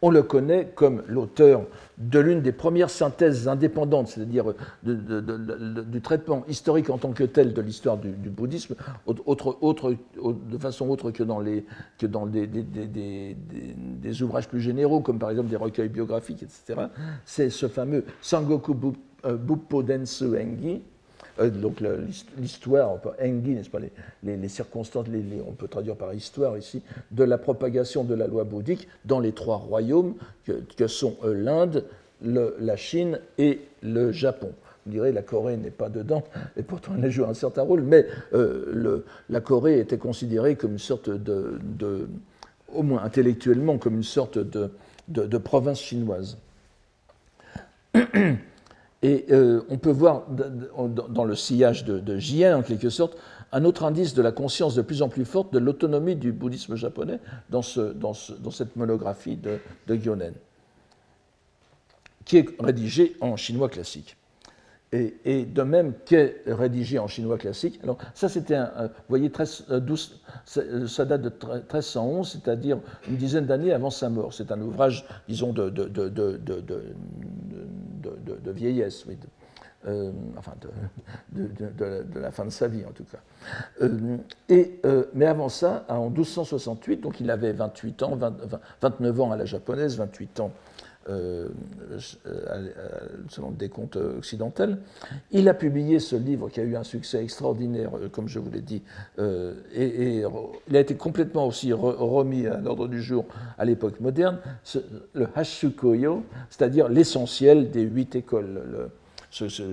On 0.01 0.09
le 0.09 0.23
connaît 0.23 0.71
comme 0.75 1.03
l'auteur 1.07 1.63
de 1.97 2.19
l'une 2.19 2.41
des 2.41 2.51
premières 2.51 2.89
synthèses 2.89 3.47
indépendantes, 3.47 4.09
c'est-à-dire 4.09 4.53
du 4.83 6.01
traitement 6.01 6.43
historique 6.47 6.89
en 6.89 6.97
tant 6.97 7.11
que 7.11 7.23
tel 7.23 7.53
de 7.53 7.61
l'histoire 7.61 7.97
du, 7.97 8.29
bouddhisme, 8.29 8.75
autre, 9.05 9.95
de 10.21 10.57
façon 10.57 10.89
autre 10.89 11.11
que 11.11 11.23
dans, 11.23 11.41
des, 12.25 12.47
des, 12.47 14.23
ouvrages 14.23 14.47
plus 14.49 14.61
généraux, 14.61 14.99
comme 14.99 15.19
par 15.19 15.31
exemple 15.31 15.49
des 15.49 15.55
recueils 15.55 15.89
biographiques, 15.89 16.43
etc. 16.43 16.87
C'est 17.25 17.49
ce 17.49 17.67
fameux 17.67 18.05
Sangoku 18.21 18.75
Buppo 19.23 19.81
Densu 19.81 20.37
Engi, 20.37 20.81
euh, 21.39 21.49
donc 21.49 21.81
l'histoire, 22.37 22.97
engi, 23.21 23.51
n'est-ce 23.51 23.69
pas, 23.69 23.79
les, 24.23 24.47
circonstances, 24.47 25.07
on 25.47 25.51
peut 25.51 25.67
traduire 25.67 25.95
par 25.95 26.13
histoire 26.13 26.57
ici, 26.57 26.81
de 27.11 27.23
la 27.23 27.37
propagation 27.37 28.03
de 28.03 28.15
la 28.15 28.27
loi 28.27 28.43
bouddhique 28.43 28.87
dans 29.05 29.19
les 29.19 29.33
trois 29.33 29.57
royaumes 29.57 30.15
que, 30.45 30.87
sont 30.87 31.17
euh, 31.23 31.33
l'Inde, 31.33 31.85
la 32.21 32.75
Chine 32.77 33.19
et 33.37 33.59
le 33.81 34.11
Japon. 34.11 34.51
Vous 34.85 34.91
direz, 34.91 35.11
la 35.11 35.23
Corée 35.23 35.57
n'est 35.57 35.71
pas 35.71 35.89
dedans, 35.89 36.23
et 36.55 36.63
pourtant 36.63 36.93
elle 36.97 37.05
a 37.05 37.09
joué 37.09 37.25
un 37.25 37.33
certain 37.33 37.63
rôle, 37.63 37.81
mais 37.81 38.05
euh, 38.33 39.03
la 39.29 39.41
Corée 39.41 39.79
était 39.79 39.97
considérée 39.97 40.55
comme 40.55 40.73
une 40.73 40.79
sorte 40.79 41.09
de, 41.09 42.07
au 42.73 42.83
moins 42.83 43.03
intellectuellement, 43.03 43.77
comme 43.77 43.95
une 43.95 44.03
sorte 44.03 44.37
de, 44.37 44.71
de 45.07 45.37
province 45.37 45.81
chinoise. 45.81 46.37
Et 49.05 49.27
euh, 49.29 49.61
on 49.69 49.77
peut 49.77 49.91
voir 49.91 50.23
dans 50.29 51.25
le 51.25 51.35
sillage 51.35 51.85
de, 51.85 51.99
de 51.99 52.55
en 52.55 52.63
quelque 52.63 52.89
sorte, 52.89 53.15
un 53.51 53.63
autre 53.63 53.83
indice 53.83 54.15
de 54.15 54.23
la 54.23 54.31
conscience 54.31 54.73
de 54.73 54.81
plus 54.81 55.03
en 55.03 55.09
plus 55.09 55.25
forte 55.25 55.53
de 55.53 55.59
l'autonomie 55.59 56.15
du 56.15 56.31
bouddhisme 56.31 56.75
japonais 56.75 57.19
dans, 57.51 57.61
cette 57.61 58.75
monographie 58.75 59.35
de, 59.35 59.59
de 59.85 59.95
Gyonen, 59.95 60.33
qui 62.25 62.37
est 62.37 62.47
rédigée 62.59 63.15
en 63.21 63.35
chinois 63.35 63.69
classique 63.69 64.17
et, 65.25 65.45
de 65.45 65.61
même 65.63 65.93
qu'est 66.05 66.41
rédigé 66.47 66.99
en 66.99 67.07
chinois 67.07 67.37
classique. 67.37 67.79
Alors 67.83 67.97
ça, 68.13 68.29
c'était 68.29 68.55
un, 68.55 68.71
vous 68.83 68.89
voyez, 69.09 69.29
13, 69.29 69.65
12, 69.69 70.21
euh, 70.57 70.87
ça 70.87 71.05
date 71.05 71.21
de 71.21 71.29
1311, 71.29 72.31
c'est-à-dire 72.31 72.79
une 73.09 73.17
dizaine 73.17 73.45
d'années 73.45 73.73
avant 73.73 73.89
sa 73.89 74.09
mort. 74.09 74.33
C'est 74.33 74.51
un 74.51 74.61
ouvrage, 74.61 75.05
disons, 75.27 75.53
de, 75.53 75.69
de 78.45 78.51
vieillesse, 78.51 79.05
oui, 79.05 79.17
euh, 79.87 80.11
enfin 80.37 80.53
de, 81.33 82.19
la 82.19 82.31
fin 82.31 82.45
de 82.45 82.49
sa 82.49 82.67
vie 82.67 82.85
en 82.85 82.91
tout 82.91 83.03
cas. 83.03 83.19
Euh, 83.81 84.17
et, 84.49 84.79
mais 85.13 85.25
avant 85.25 85.49
ça, 85.49 85.85
en 85.89 86.09
1268, 86.09 87.01
donc 87.01 87.19
il 87.19 87.29
avait 87.29 87.51
28 87.51 88.03
ans, 88.03 88.17
29 88.81 89.21
ans 89.21 89.31
à 89.31 89.37
la 89.37 89.45
japonaise, 89.45 89.97
28 89.97 90.39
ans 90.39 90.51
euh, 91.07 91.49
selon 93.29 93.49
le 93.49 93.55
décompte 93.55 93.95
occidental. 93.95 94.79
Il 95.31 95.47
a 95.49 95.53
publié 95.53 95.99
ce 95.99 96.15
livre 96.15 96.49
qui 96.49 96.59
a 96.59 96.63
eu 96.63 96.75
un 96.75 96.83
succès 96.83 97.23
extraordinaire, 97.23 97.91
comme 98.11 98.27
je 98.27 98.39
vous 98.39 98.49
l'ai 98.49 98.61
dit, 98.61 98.81
et, 99.19 100.23
il 100.67 100.75
a 100.75 100.79
été 100.79 100.95
complètement 100.95 101.45
aussi 101.45 101.73
remis 101.73 102.47
à 102.47 102.57
l'ordre 102.57 102.87
du 102.87 103.03
jour 103.03 103.25
à 103.57 103.65
l'époque 103.65 103.99
moderne, 103.99 104.39
le 105.13 105.27
Hashukoyo, 105.35 106.23
c'est-à-dire 106.49 106.89
l'essentiel 106.89 107.69
des 107.69 107.83
huit 107.83 108.15
écoles. 108.15 108.89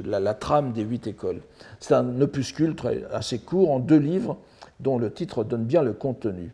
la, 0.05 0.35
trame 0.35 0.72
des 0.72 0.83
huit 0.83 1.07
écoles. 1.07 1.41
C'est 1.80 1.95
un 1.95 2.20
opuscule 2.20 2.74
très, 2.74 3.05
assez 3.11 3.39
court 3.39 3.70
en 3.70 3.78
deux 3.78 3.99
livres 3.99 4.39
dont 4.80 4.99
le 4.99 5.11
titre 5.11 5.45
donne 5.45 5.64
bien 5.64 5.83
le 5.83 5.93
contenu. 5.93 6.53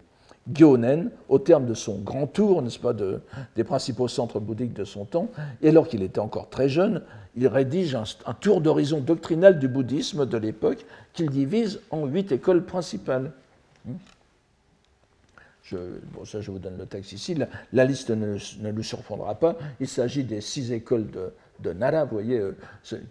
Gyonen, 0.53 1.11
au 1.29 1.39
terme 1.39 1.67
de 1.67 1.75
son 1.75 1.99
grand 1.99 2.27
tour, 2.27 2.63
n'est-ce 2.63 2.79
pas, 2.79 2.93
de, 2.93 3.21
des 3.57 3.65
principaux 3.65 4.09
centres 4.09 4.41
bouddhiques 4.41 4.73
de 4.73 4.85
son 4.85 5.05
temps, 5.05 5.29
et 5.63 5.69
alors 5.69 5.89
qu'il 5.89 6.03
était 6.03 6.21
encore 6.21 6.49
très 6.49 6.69
jeune, 6.69 7.03
il 7.37 7.47
rédige 7.47 7.95
un, 7.95 8.35
tour 8.35 8.61
d'horizon 8.61 9.01
doctrinal 9.01 9.59
du 9.59 9.69
bouddhisme 9.69 10.27
de 10.27 10.39
l'époque 10.39 10.85
qu'il 11.13 11.31
divise 11.31 11.81
en 11.91 12.07
huit 12.07 12.33
écoles 12.33 12.65
principales. 12.65 13.33
Hmm. 13.85 13.95
Je, 15.63 15.77
bon, 16.15 16.25
ça, 16.25 16.41
je 16.41 16.51
vous 16.51 16.59
donne 16.59 16.79
le 16.79 16.87
texte 16.87 17.13
ici. 17.13 17.37
La, 17.75 17.85
liste 17.85 18.11
ne, 18.11 18.39
ne 18.61 18.71
lui 18.71 18.85
surprendra 18.85 19.35
pas. 19.35 19.57
Il 19.81 19.89
s'agit 19.89 20.25
des 20.25 20.41
six 20.41 20.73
écoles 20.73 21.11
de, 21.11 21.31
de 21.61 21.73
Nara. 21.73 22.05
Vous 22.05 22.13
voyez, 22.13 22.39
euh, 22.39 22.57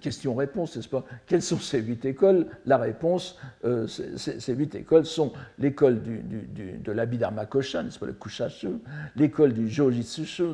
question-réponse, 0.01 0.75
n'est-ce 0.75 0.89
pas? 0.89 1.03
Quelles 1.25 1.41
sont 1.41 1.59
ces 1.59 1.81
huit 1.81 2.03
écoles? 2.05 2.47
La 2.65 2.77
réponse, 2.77 3.37
euh, 3.65 3.87
ces, 3.87 4.53
huit 4.53 4.75
écoles 4.75 5.05
sont 5.05 5.33
l'école 5.59 6.01
du, 6.01 6.21
de 6.21 6.91
l'Abhidharma 6.91 7.45
Kosha, 7.45 7.83
n'est-ce 7.83 7.99
pas, 7.99 8.05
le 8.05 8.13
Kushashu, 8.13 8.69
l'école 9.15 9.53
du 9.53 9.69
Jojitsushu, 9.69 10.53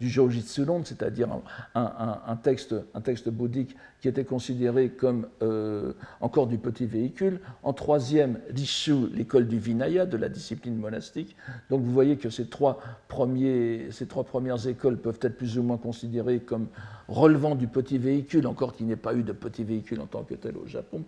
du 0.00 0.08
Jojitsu 0.08 0.64
c'est-à-dire 0.84 1.28
un, 1.74 2.36
texte, 2.42 2.74
un 2.94 3.00
texte 3.00 3.28
bouddhique 3.28 3.76
qui 4.00 4.08
était 4.08 4.24
considéré 4.24 4.90
comme 4.90 5.26
euh, 5.42 5.92
encore 6.20 6.46
du 6.46 6.58
petit 6.58 6.86
véhicule. 6.86 7.40
En 7.62 7.72
troisième, 7.72 8.38
Rishu, 8.54 9.08
l'école 9.12 9.48
du 9.48 9.58
Vinaya, 9.58 10.06
de 10.06 10.16
la 10.16 10.28
discipline 10.28 10.76
monastique. 10.76 11.36
Donc 11.70 11.82
vous 11.82 11.92
voyez 11.92 12.16
que 12.16 12.30
ces 12.30 12.46
trois, 12.46 12.80
premiers, 13.08 13.88
ces 13.90 14.06
trois 14.06 14.24
premières 14.24 14.66
écoles 14.66 14.98
peuvent 14.98 15.18
être 15.22 15.36
plus 15.36 15.58
ou 15.58 15.62
moins 15.62 15.78
considérées 15.78 16.40
comme 16.40 16.68
relevant 17.08 17.54
du 17.54 17.66
petit 17.66 17.98
véhicule, 17.98 18.46
encore 18.46 18.74
qu'il 18.74 18.86
n'y 18.86 18.92
ait 18.92 18.96
pas 18.96 19.14
eu 19.14 19.22
de 19.22 19.32
petit 19.32 19.64
véhicule 19.64 20.00
en 20.00 20.06
tant 20.06 20.22
que 20.22 20.34
tel 20.34 20.56
au 20.56 20.66
Japon. 20.66 21.02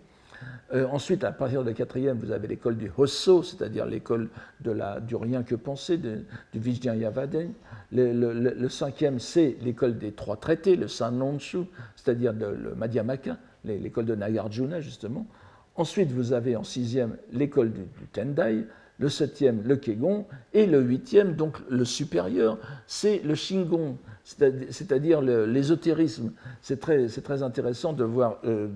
Euh, 0.73 0.87
ensuite, 0.87 1.23
à 1.23 1.31
partir 1.31 1.63
de 1.63 1.69
la 1.69 1.73
quatrième, 1.73 2.17
vous 2.17 2.31
avez 2.31 2.47
l'école 2.47 2.77
du 2.77 2.89
Hosso, 2.97 3.43
c'est-à-dire 3.43 3.85
l'école 3.85 4.29
du 4.61 5.15
rien 5.15 5.43
que 5.43 5.55
penser, 5.55 5.97
du 5.97 6.25
Vijnayavaden. 6.53 7.51
Le, 7.91 8.13
le, 8.13 8.69
cinquième, 8.69 9.19
c'est 9.19 9.57
l'école 9.61 9.97
des 9.97 10.13
trois 10.13 10.37
traités, 10.37 10.77
le 10.77 10.87
Sanonshu, 10.87 11.65
c'est-à-dire 11.95 12.31
le 12.33 12.73
Madhyamaka, 12.75 13.37
l'école 13.65 14.05
de 14.05 14.15
Nagarjuna, 14.15 14.79
justement. 14.79 15.27
Ensuite, 15.75 16.11
vous 16.11 16.33
avez 16.33 16.55
en 16.55 16.63
sixième 16.63 17.17
l'école 17.31 17.71
du, 17.71 17.81
du, 17.81 18.07
Tendai, 18.11 18.65
le 18.99 19.09
septième, 19.09 19.63
le 19.63 19.77
Kegon, 19.77 20.25
et 20.53 20.65
le 20.65 20.81
huitième, 20.81 21.35
donc 21.35 21.57
le 21.69 21.85
supérieur, 21.85 22.57
c'est 22.87 23.19
le 23.23 23.35
Shingon, 23.35 23.97
c'est-à-dire 24.23 25.21
l'ésotérisme. 25.21 26.31
C'est 26.61 26.79
très, 26.79 27.43
intéressant 27.43 27.93
de 27.93 28.03
voir, 28.03 28.37
euh, 28.45 28.67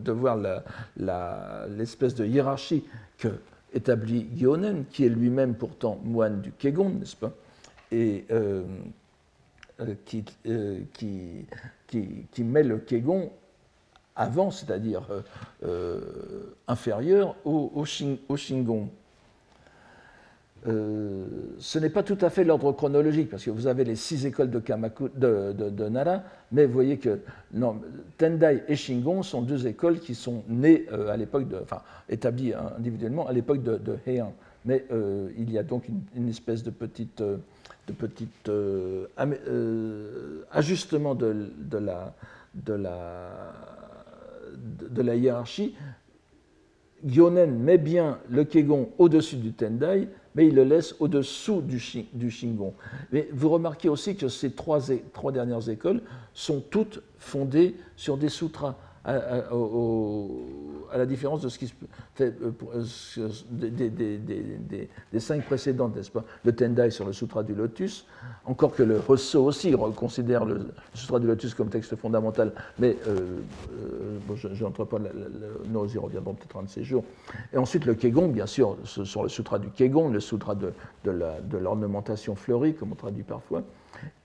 l'espèce 1.70 2.16
de 2.16 2.26
hiérarchie 2.26 2.84
que 3.18 3.30
établit 3.74 4.28
qui 4.92 5.06
est 5.06 5.10
lui-même 5.10 5.56
pourtant 5.56 6.00
moine 6.04 6.42
du 6.42 6.52
Kegon, 6.52 6.90
n'est-ce 6.90 7.16
pas? 7.16 7.32
Et 7.92 8.26
euh, 8.32 8.64
euh, 9.82 9.96
qui, 10.94 12.44
met 12.44 12.64
le 12.64 12.78
Kegon 12.80 13.32
avant, 14.16 14.50
c'est-à-dire 14.50 15.04
inférieur 16.68 17.36
au 17.44 17.86
Shingon. 17.86 18.90
Euh, 20.68 21.26
ce 21.60 21.78
n'est 21.78 21.90
pas 21.90 22.02
tout 22.02 22.18
à 22.22 22.30
fait 22.30 22.44
l'ordre 22.44 22.72
chronologique, 22.72 23.30
parce 23.30 23.44
que 23.44 23.52
vous 23.52 23.68
avez 23.68 23.84
les 23.84 23.96
six 23.96 24.26
écoles 24.26 24.50
de, 24.50 24.60
Kamaku, 24.60 25.10
de, 25.16 25.90
Nara, 25.90 26.24
mais 26.52 26.66
vous 26.66 26.74
voyez 26.74 26.98
que 26.98 27.20
non, 27.54 27.82
Tendai 28.18 28.64
et 28.68 28.76
Shingon 28.76 29.22
sont 29.22 29.42
deux 29.42 29.68
écoles 29.68 30.00
qui 30.00 30.16
sont 30.16 30.44
nées 30.48 30.86
euh, 30.92 31.10
à 31.10 31.18
l'époque 31.18 31.48
de, 31.48 31.58
enfin, 31.62 31.82
établies 32.10 32.54
individuellement 32.54 33.28
à 33.28 33.34
l'époque 33.34 33.62
de, 33.62 33.98
Heian. 34.08 34.34
Mais 34.66 34.86
euh, 34.92 35.30
il 35.38 35.52
y 35.52 35.60
a 35.60 35.64
donc 35.64 35.88
une, 36.16 36.30
espèce 36.30 36.64
de 36.64 36.72
petite, 36.72 37.22
de 37.22 37.94
petite 37.94 38.50
ajustement 40.52 41.14
de, 41.14 41.48
la, 41.78 42.16
de, 42.56 42.74
la, 42.74 43.54
de 44.90 45.02
la 45.04 45.16
hiérarchie. 45.16 45.76
Gyonen 47.06 47.60
met 47.60 47.78
bien 47.78 48.18
le 48.30 48.44
Kegon 48.46 48.90
au-dessus 48.98 49.36
du 49.36 49.54
Tendai, 49.54 50.08
mais 50.36 50.48
il 50.48 50.56
le 50.56 50.64
laisse 50.64 50.96
au-dessous 51.00 51.62
du, 51.62 51.80
Shingon. 52.30 52.74
Mais 53.12 53.30
vous 53.32 53.50
remarquez 53.50 53.90
aussi 53.90 54.16
que 54.16 54.28
ces 54.28 54.52
trois, 54.52 54.80
trois 55.14 55.32
dernières 55.32 55.70
écoles 55.70 56.02
sont 56.34 56.62
toutes 56.62 57.02
fondées 57.18 57.76
sur 57.96 58.18
des 58.18 58.30
sutras 58.30 58.76
à, 59.06 60.98
la 60.98 61.06
différence 61.06 61.42
de 61.42 61.50
ce 61.50 61.60
qui 61.60 61.74
fait 62.16 62.34
euh, 62.42 62.52
euh, 62.76 63.70
des, 65.12 65.20
cinq 65.20 65.44
précédentes, 65.46 65.96
n'est-ce 65.96 66.12
pas? 66.12 66.24
Le 66.44 66.56
Tendai 66.56 66.90
sur 66.90 67.06
le 67.06 67.14
Sutra 67.14 67.44
du 67.44 67.54
Lotus, 67.54 68.08
encore 68.46 68.74
que 68.74 68.84
le 68.84 69.00
Hosso 69.08 69.44
aussi 69.44 69.74
considère 69.96 70.46
le, 70.46 70.68
Sutra 70.94 71.20
du 71.20 71.28
Lotus 71.28 71.54
comme 71.54 71.70
texte 71.70 71.96
fondamental, 71.96 72.52
mais 72.80 72.98
euh, 73.08 73.40
je 74.36 74.64
n'entre 74.64 74.86
pas, 74.86 74.98
nous 75.68 75.94
y 75.94 75.98
reviendrons 75.98 76.34
peut-être 76.34 76.58
un 76.58 76.64
de 76.64 76.70
ces 76.70 76.84
jours. 76.84 77.04
Et 77.54 77.58
ensuite 77.58 77.86
le 77.86 77.94
Kegon, 77.94 78.30
bien 78.30 78.48
sûr, 78.48 78.78
sur 78.86 79.24
le 79.24 79.30
Sutra 79.30 79.60
du 79.60 79.70
Kegon, 79.70 80.10
le 80.10 80.20
Sutra 80.20 80.56
de, 80.56 80.74
de 81.04 81.58
l'ornementation 81.58 82.36
fleurie, 82.36 82.74
comme 82.74 82.92
on 82.94 82.96
traduit 82.96 83.24
parfois, 83.24 83.64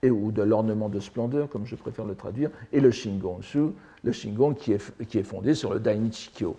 et, 0.01 0.09
ou 0.09 0.31
de 0.31 0.41
l'ornement 0.41 0.89
de 0.89 0.99
splendeur, 0.99 1.49
comme 1.49 1.65
je 1.65 1.75
préfère 1.75 2.05
le 2.05 2.15
traduire, 2.15 2.49
et 2.71 2.79
le 2.79 2.91
Shingonshu, 2.91 3.71
le 4.03 4.11
Shingon 4.11 4.53
qui 4.53 4.73
est, 4.73 5.05
qui 5.07 5.19
est 5.19 5.23
fondé 5.23 5.53
sur 5.53 5.73
le 5.73 5.79
Dainichikyo. 5.79 6.55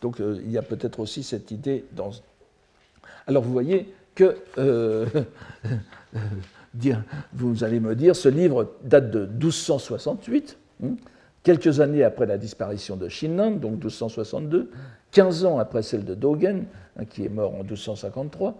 Donc 0.00 0.20
euh, 0.20 0.40
il 0.44 0.50
y 0.50 0.58
a 0.58 0.62
peut-être 0.62 1.00
aussi 1.00 1.22
cette 1.22 1.50
idée 1.50 1.84
dans. 1.92 2.10
Alors 3.26 3.42
vous 3.42 3.52
voyez 3.52 3.92
que. 4.14 4.36
Euh, 4.58 5.06
vous 7.32 7.64
allez 7.64 7.80
me 7.80 7.94
dire, 7.94 8.16
ce 8.16 8.28
livre 8.28 8.72
date 8.82 9.10
de 9.10 9.26
1268, 9.26 10.58
hein, 10.84 10.86
quelques 11.42 11.80
années 11.80 12.04
après 12.04 12.26
la 12.26 12.38
disparition 12.38 12.96
de 12.96 13.08
Shinran, 13.08 13.52
donc 13.52 13.72
1262, 13.72 14.70
15 15.10 15.44
ans 15.44 15.58
après 15.58 15.82
celle 15.82 16.04
de 16.04 16.14
Dogen, 16.14 16.64
hein, 16.98 17.04
qui 17.04 17.24
est 17.24 17.28
mort 17.28 17.54
en 17.54 17.62
1253, 17.62 18.56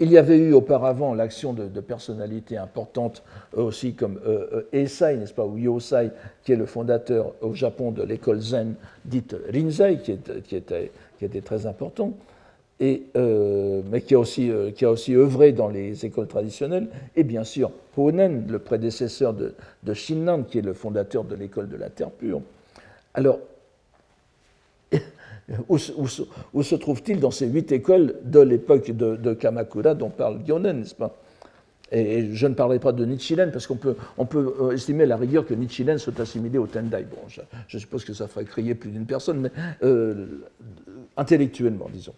il 0.00 0.10
y 0.10 0.18
avait 0.18 0.38
eu 0.38 0.52
auparavant 0.52 1.14
l'action 1.14 1.52
de, 1.52 1.80
personnalités 1.80 2.56
importantes 2.56 3.22
euh, 3.56 3.62
aussi 3.62 3.94
comme 3.94 4.18
euh, 4.26 4.64
euh, 4.72 5.16
n'est-ce 5.16 5.34
pas, 5.34 5.44
ou 5.44 5.58
Yosai, 5.58 6.10
qui 6.42 6.52
est 6.52 6.56
le 6.56 6.66
fondateur 6.66 7.32
au 7.40 7.54
Japon 7.54 7.92
de 7.92 8.02
l'école 8.02 8.40
zen 8.40 8.74
dite 9.04 9.36
Rinzai, 9.52 9.98
qui, 9.98 10.56
était, 10.56 11.40
très 11.44 11.66
important, 11.66 12.14
et, 12.80 13.04
mais 13.14 14.00
qui 14.00 14.14
a, 14.14 14.18
aussi, 14.18 14.50
qui 14.74 14.84
a 14.84 14.90
aussi 14.90 15.14
œuvré 15.14 15.52
dans 15.52 15.68
les 15.68 16.04
écoles 16.04 16.26
traditionnelles, 16.26 16.88
et 17.14 17.22
bien 17.22 17.44
sûr 17.44 17.70
Honen, 17.96 18.46
le 18.48 18.58
prédécesseur 18.58 19.34
de, 19.34 19.54
de 19.84 19.94
Shinran, 19.94 20.42
qui 20.42 20.58
est 20.58 20.62
le 20.62 20.72
fondateur 20.72 21.24
de 21.24 21.36
l'école 21.36 21.68
de 21.68 21.76
la 21.76 21.90
Terre 21.90 22.10
pure. 22.10 22.40
Alors, 23.14 23.38
où, 25.68 25.78
se 25.78 26.74
trouve-t-il 26.74 27.20
dans 27.20 27.30
ces 27.30 27.46
huit 27.46 27.72
écoles 27.72 28.16
de 28.24 28.40
l'époque 28.40 28.90
de, 28.90 29.34
Kamakura 29.34 29.94
dont 29.94 30.10
parle 30.10 30.40
Gyonen, 30.46 30.80
n'est-ce 30.80 30.94
pas? 30.94 31.16
Et 31.94 32.32
je 32.32 32.46
ne 32.46 32.54
parlerai 32.54 32.78
pas 32.78 32.92
de 32.92 33.04
Nichiren, 33.04 33.50
parce 33.52 33.66
qu'on 33.66 33.76
peut, 33.76 33.96
euh, 34.34 34.70
estimer 34.70 35.04
à 35.04 35.06
la 35.06 35.16
rigueur 35.16 35.44
que 35.44 35.52
Nichiren 35.52 35.98
soit 35.98 36.18
assimilé 36.20 36.56
au 36.56 36.66
Tendai. 36.66 37.04
Bon, 37.10 37.18
je, 37.68 37.78
suppose 37.78 38.06
que 38.06 38.14
ça 38.14 38.28
ferait 38.28 38.46
crier 38.46 38.74
plus 38.74 38.90
d'une 38.90 39.04
personne, 39.04 39.40
mais 39.40 39.50
euh, 39.82 40.26
intellectuellement, 41.18 41.88
disons. 41.92 42.14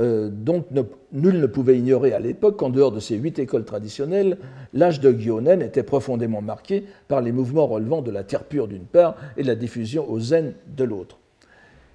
Euh, 0.00 0.30
donc 0.30 0.66
nul 1.12 1.40
ne 1.40 1.46
pouvait 1.46 1.78
ignorer 1.78 2.12
à 2.14 2.20
l'époque 2.20 2.56
qu'en 2.56 2.70
dehors 2.70 2.90
de 2.90 3.00
ces 3.00 3.16
huit 3.16 3.38
écoles 3.38 3.64
traditionnelles, 3.64 4.38
l'âge 4.72 4.98
de 4.98 5.12
Gyonen 5.12 5.60
était 5.60 5.82
profondément 5.82 6.40
marqué 6.40 6.84
par 7.06 7.20
les 7.20 7.32
mouvements 7.32 7.66
relevant 7.66 8.00
de 8.00 8.10
la 8.10 8.24
terre 8.24 8.44
pure 8.44 8.66
d'une 8.66 8.86
part 8.86 9.14
et 9.36 9.42
de 9.42 9.46
la 9.46 9.56
diffusion 9.56 10.10
au 10.10 10.18
zen 10.18 10.54
de 10.74 10.84
l'autre. 10.84 11.18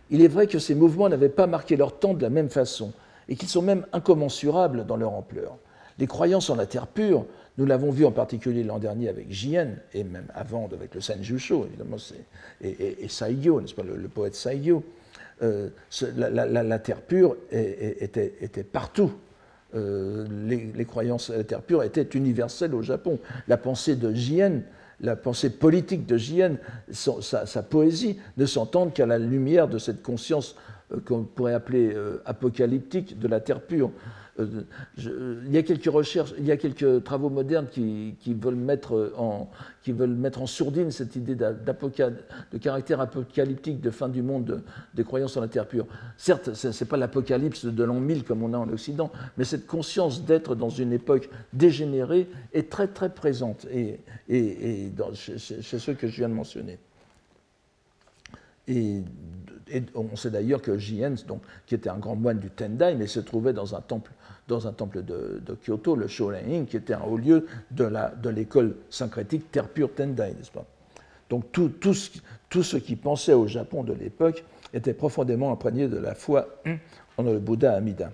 Il 0.10 0.22
est 0.22 0.28
vrai 0.28 0.48
que 0.48 0.60
ces 0.60 0.76
mouvements 0.76 1.10
n'avaient 1.10 1.30
pas 1.30 1.48
marqué 1.48 1.76
leur 1.76 1.98
temps 1.98 2.14
de 2.14 2.22
la 2.22 2.30
même 2.30 2.50
façon 2.50 2.94
et 3.28 3.36
qu'ils 3.36 3.50
sont 3.50 3.62
même 3.62 3.86
incommensurables 3.92 4.86
dans 4.86 4.98
leur 4.98 5.14
ampleur. 5.14 5.58
Les 5.98 6.08
croyances 6.08 6.50
en 6.50 6.56
la 6.56 6.66
terre 6.66 6.88
pure, 6.88 7.26
nous 7.58 7.66
l'avons 7.66 7.90
vu 7.90 8.06
en 8.06 8.12
particulier 8.12 8.64
l'an 8.64 8.80
dernier 8.80 9.08
avec 9.08 9.32
Jien, 9.32 9.70
et 9.94 10.04
même 10.04 10.28
avant 10.36 10.70
avec 10.72 10.94
le 10.94 11.02
Senjusho, 11.02 11.66
évidemment, 11.66 11.98
et, 12.62 12.68
et, 12.68 13.06
et 13.06 13.08
Saigyo, 13.08 13.62
n'est-ce 13.62 13.74
pas, 13.74 13.84
le, 13.84 14.08
poète 14.10 14.36
Saigyo. 14.36 14.84
Euh, 15.42 15.70
la, 16.16 16.80
terre 16.80 17.02
pure 17.02 17.38
était, 17.52 18.64
partout 18.64 19.12
les, 19.74 20.86
croyances 20.86 21.30
à 21.30 21.38
la 21.38 21.44
terre 21.44 21.62
pure 21.62 21.84
étaient 21.84 22.04
universelles 22.04 22.76
au 22.76 22.82
Japon. 22.82 23.20
La 23.48 23.58
pensée 23.58 23.96
de 23.96 24.14
Jien, 24.14 24.62
la 25.02 25.16
pensée 25.16 25.50
politique 25.50 26.06
de 26.06 26.18
Jien, 26.18 26.58
sa, 26.92 27.46
sa, 27.46 27.64
poésie, 27.64 28.18
ne 28.38 28.46
s'entendent 28.46 28.94
qu'à 28.94 29.06
la 29.06 29.20
lumière 29.20 29.68
de 29.68 29.78
cette 29.78 30.02
conscience 30.02 30.56
qu'on 31.06 31.24
pourrait 31.24 31.54
appeler 31.54 31.96
apocalyptique 32.26 33.20
de 33.20 33.28
la 33.28 33.40
terre 33.40 33.62
pure. 33.62 33.92
Euh, 34.40 34.64
il 35.46 35.54
y 35.54 35.58
a 35.58 35.64
quelques 35.64 35.86
recherches, 35.86 36.34
il 36.38 36.46
y 36.46 36.52
a 36.52 36.58
quelques 36.58 37.04
travaux 37.04 37.30
modernes 37.30 37.68
qui, 37.72 38.16
veulent, 38.28 38.56
mettre 38.56 39.14
en, 39.18 39.50
qui 39.82 39.94
veulent 39.94 40.10
mettre 40.10 40.42
en 40.42 40.46
sourdine 40.46 40.92
cette 40.92 41.16
idée 41.16 41.36
de 41.36 42.58
caractère 42.60 43.00
apocalyptique 43.00 43.80
de 43.80 43.90
fin 43.92 44.10
du 44.10 44.22
monde 44.22 44.62
des 44.94 45.04
croyances 45.04 45.38
en 45.38 45.42
la 45.42 45.48
terre 45.48 45.68
pure. 45.68 45.88
Certes, 46.18 46.54
ce 46.54 46.68
n'est 46.68 46.90
pas 46.90 46.98
l'apocalypse 46.98 47.66
de 47.66 47.84
l'an 47.84 48.00
1000 48.00 48.26
comme 48.26 48.44
on 48.44 48.54
a 48.54 48.58
en 48.58 48.70
Occident, 48.70 49.10
mais 49.38 49.46
cette 49.46 49.68
conscience 49.68 50.26
d'être 50.26 50.56
dans 50.56 50.70
une 50.70 50.92
époque 50.92 51.30
dégénérée 51.54 52.28
est 52.54 52.70
très 52.70 52.88
très 52.88 53.10
présente 53.10 53.66
et, 53.72 54.02
et, 54.28 54.92
chez, 55.14 55.80
ceux 55.80 55.94
que 55.94 56.08
je 56.08 56.16
viens 56.18 56.30
de 56.30 56.34
mentionner. 56.34 56.78
Et, 58.68 59.02
on 59.96 60.16
sait 60.16 60.30
d'ailleurs 60.30 60.62
que 60.62 60.78
Jien, 60.78 61.16
donc, 61.28 61.42
qui 61.66 61.74
était 61.74 61.90
un 61.90 61.98
grand 61.98 62.16
moine 62.16 62.38
du 62.38 62.50
Tendai, 62.52 62.96
mais 62.96 63.08
se 63.08 63.20
trouvait 63.20 63.54
dans 63.54 63.76
un 63.76 63.82
temple 63.82 64.12
dans 64.48 64.68
un 64.68 64.74
temple 64.74 65.04
de, 65.04 65.42
Kyoto, 65.64 65.96
le 65.96 66.08
Shorein, 66.08 66.66
qui 66.70 66.78
était 66.78 66.94
un 66.94 67.02
haut 67.02 67.18
lieu 67.18 67.48
de 67.72 68.30
l'école 68.30 68.76
syncrétique 68.90 69.52
Terre 69.52 69.68
Pure 69.68 69.94
Tendai, 69.94 70.34
n'est-ce 70.38 70.52
pas? 70.52 70.66
Donc 71.30 71.52
tout, 71.52 71.94
ce, 71.94 72.78
qui 72.78 72.96
pensait 72.96 73.34
au 73.34 73.48
Japon 73.48 73.84
de 73.84 73.94
l'époque 73.94 74.44
était 74.74 74.94
profondément 74.94 75.52
imprégné 75.52 75.88
de 75.88 75.98
la 75.98 76.14
foi 76.14 76.62
en 77.18 77.24
le 77.24 77.40
Bouddha 77.40 77.74
Amida. 77.74 78.12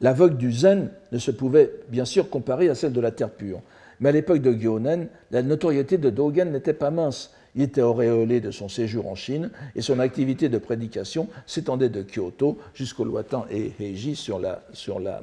La 0.00 0.12
vogue 0.12 0.36
du 0.36 0.52
zen 0.52 0.90
ne 1.12 1.18
se 1.18 1.30
pouvait 1.30 1.70
bien 1.88 2.04
sûr 2.04 2.28
comparer 2.28 2.68
à 2.68 2.74
celle 2.74 2.92
de 2.92 3.00
la 3.00 3.12
Terre 3.12 3.30
Pure, 3.30 3.60
mais 4.00 4.08
à 4.08 4.12
l'époque 4.12 4.42
de 4.42 4.52
Gyonen, 4.52 5.06
la 5.30 5.42
notoriété 5.42 5.98
de 5.98 6.10
Dogen 6.10 6.50
n'était 6.50 6.74
pas 6.74 6.90
mince 6.90 7.32
il 7.54 7.62
était 7.62 7.82
auréolé 7.82 8.40
de 8.40 8.50
son 8.50 8.68
séjour 8.68 9.06
en 9.08 9.14
Chine 9.14 9.50
et 9.76 9.82
son 9.82 9.98
activité 9.98 10.48
de 10.48 10.58
prédication 10.58 11.28
s'étendait 11.46 11.88
de 11.88 12.02
Kyoto 12.02 12.58
jusqu'au 12.74 13.04
lointain 13.04 13.44
Heiji 13.50 14.16
sur 14.16 14.38
la, 14.38 14.64
sur, 14.72 14.98
la, 15.00 15.22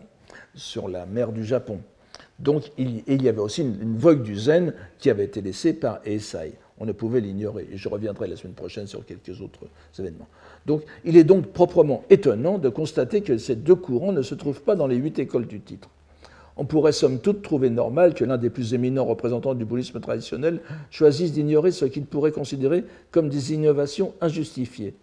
sur 0.55 0.87
la 0.87 1.05
mer 1.05 1.31
du 1.31 1.43
Japon. 1.43 1.79
Donc 2.39 2.71
il, 2.77 3.21
y 3.21 3.29
avait 3.29 3.39
aussi 3.39 3.61
une, 3.61 3.97
vogue 3.97 4.23
du 4.23 4.35
zen 4.35 4.73
qui 4.97 5.09
avait 5.09 5.25
été 5.25 5.41
laissée 5.41 5.73
par 5.73 5.99
Eisai. 6.05 6.53
On 6.79 6.85
ne 6.85 6.91
pouvait 6.91 7.21
l'ignorer. 7.21 7.67
Et 7.71 7.77
je 7.77 7.87
reviendrai 7.87 8.27
la 8.27 8.35
semaine 8.35 8.55
prochaine 8.55 8.87
sur 8.87 9.05
quelques 9.05 9.41
autres 9.41 9.67
événements. 9.99 10.27
Donc 10.65 10.83
il 11.05 11.17
est 11.17 11.23
donc 11.23 11.47
proprement 11.47 12.03
étonnant 12.09 12.57
de 12.57 12.69
constater 12.69 13.21
que 13.21 13.37
ces 13.37 13.55
deux 13.55 13.75
courants 13.75 14.11
ne 14.11 14.23
se 14.23 14.33
trouvent 14.33 14.63
pas 14.63 14.75
dans 14.75 14.87
les 14.87 14.95
huit 14.95 15.19
écoles 15.19 15.45
du 15.45 15.59
titre 15.59 15.89
on 16.57 16.65
pourrait 16.65 16.91
somme 16.91 17.19
toute 17.19 17.41
trouver 17.41 17.69
normal 17.69 18.13
que 18.13 18.25
l'un 18.25 18.37
des 18.37 18.49
plus 18.49 18.73
éminents 18.73 19.05
représentants 19.05 19.53
du 19.53 19.65
bouddhisme 19.65 19.99
traditionnel 19.99 20.61
choisisse 20.89 21.31
d'ignorer 21.31 21.71
ce 21.71 21.85
qu'il 21.85 22.05
pourrait 22.05 22.31
considérer 22.31 22.83
comme 23.11 23.29
des 23.29 23.53
innovations 23.53 24.13
injustifiées. 24.21 24.95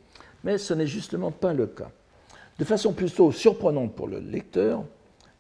Mais 0.45 0.59
ce 0.59 0.75
n'est 0.75 0.87
justement 0.87 1.31
pas 1.31 1.53
le 1.53 1.67
cas. 1.67 1.91
De 2.59 2.65
façon 2.65 2.93
plutôt 2.93 3.33
surprenante 3.33 3.95
pour 3.95 4.09
le 4.09 4.19
lecteur, 4.19 4.85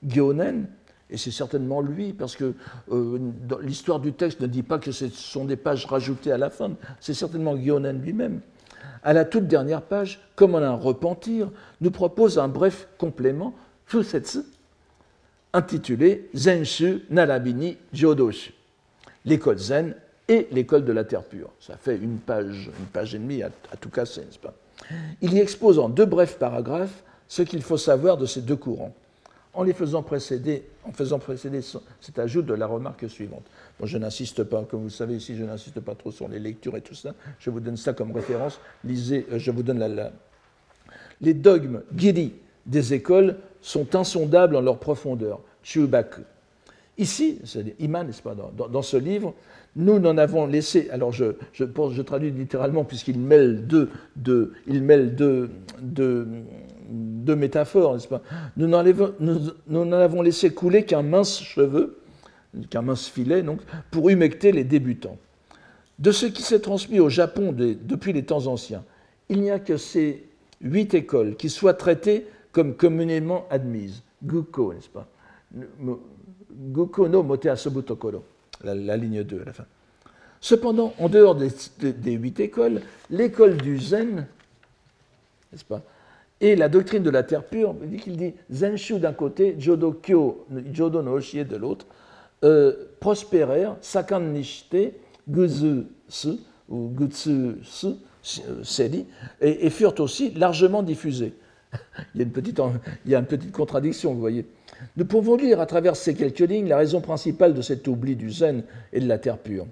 Gyonen, 0.07 0.69
et 1.11 1.17
c'est 1.17 1.31
certainement 1.31 1.81
lui, 1.81 2.13
parce 2.13 2.37
que 2.37 2.55
euh, 2.91 3.19
l'histoire 3.63 3.99
du 3.99 4.13
texte 4.13 4.41
ne 4.41 4.47
dit 4.47 4.63
pas 4.63 4.79
que 4.79 4.93
ce 4.93 5.09
sont 5.09 5.45
des 5.45 5.57
pages 5.57 5.87
rajoutées 5.87 6.33
à 6.33 6.39
la 6.39 6.51
fin, 6.51 6.73
c'est 7.01 7.15
certainement 7.15 7.57
Gyonen 7.57 8.01
lui-même, 8.01 8.41
à 9.03 9.13
la 9.13 9.25
toute 9.25 9.47
dernière 9.47 9.83
page, 9.83 10.21
comme 10.37 10.55
en 10.55 10.59
un 10.59 10.75
repentir, 10.75 11.51
nous 11.81 11.91
propose 11.91 12.39
un 12.39 12.49
bref 12.49 12.89
complément, 12.99 13.55
Fusetsu, 13.87 14.41
intitulé 15.53 16.29
Zenshu 16.35 17.03
Narabini 17.11 17.77
Jodoshu, 17.93 18.53
l'école 19.25 19.59
zen 19.59 19.95
et 20.29 20.47
l'école 20.53 20.85
de 20.85 20.93
la 20.93 21.05
terre 21.05 21.25
pure. 21.25 21.51
Ça 21.61 21.77
fait 21.77 21.97
une 21.97 22.19
page, 22.19 22.71
une 22.79 22.87
page 22.87 23.15
et 23.15 23.19
demie 23.19 23.43
à, 23.43 23.51
tout 23.81 23.89
casser, 23.89 24.21
n'est-ce 24.21 24.39
pas? 24.39 24.55
Il 25.21 25.33
y 25.35 25.39
expose 25.39 25.79
en 25.79 25.89
deux 25.89 26.05
brefs 26.05 26.39
paragraphes 26.39 27.03
ce 27.27 27.43
qu'il 27.43 27.63
faut 27.63 27.79
savoir 27.79 28.17
de 28.17 28.27
ces 28.27 28.43
deux 28.43 28.57
courants, 28.57 28.95
en 29.55 29.63
les 29.63 29.73
faisant 29.73 30.03
précéder, 30.03 30.65
en 30.85 30.93
faisant 30.93 31.21
cet 32.01 32.19
ajout 32.19 32.43
de 32.43 32.55
la 32.55 32.67
remarque 32.67 33.09
suivante. 33.09 33.45
Bon, 33.81 33.87
je 33.87 33.99
n'insiste 33.99 34.45
pas, 34.45 34.65
comme 34.65 34.83
vous 34.83 34.91
savez 34.91 35.17
ici, 35.17 35.37
je 35.37 35.45
n'insiste 35.45 35.81
pas 35.81 35.95
trop 35.95 36.11
sur 36.11 36.29
les 36.29 36.39
lectures 36.39 36.77
et 36.77 36.81
tout 36.81 36.95
ça. 36.95 37.15
Je 37.39 37.51
vous 37.51 37.61
donne 37.61 37.77
ça 37.77 37.93
comme 37.93 38.13
référence. 38.13 38.61
Lisez, 38.85 39.27
euh, 39.33 39.39
je 39.39 39.51
vous 39.51 39.63
donne 39.63 39.79
la, 39.79 40.13
les 41.21 41.35
dogmes 41.35 41.83
guéris 41.93 42.35
des 42.67 42.95
écoles 42.95 43.37
sont 43.61 43.95
insondables 43.95 44.57
en 44.57 44.61
leur 44.61 44.79
profondeur. 44.79 45.41
Shubaku. 45.63 46.23
Ici, 46.99 47.39
c'est 47.45 47.77
Iman, 47.79 48.05
n'est-ce 48.05 48.23
pas, 48.23 48.35
dans, 48.35 48.83
ce 48.83 48.97
livre, 48.97 49.35
nous 49.77 50.01
n'en 50.01 50.19
avons 50.19 50.47
laissé. 50.47 50.89
Alors, 50.91 51.13
je, 51.13 51.37
je, 51.53 52.03
traduis 52.03 52.33
littéralement, 52.33 52.83
puisqu'il 52.83 53.21
mêle 53.21 53.67
deux, 53.69 53.89
deux, 54.17 54.53
deux, 54.67 55.49
deux, 55.81 56.29
deux 56.91 57.37
métaphores, 57.37 57.95
n'est-ce 57.95 58.09
pas 58.09 58.23
Nous 58.57 58.67
n'en 58.67 58.79
avons, 58.79 59.93
avons, 59.93 60.23
laissé 60.23 60.51
couler 60.51 60.85
qu'un 60.85 61.03
mince 61.03 61.41
cheveu, 61.41 62.01
qu'un 62.69 62.83
mince 62.83 63.07
filet, 63.07 63.43
donc, 63.43 63.61
pour 63.93 64.11
humecter 64.11 64.51
les 64.51 64.65
débutants. 64.65 65.19
De 66.01 66.11
ce 66.11 66.27
qui 66.27 66.43
s'est 66.43 66.61
transmis 66.61 66.99
au 66.99 67.09
Japon 67.09 67.53
depuis 67.53 68.13
les 68.13 68.25
temps 68.25 68.49
anciens, 68.49 68.83
il 69.29 69.41
n'y 69.41 69.53
a 69.53 69.61
que 69.61 69.77
ces 69.77 70.25
huit 70.61 70.95
écoles 70.95 71.37
qui 71.37 71.49
soient 71.49 71.75
traitées 71.75 72.27
comme 72.53 72.75
communément 72.75 73.47
admises. 73.51 74.03
Guko, 74.23 74.75
n'est-ce 74.75 74.89
pas? 74.89 75.09
Guko 76.51 77.09
no 77.09 77.23
mote 77.23 77.47
asobu 77.47 77.83
tokoro, 77.83 78.25
la, 78.65 78.97
ligne 78.97 79.23
2 79.23 79.43
à 79.43 79.45
la 79.45 79.53
fin. 79.53 79.65
Cependant, 80.41 80.93
en 80.99 81.09
dehors 81.09 81.35
des, 81.35 82.13
huit 82.13 82.41
écoles, 82.41 82.83
l'école 83.11 83.57
du 83.57 83.79
Zen, 83.79 84.27
n'est-ce 85.53 85.65
pas, 85.65 85.83
et 86.41 86.55
la 86.55 86.69
doctrine 86.69 87.03
de 87.03 87.11
la 87.11 87.25
terre 87.25 87.45
pure, 87.45 87.75
dit 87.75 87.97
qu'il 87.97 88.17
dit 88.17 88.35
Zenshu 88.51 89.01
d'un 89.01 89.13
côté, 89.13 89.57
Jodo 89.59 89.93
Kyo, 89.93 90.47
Jodo 90.73 91.03
no 91.03 91.15
Oshie 91.15 91.45
de 91.45 91.57
l'autre, 91.57 91.87
euh, 92.45 92.73
prospérèrent, 93.01 93.77
Sakan 93.81 94.21
Nishite, 94.21 94.95
Guzu 95.29 95.87
Su, 96.09 96.35
ou 96.69 96.89
Gutsu 96.89 97.57
Su, 97.65 97.89
Seri, 98.23 99.07
et, 99.41 99.67
et 99.67 99.71
furent 99.71 99.99
aussi 100.01 100.31
largement 100.31 100.83
diffusés. 100.85 101.35
il, 102.15 102.21
y 102.21 102.23
a 103.15 103.19
une 103.19 103.27
petite, 103.27 103.53
contradiction, 103.53 104.15
vous 104.15 104.21
voyez. 104.21 104.47
Nous 104.97 105.05
pouvons 105.05 105.37
lire 105.37 105.61
à 105.61 105.67
travers 105.67 105.97
ces 105.97 106.15
quelques 106.15 106.39
lignes 106.41 106.69
la 106.69 106.77
raison 106.77 107.01
principale 107.01 107.55
de 107.55 107.63
cet 107.63 107.87
oubli 107.89 108.17
du 108.17 108.31
zen 108.31 108.63
et 108.93 109.01
de 109.01 109.09
la 109.09 109.19
terre 109.19 109.39
pure. 109.39 109.67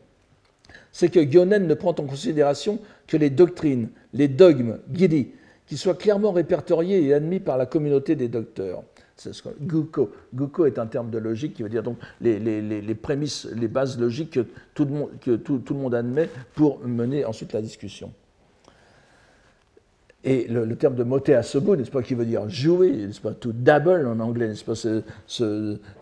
C'est 0.93 1.11
que 1.11 1.21
Gyonen 1.21 1.67
ne 1.67 1.75
prend 1.75 1.91
en 1.91 2.07
considération 2.07 2.79
que 3.07 3.17
les 3.17 3.31
doctrines, 3.31 3.89
les 4.13 4.29
dogmes, 4.29 4.79
giri, 4.93 5.33
qui 5.67 5.77
soient 5.77 5.95
clairement 5.95 6.33
répertoriés 6.33 7.05
et 7.05 7.15
admis 7.15 7.41
par 7.41 7.57
la 7.59 7.67
communauté 7.67 8.17
des 8.17 8.29
docteurs. 8.29 8.83
Guko. 9.61 10.13
Guko 10.35 10.67
est 10.67 10.79
un 10.79 10.87
terme 10.87 11.11
de 11.11 11.19
logique 11.19 11.55
qui 11.55 11.63
veut 11.63 11.69
dire 11.71 11.83
donc 11.83 11.97
les, 12.21 12.39
les, 12.39 12.95
prémices, 12.95 13.49
les 13.57 13.69
bases 13.69 13.99
logiques 13.99 14.33
que 14.33 14.47
tout 14.75 14.85
le 14.85 15.75
monde 15.75 15.95
admet 15.95 16.29
pour 16.55 16.81
mener 16.87 17.25
ensuite 17.25 17.53
la 17.53 17.63
discussion. 17.63 18.13
Et 20.25 20.47
le, 20.49 20.75
terme 20.75 20.97
de 20.97 21.05
moté 21.05 21.35
à 21.35 21.43
bout, 21.61 21.77
n'est-ce 21.77 21.91
pas, 21.91 22.03
qui 22.03 22.15
veut 22.15 22.25
dire 22.25 22.49
jouer, 22.49 22.91
n'est-ce 22.91 23.21
pas, 23.21 23.33
to 23.33 23.53
double 23.53 24.07
en 24.07 24.19
anglais, 24.19 24.49
n'est-ce 24.49 24.65
pas, 24.65 25.45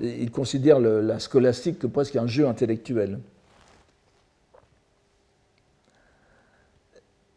il 0.00 0.30
considère 0.30 0.80
la 0.80 1.18
scolastique 1.18 1.78
comme 1.78 1.90
presque 1.90 2.16
un 2.16 2.26
jeu 2.26 2.46
intellectuel. 2.46 3.18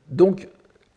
Donc, 0.09 0.47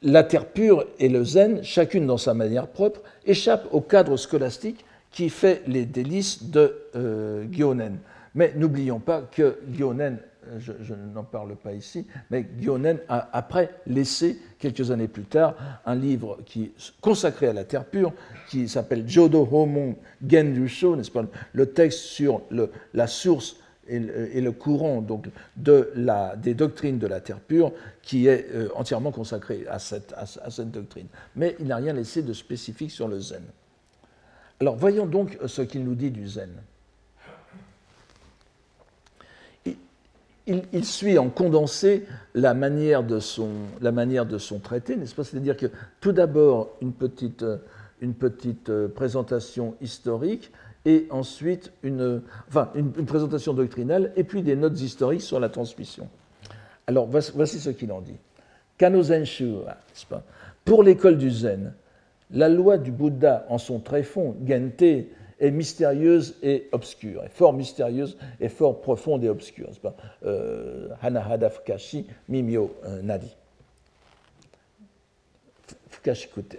la 0.03 0.23
terre 0.23 0.47
pure 0.47 0.87
et 0.99 1.09
le 1.09 1.25
zen, 1.25 1.63
chacune 1.63 2.07
dans 2.07 2.19
sa 2.19 2.35
manière 2.35 2.69
propre, 2.69 3.01
échappent 3.27 3.67
au 3.73 3.81
cadre 3.81 4.17
scolastique 4.17 4.85
qui 5.11 5.29
fait 5.29 5.63
les 5.67 5.85
délices 5.85 6.45
de 6.45 6.75
euh, 6.95 7.45
Gyonen. 7.51 7.99
Mais 8.35 8.53
n'oublions 8.57 9.01
pas 9.01 9.23
que 9.23 9.59
Gyonen 9.73 10.19
je, 10.59 10.95
n'en 10.95 11.25
parle 11.25 11.57
pas 11.57 11.73
ici, 11.73 12.07
mais 12.31 12.47
Gyonen 12.61 12.99
a 13.09 13.29
après 13.37 13.71
laissé, 13.87 14.39
quelques 14.59 14.91
années 14.91 15.09
plus 15.09 15.25
tard, 15.25 15.55
un 15.87 15.95
livre 15.95 16.39
qui, 16.45 16.73
consacré 17.01 17.49
à 17.49 17.53
la 17.53 17.65
terre 17.65 17.85
pure, 17.85 18.13
qui 18.49 18.69
s'appelle 18.69 19.09
Jodo 19.09 19.49
Homon 19.51 19.97
Genrusho, 20.27 20.97
n'est-ce 20.97 21.11
pas, 21.11 21.25
le 21.53 21.67
texte 21.67 22.01
sur 22.01 22.43
la 22.95 23.07
source 23.07 23.57
et 23.89 24.41
le, 24.41 24.53
courant 24.53 25.03
donc, 25.03 25.29
de 25.57 25.91
la, 25.97 26.37
des 26.37 26.55
doctrines 26.55 26.99
de 26.99 27.09
la 27.09 27.21
terre 27.21 27.41
pure, 27.41 27.73
qui 28.03 28.29
est 28.29 28.47
euh, 28.55 28.69
entièrement 28.77 29.11
consacré 29.11 29.67
cette, 29.79 30.15
à 30.17 30.51
cette 30.51 30.71
doctrine. 30.71 31.07
Mais 31.35 31.57
il 31.59 31.67
n'a 31.67 31.77
rien 31.77 31.93
laissé 31.93 32.23
de 32.23 32.33
spécifique 32.33 32.93
sur 32.93 33.09
le 33.09 33.19
zen. 33.19 33.43
Alors 34.61 34.77
voyons 34.77 35.07
donc 35.07 35.39
ce 35.47 35.63
qu'il 35.63 35.85
nous 35.85 35.95
dit 35.95 36.11
du 36.11 36.29
zen. 36.29 36.51
Il, 40.47 40.85
suit 40.85 41.19
en 41.19 41.29
condensé 41.29 42.07
la 42.35 42.55
manière 42.55 43.03
de 43.03 43.21
son, 43.21 43.51
la 43.81 43.93
manière 43.93 44.27
de 44.27 44.39
son 44.39 44.59
traité, 44.59 44.97
n'est-ce 44.97 45.15
pas? 45.15 45.25
C'est-à-dire 45.25 45.57
que 45.57 45.67
tout 46.01 46.13
d'abord, 46.13 46.77
une 46.81 46.93
petite, 46.93 47.45
une 48.01 48.15
petite 48.15 48.71
présentation 48.89 49.75
historique 49.81 50.51
et 50.85 51.07
ensuite 51.11 51.73
une, 51.83 52.23
enfin, 52.49 52.71
une, 52.75 52.93
présentation 52.93 53.55
doctrinale 53.55 54.13
et 54.17 54.25
puis 54.25 54.43
des 54.43 54.57
notes 54.57 54.81
historiques 54.81 55.23
sur 55.23 55.41
la 55.41 55.49
transmission. 55.49 56.09
Alors 56.87 57.07
voici, 57.07 57.61
ce 57.61 57.71
qu'il 57.71 57.93
en 57.93 58.01
dit. 58.01 58.17
Kano 58.79 59.03
Zenshu, 59.03 59.57
pour 60.65 60.83
l'école 60.83 61.19
du 61.19 61.31
Zen, 61.31 61.75
la 62.31 62.49
loi 62.49 62.79
du 62.79 62.93
Bouddha 62.93 63.47
en 63.49 63.59
son 63.59 63.79
tréfonds, 63.81 64.37
Gente, 64.47 65.07
est 65.41 65.51
mystérieuse 65.51 66.37
et 66.43 66.69
obscure, 66.73 67.25
est 67.25 67.31
fort 67.31 67.53
mystérieuse 67.53 68.17
et 68.41 68.49
fort 68.49 68.81
profonde 68.81 69.25
et 69.25 69.29
obscure. 69.29 69.71
Euh, 70.25 70.89
Hanahada 71.03 71.51
Fukashi 71.51 72.07
Mimyo 72.29 72.75
euh, 72.85 73.03
Nadi. 73.03 73.35
Fukashikute, 75.89 76.57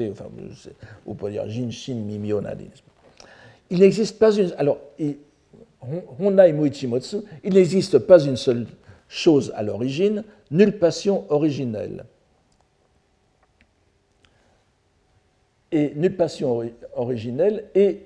euh, 0.00 0.10
enfin, 0.10 0.24
on 1.06 1.14
peut 1.14 1.30
dire 1.30 1.48
Jinshin 1.48 1.96
Mimyo 1.96 2.40
Nadi. 2.40 2.70
Il 3.70 3.80
n'existe 3.80 4.18
pas 4.18 4.32
une. 4.32 4.52
Alors, 4.58 4.78
Honai 6.18 6.52
Muichimotsu, 6.52 7.18
il 7.44 7.54
n'existe 7.54 7.98
pas 7.98 8.22
une 8.22 8.36
seule 8.36 8.66
chose 9.08 9.52
à 9.54 9.62
l'origine, 9.62 10.24
nulle 10.50 10.78
passion 10.78 11.24
originelle. 11.30 12.04
Et 15.72 15.92
nulle 15.94 16.16
passion 16.16 16.62
originelle 16.94 17.64
et 17.74 18.00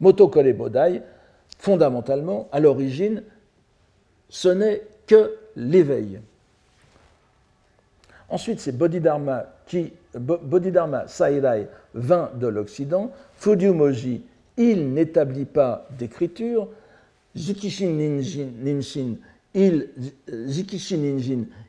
Motokole 0.00 0.52
Bodai, 0.52 1.02
fondamentalement, 1.58 2.48
à 2.52 2.60
l'origine, 2.60 3.22
ce 4.28 4.48
n'est 4.48 4.82
que 5.06 5.36
l'éveil. 5.56 6.20
Ensuite, 8.28 8.60
c'est 8.60 8.76
Bodhidharma, 8.76 9.46
qui, 9.66 9.92
Bodhidharma 10.14 11.06
Sairai 11.06 11.68
vint 11.94 12.30
de 12.34 12.46
l'Occident, 12.46 13.10
Fudyumoji 13.34 14.22
il 14.56 14.92
n'établit 14.92 15.44
pas 15.44 15.86
d'écriture. 15.98 16.68
Jikishin 17.34 17.90
Ninshin, 17.90 19.16
il, 19.56 19.88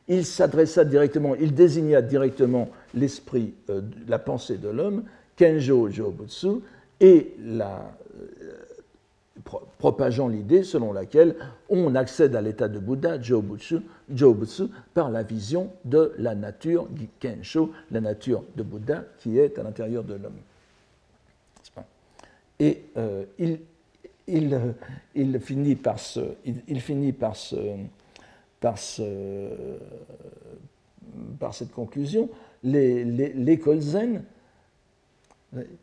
il 0.08 0.26
s'adressa 0.26 0.84
directement, 0.84 1.36
il 1.36 1.54
désigna 1.54 2.02
directement 2.02 2.70
l'esprit, 2.94 3.54
euh, 3.70 3.82
la 4.08 4.20
pensée 4.20 4.58
de 4.58 4.68
l'homme, 4.68 5.04
Kenjo 5.38 5.90
Jobutsu, 5.90 6.60
et 7.00 7.34
euh, 7.40 7.78
propageant 9.78 10.28
l'idée 10.28 10.64
selon 10.64 10.92
laquelle 10.92 11.36
on 11.70 11.96
accède 11.96 12.36
à 12.36 12.42
l'état 12.42 12.68
de 12.68 12.80
Bouddha, 12.80 13.22
Jobutsu, 13.22 13.78
Jobutsu, 14.14 14.64
par 14.94 15.10
la 15.10 15.24
vision 15.24 15.72
de 15.86 16.12
la 16.18 16.36
nature, 16.36 16.88
Kensho, 17.22 17.72
la 17.92 18.02
nature 18.02 18.44
de 18.58 18.64
Bouddha 18.64 19.06
qui 19.20 19.40
est 19.40 19.58
à 19.58 19.64
l'intérieur 19.64 20.04
de 20.04 20.16
l'homme. 20.16 20.40
Et 22.60 22.86
euh, 22.98 23.24
il, 23.38 23.60
il, 24.28 25.40
finit 25.40 25.76
par 25.76 26.00
se, 26.00 26.20
il, 26.46 26.82
finit 26.82 27.14
par 27.14 27.36
se, 27.36 27.56
par, 28.60 28.78
par 31.40 31.54
cette 31.54 31.72
conclusion. 31.72 32.30
L'école 32.64 33.80
zen, 33.80 34.24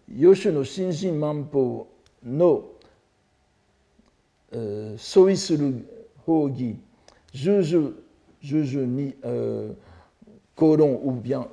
Yosho 0.08 0.50
no 0.52 0.62
Shinji 0.64 1.10
Mampo 1.10 1.88
no 2.22 2.74
euh, 4.54 4.94
Soisuru 4.96 5.84
Hogi, 6.26 6.76
Juju, 7.32 8.86
ni 8.86 9.14
euh, 9.24 9.72
Koron 10.54 11.00
ou 11.02 11.12
bien 11.12 11.48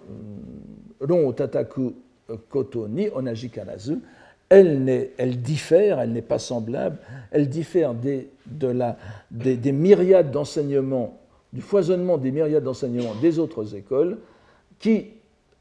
Ron 1.00 1.32
Tataku 1.34 1.96
Koto 2.50 2.88
ni 2.88 3.10
Onajikarazu, 3.10 4.02
elle, 4.52 5.42
diffère, 5.42 6.00
elle 6.02 6.12
n'est 6.12 6.22
pas 6.22 6.40
semblable, 6.40 6.98
elle 7.32 7.48
diffère 7.48 7.94
des, 7.94 8.28
myriades 9.72 10.32
d'enseignements, 10.32 11.18
du 11.54 11.62
foisonnement 11.62 12.18
des 12.18 12.32
myriades 12.32 12.64
d'enseignements 12.64 13.16
des 13.22 13.40
autres 13.40 13.76
écoles, 13.76 14.18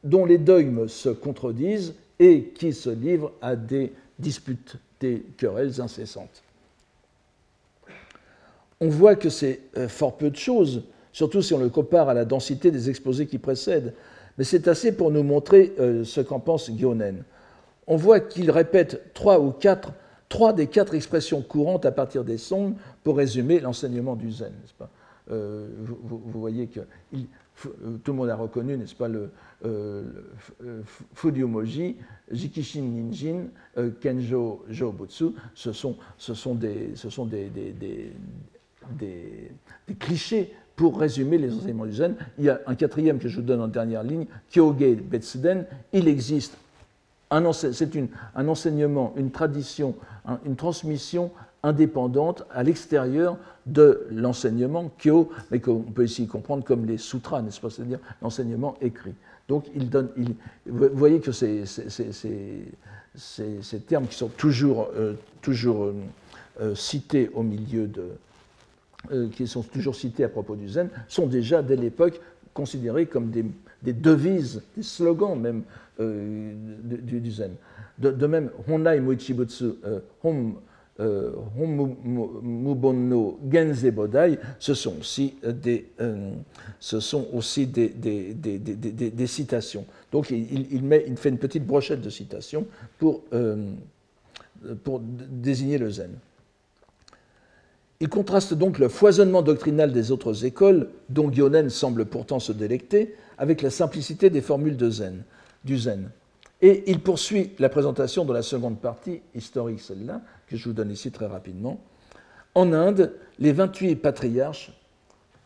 dont 0.03 0.25
les 0.25 0.39
dogmes 0.39 0.89
se 0.89 1.09
contredisent 1.09 1.95
et 2.19 2.53
qui 2.55 2.73
se 2.73 2.91
livrent 2.91 3.33
à 3.41 3.55
des 3.55 3.93
disputes, 4.19 4.77
des 4.99 5.23
querelles 5.37 5.81
incessantes. 5.81 6.43
On 8.81 8.89
voit 8.89 9.15
que 9.15 9.29
c'est 9.29 9.61
euh, 9.77 9.89
fort 9.89 10.17
peu 10.17 10.31
de 10.31 10.37
choses, 10.37 10.83
surtout 11.13 11.43
si 11.43 11.55
on 11.55 11.59
le 11.59 11.69
compare 11.69 12.09
à 12.09 12.15
la 12.15 12.25
densité 12.25 12.71
des 12.71 12.89
exposés 12.91 13.27
qui 13.27 13.39
précèdent, 13.39 13.95
mais 14.37 14.45
c'est 14.45 14.69
assez 14.69 14.93
pour 14.93 15.11
nous 15.11 15.23
montrer 15.23 15.75
euh, 15.79 16.03
ce 16.03 16.23
qu'en 16.23 16.41
pense 16.41 16.71
Gyonen 16.71 17.23
on 17.91 17.97
voit 17.97 18.21
qu'il 18.21 18.51
répète 18.53 19.13
trois 19.15 19.41
ou 19.41 19.51
quatre, 19.51 19.93
trois 20.29 20.53
des 20.53 20.69
quatre 20.69 20.95
expressions 20.95 21.43
courantes 21.43 21.85
à 21.85 21.91
partir 21.91 22.25
des 22.25 22.39
sons 22.39 22.77
pour 23.03 23.17
résumer 23.17 23.59
l'enseignement 23.59 24.15
du 24.15 24.31
zen. 24.31 24.53
Euh, 25.33 25.67
vous, 25.83 26.41
voyez 26.41 26.69
que 26.69 26.81
euh, 27.15 27.19
tout 28.05 28.13
le 28.13 28.17
monde 28.17 28.31
a 28.31 28.37
reconnu, 28.37 28.77
n'est-ce 28.77 28.95
pas, 28.95 29.09
le, 29.09 29.31
euh, 29.65 30.05
Fudyumoji, 31.15 31.97
Jikishin 32.31 32.83
Ninjin, 32.83 33.47
Kenjo 34.01 34.65
Jobutsu, 34.71 35.33
ce 35.55 35.73
sont, 35.73 35.97
ce 36.17 36.33
sont, 36.33 36.55
des, 36.55 36.93
ce 36.95 37.11
sont 37.11 37.27
des, 37.27 37.49
des, 37.51 38.13
des, 38.93 39.51
clichés 39.99 40.55
pour 40.77 40.99
résumer 40.99 41.39
les 41.39 41.53
enseignements 41.53 41.87
du 41.87 41.95
zen. 41.95 42.15
Il 42.39 42.45
y 42.45 42.51
a 42.51 42.61
un 42.67 42.77
quatrième 42.77 43.19
que 43.19 43.29
je 43.29 43.37
vous 43.37 43.43
donne 43.43 43.61
en 43.61 43.69
dernière 43.69 44.05
ligne, 44.05 44.27
Kyoge 44.49 44.95
Betsuden. 45.03 45.67
Il 45.93 46.07
existe 46.07 46.57
c'est 47.53 47.99
un 48.35 48.49
enseignement, 48.49 49.13
une 49.17 49.31
tradition, 49.31 49.95
une 50.45 50.57
transmission 50.57 51.31
indépendante 51.63 52.45
à 52.51 52.63
l'extérieur 52.63 53.37
de 53.67 54.07
l'enseignement 54.11 54.91
Kyo, 54.99 55.31
mais 55.51 55.61
qu'on 55.61 55.81
peut 55.81 56.05
ici 56.05 56.27
comprendre 56.27 56.65
comme 56.65 56.87
les 56.87 56.99
sutras, 56.99 57.43
n'est-ce 57.43 57.61
pas? 57.61 57.71
C'est-à-dire 57.71 57.99
l'enseignement 58.23 58.77
écrit. 58.81 59.15
Donc, 59.49 59.67
il 59.75 59.91
donne, 59.91 60.09
vous 60.67 60.89
voyez 60.93 61.21
que 61.21 61.33
ces, 61.33 61.65
ces, 63.15 63.81
termes 63.87 64.07
qui 64.07 64.15
sont 64.15 64.29
toujours, 64.29 64.89
euh, 64.97 65.15
toujours 65.43 65.85
euh, 65.85 65.95
euh, 66.61 66.75
cités 66.75 67.31
au 67.35 67.43
milieu 67.43 67.89
de. 67.89 69.29
qui 69.33 69.47
sont 69.47 69.63
toujours 69.63 69.97
cités 69.97 70.25
à 70.25 70.29
propos 70.29 70.57
du 70.57 70.69
zen, 70.69 70.89
sont 71.09 71.27
déjà 71.27 71.63
dès 71.63 71.77
l'époque 71.77 72.21
considérés 72.55 73.07
comme 73.07 73.31
des, 73.31 73.93
devises, 73.93 74.63
des 74.77 74.83
slogans 74.83 75.39
même 75.39 75.63
euh, 76.01 76.53
du, 76.83 77.31
zen. 77.31 77.53
De, 77.99 78.27
même, 78.27 78.51
Honnai 78.69 79.01
Muichibutsu, 79.01 79.73
euh, 79.85 80.01
Hom, 80.23 80.55
euh, 80.99 81.33
Mubonno 82.43 83.39
Genze 83.51 83.91
Bodai, 83.91 84.39
ce 84.59 84.75
sont 84.75 84.99
aussi 84.99 85.35
des, 85.43 85.89
ce 86.79 87.01
sont 87.01 87.27
aussi 87.33 87.67
des, 87.67 87.89
des, 87.89 88.35
des 88.35 89.27
citations. 89.27 89.85
Donc 90.13 90.31
il, 90.31 90.67
il, 90.73 90.83
met, 90.83 91.05
il, 91.07 91.17
fait 91.17 91.29
une 91.31 91.39
petite 91.39 91.67
brochette 91.67 92.01
de 92.01 92.11
citations 92.11 92.67
pour, 92.99 93.23
pour 94.85 95.01
désigner 95.01 95.79
le 95.79 95.91
zen. 95.91 96.11
Il 98.03 98.09
contraste 98.09 98.55
donc 98.55 98.79
le 98.79 98.89
foisonnement 98.89 99.43
doctrinal 99.43 99.93
des 99.93 100.11
autres 100.11 100.47
écoles, 100.47 100.89
dont 101.11 101.31
Gyonen 101.31 101.69
semble 101.69 102.07
pourtant 102.07 102.41
se 102.41 102.51
délecter, 102.51 103.15
avec 103.37 103.61
la 103.61 103.69
simplicité 103.69 104.31
des 104.31 104.41
formules 104.41 104.79
du 104.79 105.79
zen. 105.79 106.11
Et 106.63 106.85
il 106.91 107.01
poursuit 107.01 107.53
la 107.59 107.69
présentation 107.69 108.25
de 108.25 108.33
la 108.33 108.41
seconde 108.41 108.81
partie, 108.81 109.21
historique 109.35 109.81
celle-là, 109.81 110.23
que 110.47 110.57
je 110.57 110.65
vous 110.65 110.73
donne 110.73 110.91
ici 110.91 111.11
très 111.11 111.27
rapidement. 111.27 111.79
En 112.55 112.73
Inde, 112.73 113.13
les 113.39 113.53
28 113.53 113.97
patriarches, 113.97 114.73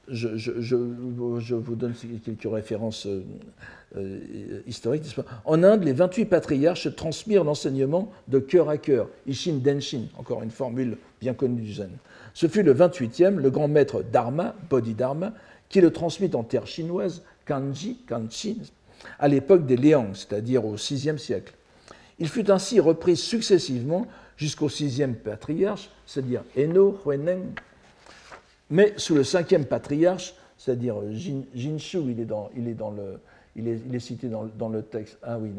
je, 0.08 0.74
vous 0.76 1.74
donne 1.74 1.94
quelques 2.24 2.52
références 2.52 3.06
euh, 3.06 3.24
euh, 3.96 4.60
historiques, 4.66 5.04
en 5.44 5.62
Inde, 5.62 5.84
les 5.84 5.92
28 5.92 6.26
patriarches 6.26 6.94
transmirent 6.94 7.44
l'enseignement 7.44 8.12
de 8.28 8.38
cœur 8.38 8.68
à 8.68 8.76
cœur, 8.76 9.08
Ishin 9.26 9.60
Denshin, 9.64 10.02
encore 10.18 10.42
une 10.42 10.50
formule 10.50 10.98
bien 11.20 11.34
connue 11.34 11.62
du 11.62 11.74
zen. 11.74 11.90
Ce 12.34 12.48
fut 12.48 12.64
le 12.64 12.74
28e, 12.74 13.36
le 13.36 13.50
grand 13.50 13.68
maître 13.68 14.02
Dharma, 14.02 14.54
Bodhidharma, 14.68 15.32
qui 15.68 15.80
le 15.80 15.92
transmit 15.92 16.30
en 16.34 16.42
terre 16.42 16.66
chinoise, 16.66 17.22
Kanji, 17.46 17.98
Kanchi, 18.08 18.60
à 19.18 19.28
l'époque 19.28 19.66
des 19.66 19.76
Liang, 19.76 20.14
c'est-à-dire 20.14 20.64
au 20.64 20.74
VIe 20.74 21.18
siècle. 21.18 21.54
Il 22.18 22.28
fut 22.28 22.50
ainsi 22.50 22.80
repris 22.80 23.16
successivement 23.16 24.06
jusqu'au 24.36 24.68
sixième 24.68 25.14
patriarche, 25.14 25.90
c'est-à-dire 26.06 26.42
Eno, 26.56 26.98
Huineng, 27.06 27.54
mais 28.70 28.94
sous 28.96 29.14
le 29.14 29.24
cinquième 29.24 29.64
patriarche, 29.64 30.34
c'est-à-dire 30.58 30.96
Jinshu, 31.54 31.98
il 33.56 33.68
est 33.68 34.00
cité 34.00 34.28
dans, 34.28 34.68
le 34.68 34.82
texte. 34.82 35.18
Ah 35.22 35.38
oui, 35.38 35.50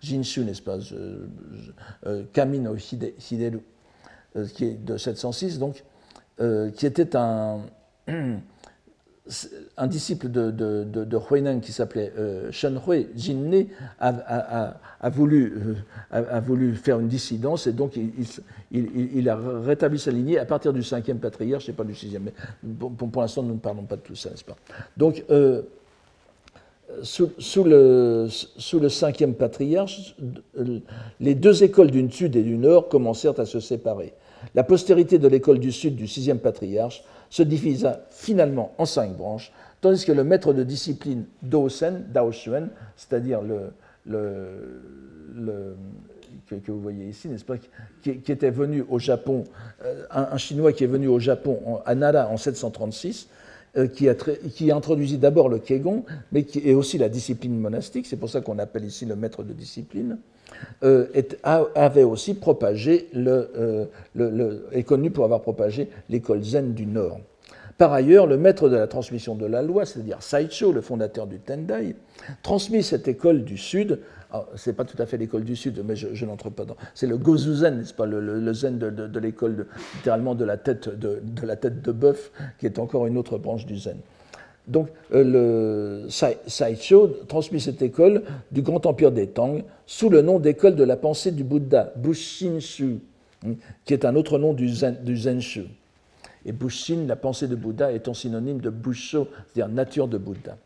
Jinshu, 0.00 0.40
n'est-ce 0.44 0.62
pas 0.62 0.78
euh, 2.06 2.24
Kamino 2.32 2.74
Hideru, 2.76 3.60
qui 4.54 4.64
est 4.64 4.84
de 4.84 4.96
706, 4.96 5.58
donc, 5.58 5.84
euh, 6.40 6.70
qui 6.70 6.86
était 6.86 7.14
un, 7.16 7.60
un 9.76 9.86
disciple 9.86 10.28
de, 10.28 10.50
de, 10.50 10.84
de, 10.84 11.18
Huineng 11.30 11.60
qui 11.60 11.72
s'appelait 11.72 12.12
euh, 12.18 12.52
Shen 12.52 12.78
Hui, 12.86 13.06
Jinne, 13.16 13.68
a, 13.98 14.08
a, 14.08 14.74
a, 15.00 15.10
voulu, 15.10 15.54
euh, 16.12 16.40
voulu 16.40 16.74
faire 16.74 17.00
une 17.00 17.08
dissidence 17.08 17.66
et 17.66 17.72
donc 17.72 17.96
il, 17.96 18.12
il, 18.70 19.28
a 19.28 19.36
rétabli 19.36 19.98
sa 19.98 20.10
lignée 20.10 20.38
à 20.38 20.44
partir 20.44 20.72
du 20.72 20.82
cinquième 20.82 21.18
patriarche, 21.18 21.64
je 21.64 21.70
ne 21.70 21.72
sais 21.72 21.76
pas 21.76 21.84
du 21.84 21.94
sixième, 21.94 22.24
mais 22.24 22.32
pour, 22.76 23.22
l'instant 23.22 23.42
nous 23.42 23.54
ne 23.54 23.60
parlons 23.60 23.84
pas 23.84 23.96
de 23.96 24.02
tout 24.02 24.16
ça, 24.16 24.30
n'est-ce 24.30 24.44
pas? 24.44 24.56
Donc, 24.96 25.24
euh, 25.30 25.62
sous, 27.02 27.30
sous, 27.38 27.64
le, 27.64 28.26
sous, 28.28 28.78
le, 28.78 28.88
cinquième 28.90 29.34
patriarche, 29.34 30.16
les 31.18 31.34
deux 31.34 31.62
écoles 31.64 31.90
du 31.90 32.10
sud 32.10 32.36
et 32.36 32.42
du 32.42 32.58
nord 32.58 32.88
commencèrent 32.88 33.38
à 33.40 33.46
se 33.46 33.58
séparer. 33.58 34.12
La 34.54 34.64
postérité 34.64 35.18
de 35.18 35.28
l'école 35.28 35.58
du 35.58 35.72
sud 35.72 35.96
du 35.96 36.06
sixième 36.06 36.38
patriarche 36.38 37.04
se 37.30 37.42
divisa 37.42 38.06
finalement 38.10 38.72
en 38.78 38.86
cinq 38.86 39.16
branches, 39.16 39.52
tandis 39.80 40.04
que 40.04 40.12
le 40.12 40.24
maître 40.24 40.52
de 40.52 40.62
discipline 40.62 41.24
Daosen, 41.42 42.04
Dao 42.12 42.32
c'est-à-dire 42.32 43.40
le, 43.42 43.72
que, 46.48 46.70
vous 46.72 46.80
voyez 46.80 47.08
ici, 47.08 47.28
n'est-ce 47.28 47.44
pas, 47.44 47.56
qui, 48.02 48.10
était 48.10 48.50
venu 48.50 48.84
au 48.88 48.98
Japon, 48.98 49.44
euh, 49.84 50.04
un, 50.10 50.36
Chinois 50.36 50.72
qui 50.72 50.84
est 50.84 50.88
venu 50.88 51.08
au 51.08 51.18
Japon 51.18 51.80
à 51.84 51.94
Nara 51.94 52.28
en 52.28 52.36
736, 52.36 53.28
euh, 53.76 53.88
qui, 53.88 54.08
qui 54.54 54.70
introduisit 54.70 55.18
d'abord 55.18 55.48
le 55.48 55.58
Kegon, 55.58 56.04
mais 56.32 56.44
qui 56.44 56.60
est 56.68 56.74
aussi 56.74 56.98
la 56.98 57.08
discipline 57.08 57.58
monastique, 57.58 58.06
c'est 58.06 58.16
pour 58.16 58.30
ça 58.30 58.40
qu'on 58.40 58.58
appelle 58.58 58.84
ici 58.84 59.04
le 59.06 59.16
maître 59.16 59.42
de 59.42 59.52
discipline, 59.52 60.18
euh, 60.82 61.06
avait 61.74 62.04
aussi 62.04 62.34
propagé, 62.34 63.08
le, 63.12 63.88
le, 64.14 64.66
est 64.72 64.82
connu 64.82 65.10
pour 65.10 65.24
avoir 65.24 65.40
propagé 65.40 65.88
l'école 66.08 66.42
zen 66.42 66.74
du 66.74 66.86
Nord. 66.86 67.20
Par 67.76 67.92
ailleurs, 67.92 68.26
le 68.26 68.36
maître 68.36 68.68
de 68.68 68.76
la 68.76 68.86
transmission 68.86 69.34
de 69.34 69.46
la 69.46 69.60
loi, 69.60 69.84
c'est-à-dire 69.84 70.22
Saicho, 70.22 70.72
le 70.72 70.80
fondateur 70.80 71.26
du 71.26 71.40
Tendai, 71.40 71.96
transmit 72.42 72.84
cette 72.84 73.08
école 73.08 73.42
du 73.44 73.58
Sud. 73.58 74.00
Ce 74.54 74.70
n'est 74.70 74.74
pas 74.74 74.84
tout 74.84 75.00
à 75.00 75.06
fait 75.06 75.16
l'école 75.16 75.44
du 75.44 75.56
Sud, 75.56 75.82
mais 75.84 75.96
je, 75.96 76.24
n'entre 76.24 76.50
pas 76.50 76.64
dans. 76.64 76.76
C'est 76.94 77.06
le 77.06 77.16
Gozu 77.16 77.54
Zen, 77.54 77.78
n'est-ce 77.78 77.94
pas, 77.94 78.06
le, 78.06 78.52
zen 78.52 78.78
de, 78.78 79.18
l'école, 79.18 79.66
littéralement 79.96 80.34
de 80.34 80.44
la 80.44 80.56
tête 80.56 80.88
de, 80.88 81.20
la 81.44 81.56
tête 81.56 81.82
de 81.82 81.92
bœuf, 81.92 82.30
qui 82.58 82.66
est 82.66 82.78
encore 82.78 83.06
une 83.06 83.16
autre 83.16 83.38
branche 83.38 83.66
du 83.66 83.76
Zen. 83.76 83.98
Donc, 84.66 84.88
euh, 85.12 86.04
le 86.04 86.08
Saicho 86.08 87.08
transmet 87.28 87.58
cette 87.58 87.82
école 87.82 88.22
du 88.50 88.62
grand 88.62 88.86
empire 88.86 89.12
des 89.12 89.26
Tang 89.26 89.62
sous 89.86 90.08
le 90.08 90.22
nom 90.22 90.38
d'école 90.38 90.74
de 90.74 90.84
la 90.84 90.96
pensée 90.96 91.32
du 91.32 91.44
Bouddha, 91.44 91.92
Bushinshu, 91.96 92.98
hein, 93.46 93.52
qui 93.84 93.92
est 93.92 94.04
un 94.04 94.16
autre 94.16 94.38
nom 94.38 94.54
du 94.54 94.68
Zenshu. 94.68 95.64
Et 96.46 96.52
Bushin, 96.52 97.06
la 97.06 97.16
pensée 97.16 97.48
de 97.48 97.56
Bouddha, 97.56 97.92
étant 97.92 98.14
synonyme 98.14 98.60
de 98.60 98.70
Busho, 98.70 99.28
c'est-à-dire 99.52 99.72
nature 99.74 100.08
de 100.08 100.18
Bouddha. 100.18 100.56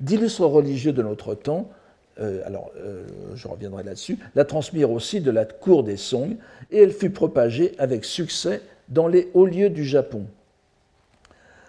D'illustres 0.00 0.42
religieux 0.42 0.92
de 0.92 1.02
notre 1.02 1.34
temps, 1.34 1.70
euh, 2.20 2.42
alors 2.44 2.70
euh, 2.76 3.04
je 3.34 3.48
reviendrai 3.48 3.82
là-dessus, 3.82 4.18
la 4.34 4.44
transmirent 4.44 4.90
aussi 4.90 5.20
de 5.20 5.30
la 5.30 5.44
cour 5.46 5.84
des 5.84 5.96
Song 5.96 6.36
et 6.70 6.78
elle 6.82 6.92
fut 6.92 7.10
propagée 7.10 7.72
avec 7.78 8.04
succès 8.04 8.60
dans 8.88 9.06
les 9.06 9.30
hauts 9.32 9.46
lieux 9.46 9.70
du 9.70 9.84
Japon. 9.84 10.26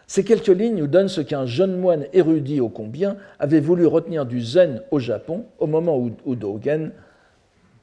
Ces 0.08 0.24
quelques 0.24 0.48
lignes 0.48 0.76
nous 0.76 0.88
donnent 0.88 1.10
ce 1.10 1.22
qu'un 1.22 1.46
jeune 1.46 1.78
moine 1.78 2.06
érudit 2.14 2.60
ô 2.60 2.70
combien 2.70 3.18
avait 3.40 3.60
voulu 3.60 3.86
retenir 3.86 4.26
du 4.26 4.42
zen 4.42 4.82
au 4.92 5.00
Japon 5.00 5.46
au 5.60 5.68
moment 5.68 5.98
où, 5.98 6.36
Dogen 6.36 6.92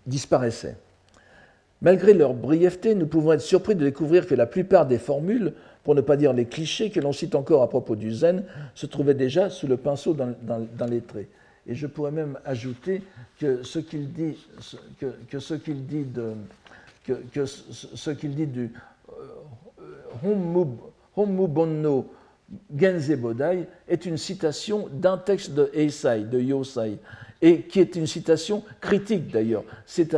disparaissait. 0.06 0.76
Malgré 1.82 2.12
leur 2.12 2.34
brièveté, 2.34 2.94
nous 2.94 3.06
pouvons 3.06 3.32
être 3.32 3.40
surpris 3.40 3.74
de 3.74 3.84
découvrir 3.84 4.26
que 4.26 4.34
la 4.34 4.46
plupart 4.46 4.86
des 4.86 4.98
formules, 4.98 5.54
pour 5.82 5.94
ne 5.94 6.02
pas 6.02 6.16
dire 6.16 6.34
les 6.34 6.44
clichés 6.44 6.90
que 6.90 7.00
l'on 7.00 7.12
cite 7.12 7.34
encore 7.34 7.62
à 7.62 7.68
propos 7.70 7.96
du 7.96 8.12
zen, 8.12 8.44
se 8.74 8.84
trouvaient 8.84 9.14
déjà 9.14 9.48
sous 9.48 9.66
le 9.66 9.78
pinceau 9.78 10.14
dans, 10.14 10.86
les 10.86 11.00
traits. 11.00 11.28
Et 11.66 11.74
je 11.74 11.86
pourrais 11.86 12.10
même 12.10 12.38
ajouter 12.44 13.02
que 13.38 13.62
ce 13.62 13.78
qu'il 13.78 14.12
dit, 14.12 14.36
que, 15.30 15.38
ce 15.38 15.54
qu'il 15.54 15.86
dit 15.86 16.04
de, 16.04 16.34
que, 17.06 17.46
ce 17.46 18.10
qu'il 18.10 18.34
dit 18.34 18.46
du 18.46 18.72
euh, 19.08 20.32
Honmu 21.16 21.48
Genze 22.76 23.16
Bodai 23.16 23.66
est 23.88 24.06
une 24.06 24.16
citation 24.16 24.88
d'un 24.92 25.18
texte 25.18 25.54
de 25.54 25.70
Eisai, 25.72 26.24
de 26.24 26.40
Yosai, 26.40 26.98
et 27.42 27.62
qui 27.62 27.80
est 27.80 27.96
une 27.96 28.06
citation 28.06 28.64
critique 28.80 29.30
d'ailleurs. 29.30 29.64
C'est 29.86 30.12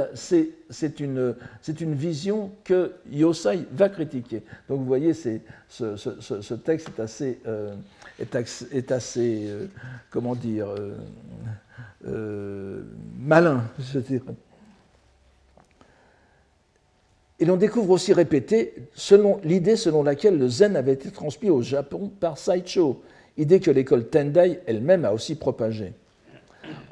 une, 0.99 1.35
une, 1.81 1.95
vision 1.95 2.51
que 2.65 2.93
Yosai 3.11 3.67
va 3.73 3.89
critiquer. 3.91 4.43
Donc 4.69 4.81
vous 4.81 4.87
voyez, 4.87 5.13
ce, 5.15 5.39
ce, 5.69 6.55
texte 6.55 6.89
est 6.89 7.01
assez, 7.01 7.41
euh, 7.47 7.75
est, 8.19 8.93
assez 8.93 9.47
euh, 9.47 9.67
comment 10.11 10.35
dire, 10.35 10.69
euh, 12.07 12.83
malin, 13.19 13.63
je. 13.79 13.99
Et 17.43 17.45
l'on 17.45 17.57
découvre 17.57 17.91
aussi 17.91 18.13
répété 18.13 18.73
l'idée 19.43 19.75
selon 19.75 20.05
laquelle 20.05 20.39
le 20.39 20.47
zen 20.47 20.77
avait 20.77 20.93
été 20.93 21.11
transmis 21.11 21.51
au 21.51 21.61
Japon 21.61 22.09
par 22.21 22.39
Saicho, 22.39 23.03
idée 23.37 23.59
que 23.59 23.73
l'école 23.73 24.07
Tendai 24.07 24.61
elle-même 24.67 25.05
a 25.05 25.13
aussi 25.13 25.35
propagée. 25.35 25.93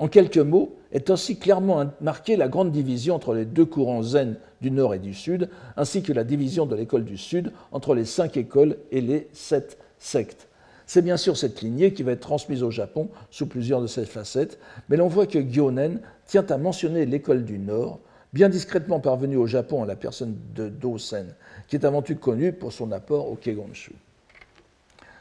En 0.01 0.09
quelques 0.09 0.39
mots, 0.39 0.75
est 0.91 1.09
aussi 1.09 1.39
clairement 1.39 1.93
marquée 2.01 2.35
la 2.35 2.49
grande 2.49 2.73
division 2.73 3.15
entre 3.15 3.33
les 3.33 3.45
deux 3.45 3.65
courants 3.65 4.03
zen 4.03 4.39
du 4.61 4.73
nord 4.73 4.93
et 4.93 4.99
du 4.99 5.15
sud, 5.15 5.49
ainsi 5.77 6.03
que 6.03 6.13
la 6.13 6.25
division 6.25 6.67
de 6.67 6.75
l'école 6.75 7.05
du 7.05 7.17
sud 7.17 7.53
entre 7.71 7.95
les 7.95 8.05
cinq 8.05 8.37
écoles 8.37 8.77
et 8.91 9.01
les 9.01 9.29
sept 9.33 9.79
sectes. 10.01 10.49
C'est 10.85 11.03
bien 11.03 11.17
sûr 11.17 11.37
cette 11.37 11.63
lignée 11.63 11.93
qui 11.93 12.03
va 12.03 12.11
être 12.11 12.19
transmise 12.19 12.65
au 12.65 12.73
Japon 12.73 13.09
sous 13.31 13.47
plusieurs 13.47 13.83
de 13.83 13.87
ses 13.87 14.05
facettes, 14.05 14.59
mais 14.89 14.97
l'on 14.97 15.07
voit 15.07 15.29
que 15.29 15.39
Gyonen 15.39 16.01
tient 16.27 16.47
à 16.51 16.59
mentionner 16.59 17.07
l'école 17.07 17.45
du 17.45 17.61
nord, 17.61 18.01
bien 18.33 18.49
discrètement 18.49 19.01
parvenu 19.01 19.37
au 19.37 19.47
Japon 19.47 19.83
à 19.83 19.87
la 19.87 19.97
personne 19.97 20.37
de 20.55 20.69
Dosen, 20.69 21.35
qui 21.69 21.77
est 21.77 21.85
avant 21.85 22.03
tout 22.03 22.17
connu 22.17 22.53
pour 22.53 22.73
son 22.73 22.93
apport 22.93 23.31
au 23.31 23.37
Kegonshu. 23.37 23.93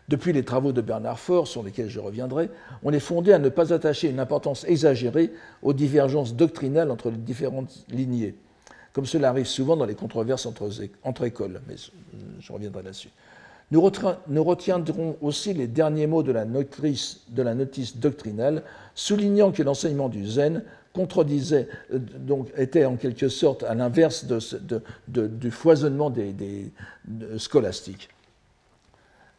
Depuis 0.08 0.34
les 0.34 0.44
travaux 0.44 0.72
de 0.72 0.82
Bernard 0.82 1.20
Faure, 1.20 1.48
sur 1.48 1.62
lesquels 1.62 1.90
je 1.90 2.00
reviendrai, 2.00 2.50
on 2.84 2.92
est 2.92 3.00
fondé 3.00 3.32
à 3.32 3.38
ne 3.38 3.50
pas 3.50 3.74
attacher 3.74 4.10
une 4.10 4.20
importance 4.20 4.64
exagérée 4.64 5.32
aux 5.62 5.74
divergences 5.74 6.34
doctrinales 6.34 6.90
entre 6.90 7.12
les 7.12 7.18
différentes 7.18 7.86
lignées, 7.90 8.34
comme 8.92 9.06
cela 9.06 9.30
arrive 9.30 9.46
souvent 9.46 9.78
dans 9.78 9.86
les 9.86 9.94
controverses 9.94 10.48
entre, 10.48 11.24
écoles, 11.24 11.62
mais 11.68 11.76
je 12.40 12.52
reviendrai 12.52 12.82
là-dessus. 12.82 13.10
Nous, 13.72 13.82
retiendrons 14.44 15.16
aussi 15.22 15.54
les 15.54 15.68
derniers 15.68 16.08
mots 16.08 16.24
de 16.24 16.32
la, 16.32 16.44
de 16.44 17.42
la 17.44 17.54
notice 17.54 17.98
doctrinale, 17.98 18.64
soulignant 18.96 19.52
que 19.52 19.62
l'enseignement 19.62 20.10
du 20.10 20.26
zen 20.26 20.64
contredisait, 21.00 21.70
euh, 21.94 21.98
donc 21.98 22.50
était 22.58 22.84
en 22.84 22.98
quelque 22.98 23.30
sorte 23.30 23.64
à 23.64 23.74
l'inverse 23.74 24.26
du 25.08 25.52
foisonnement 25.52 26.10
des, 26.10 26.72
scolastiques. 27.38 28.10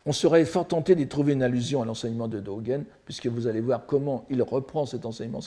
On 0.06 0.12
serait 0.12 0.46
fort 0.46 0.66
tenté 0.66 0.94
d'y 0.94 1.06
trouver 1.06 1.34
une 1.34 1.42
allusion 1.42 1.82
à 1.82 1.84
l'enseignement 1.84 2.28
de 2.28 2.40
Dogen, 2.40 2.84
puisque 3.04 3.26
vous 3.26 3.46
allez 3.46 3.60
voir 3.60 3.84
comment 3.86 4.24
il 4.30 4.42
reprend 4.42 4.86
cet 4.86 5.04
enseignement 5.04 5.40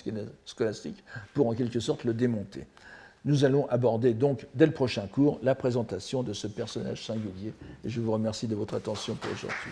scolastique 0.45 1.03
pour 1.33 1.47
en 1.47 1.55
quelque 1.55 1.79
sorte 1.79 2.03
le 2.03 2.13
démonter. 2.13 2.65
Nous 3.25 3.43
allons 3.43 3.67
aborder 3.69 4.13
donc 4.13 4.45
dès 4.53 4.67
le 4.67 4.71
prochain 4.71 5.07
cours 5.07 5.39
la 5.41 5.55
présentation 5.55 6.21
de 6.21 6.33
ce 6.33 6.45
personnage 6.45 7.03
singulier 7.07 7.53
et 7.83 7.89
je 7.89 7.99
vous 7.99 8.11
remercie 8.11 8.47
de 8.47 8.53
votre 8.53 8.75
attention 8.75 9.15
pour 9.15 9.31
aujourd'hui. 9.31 9.71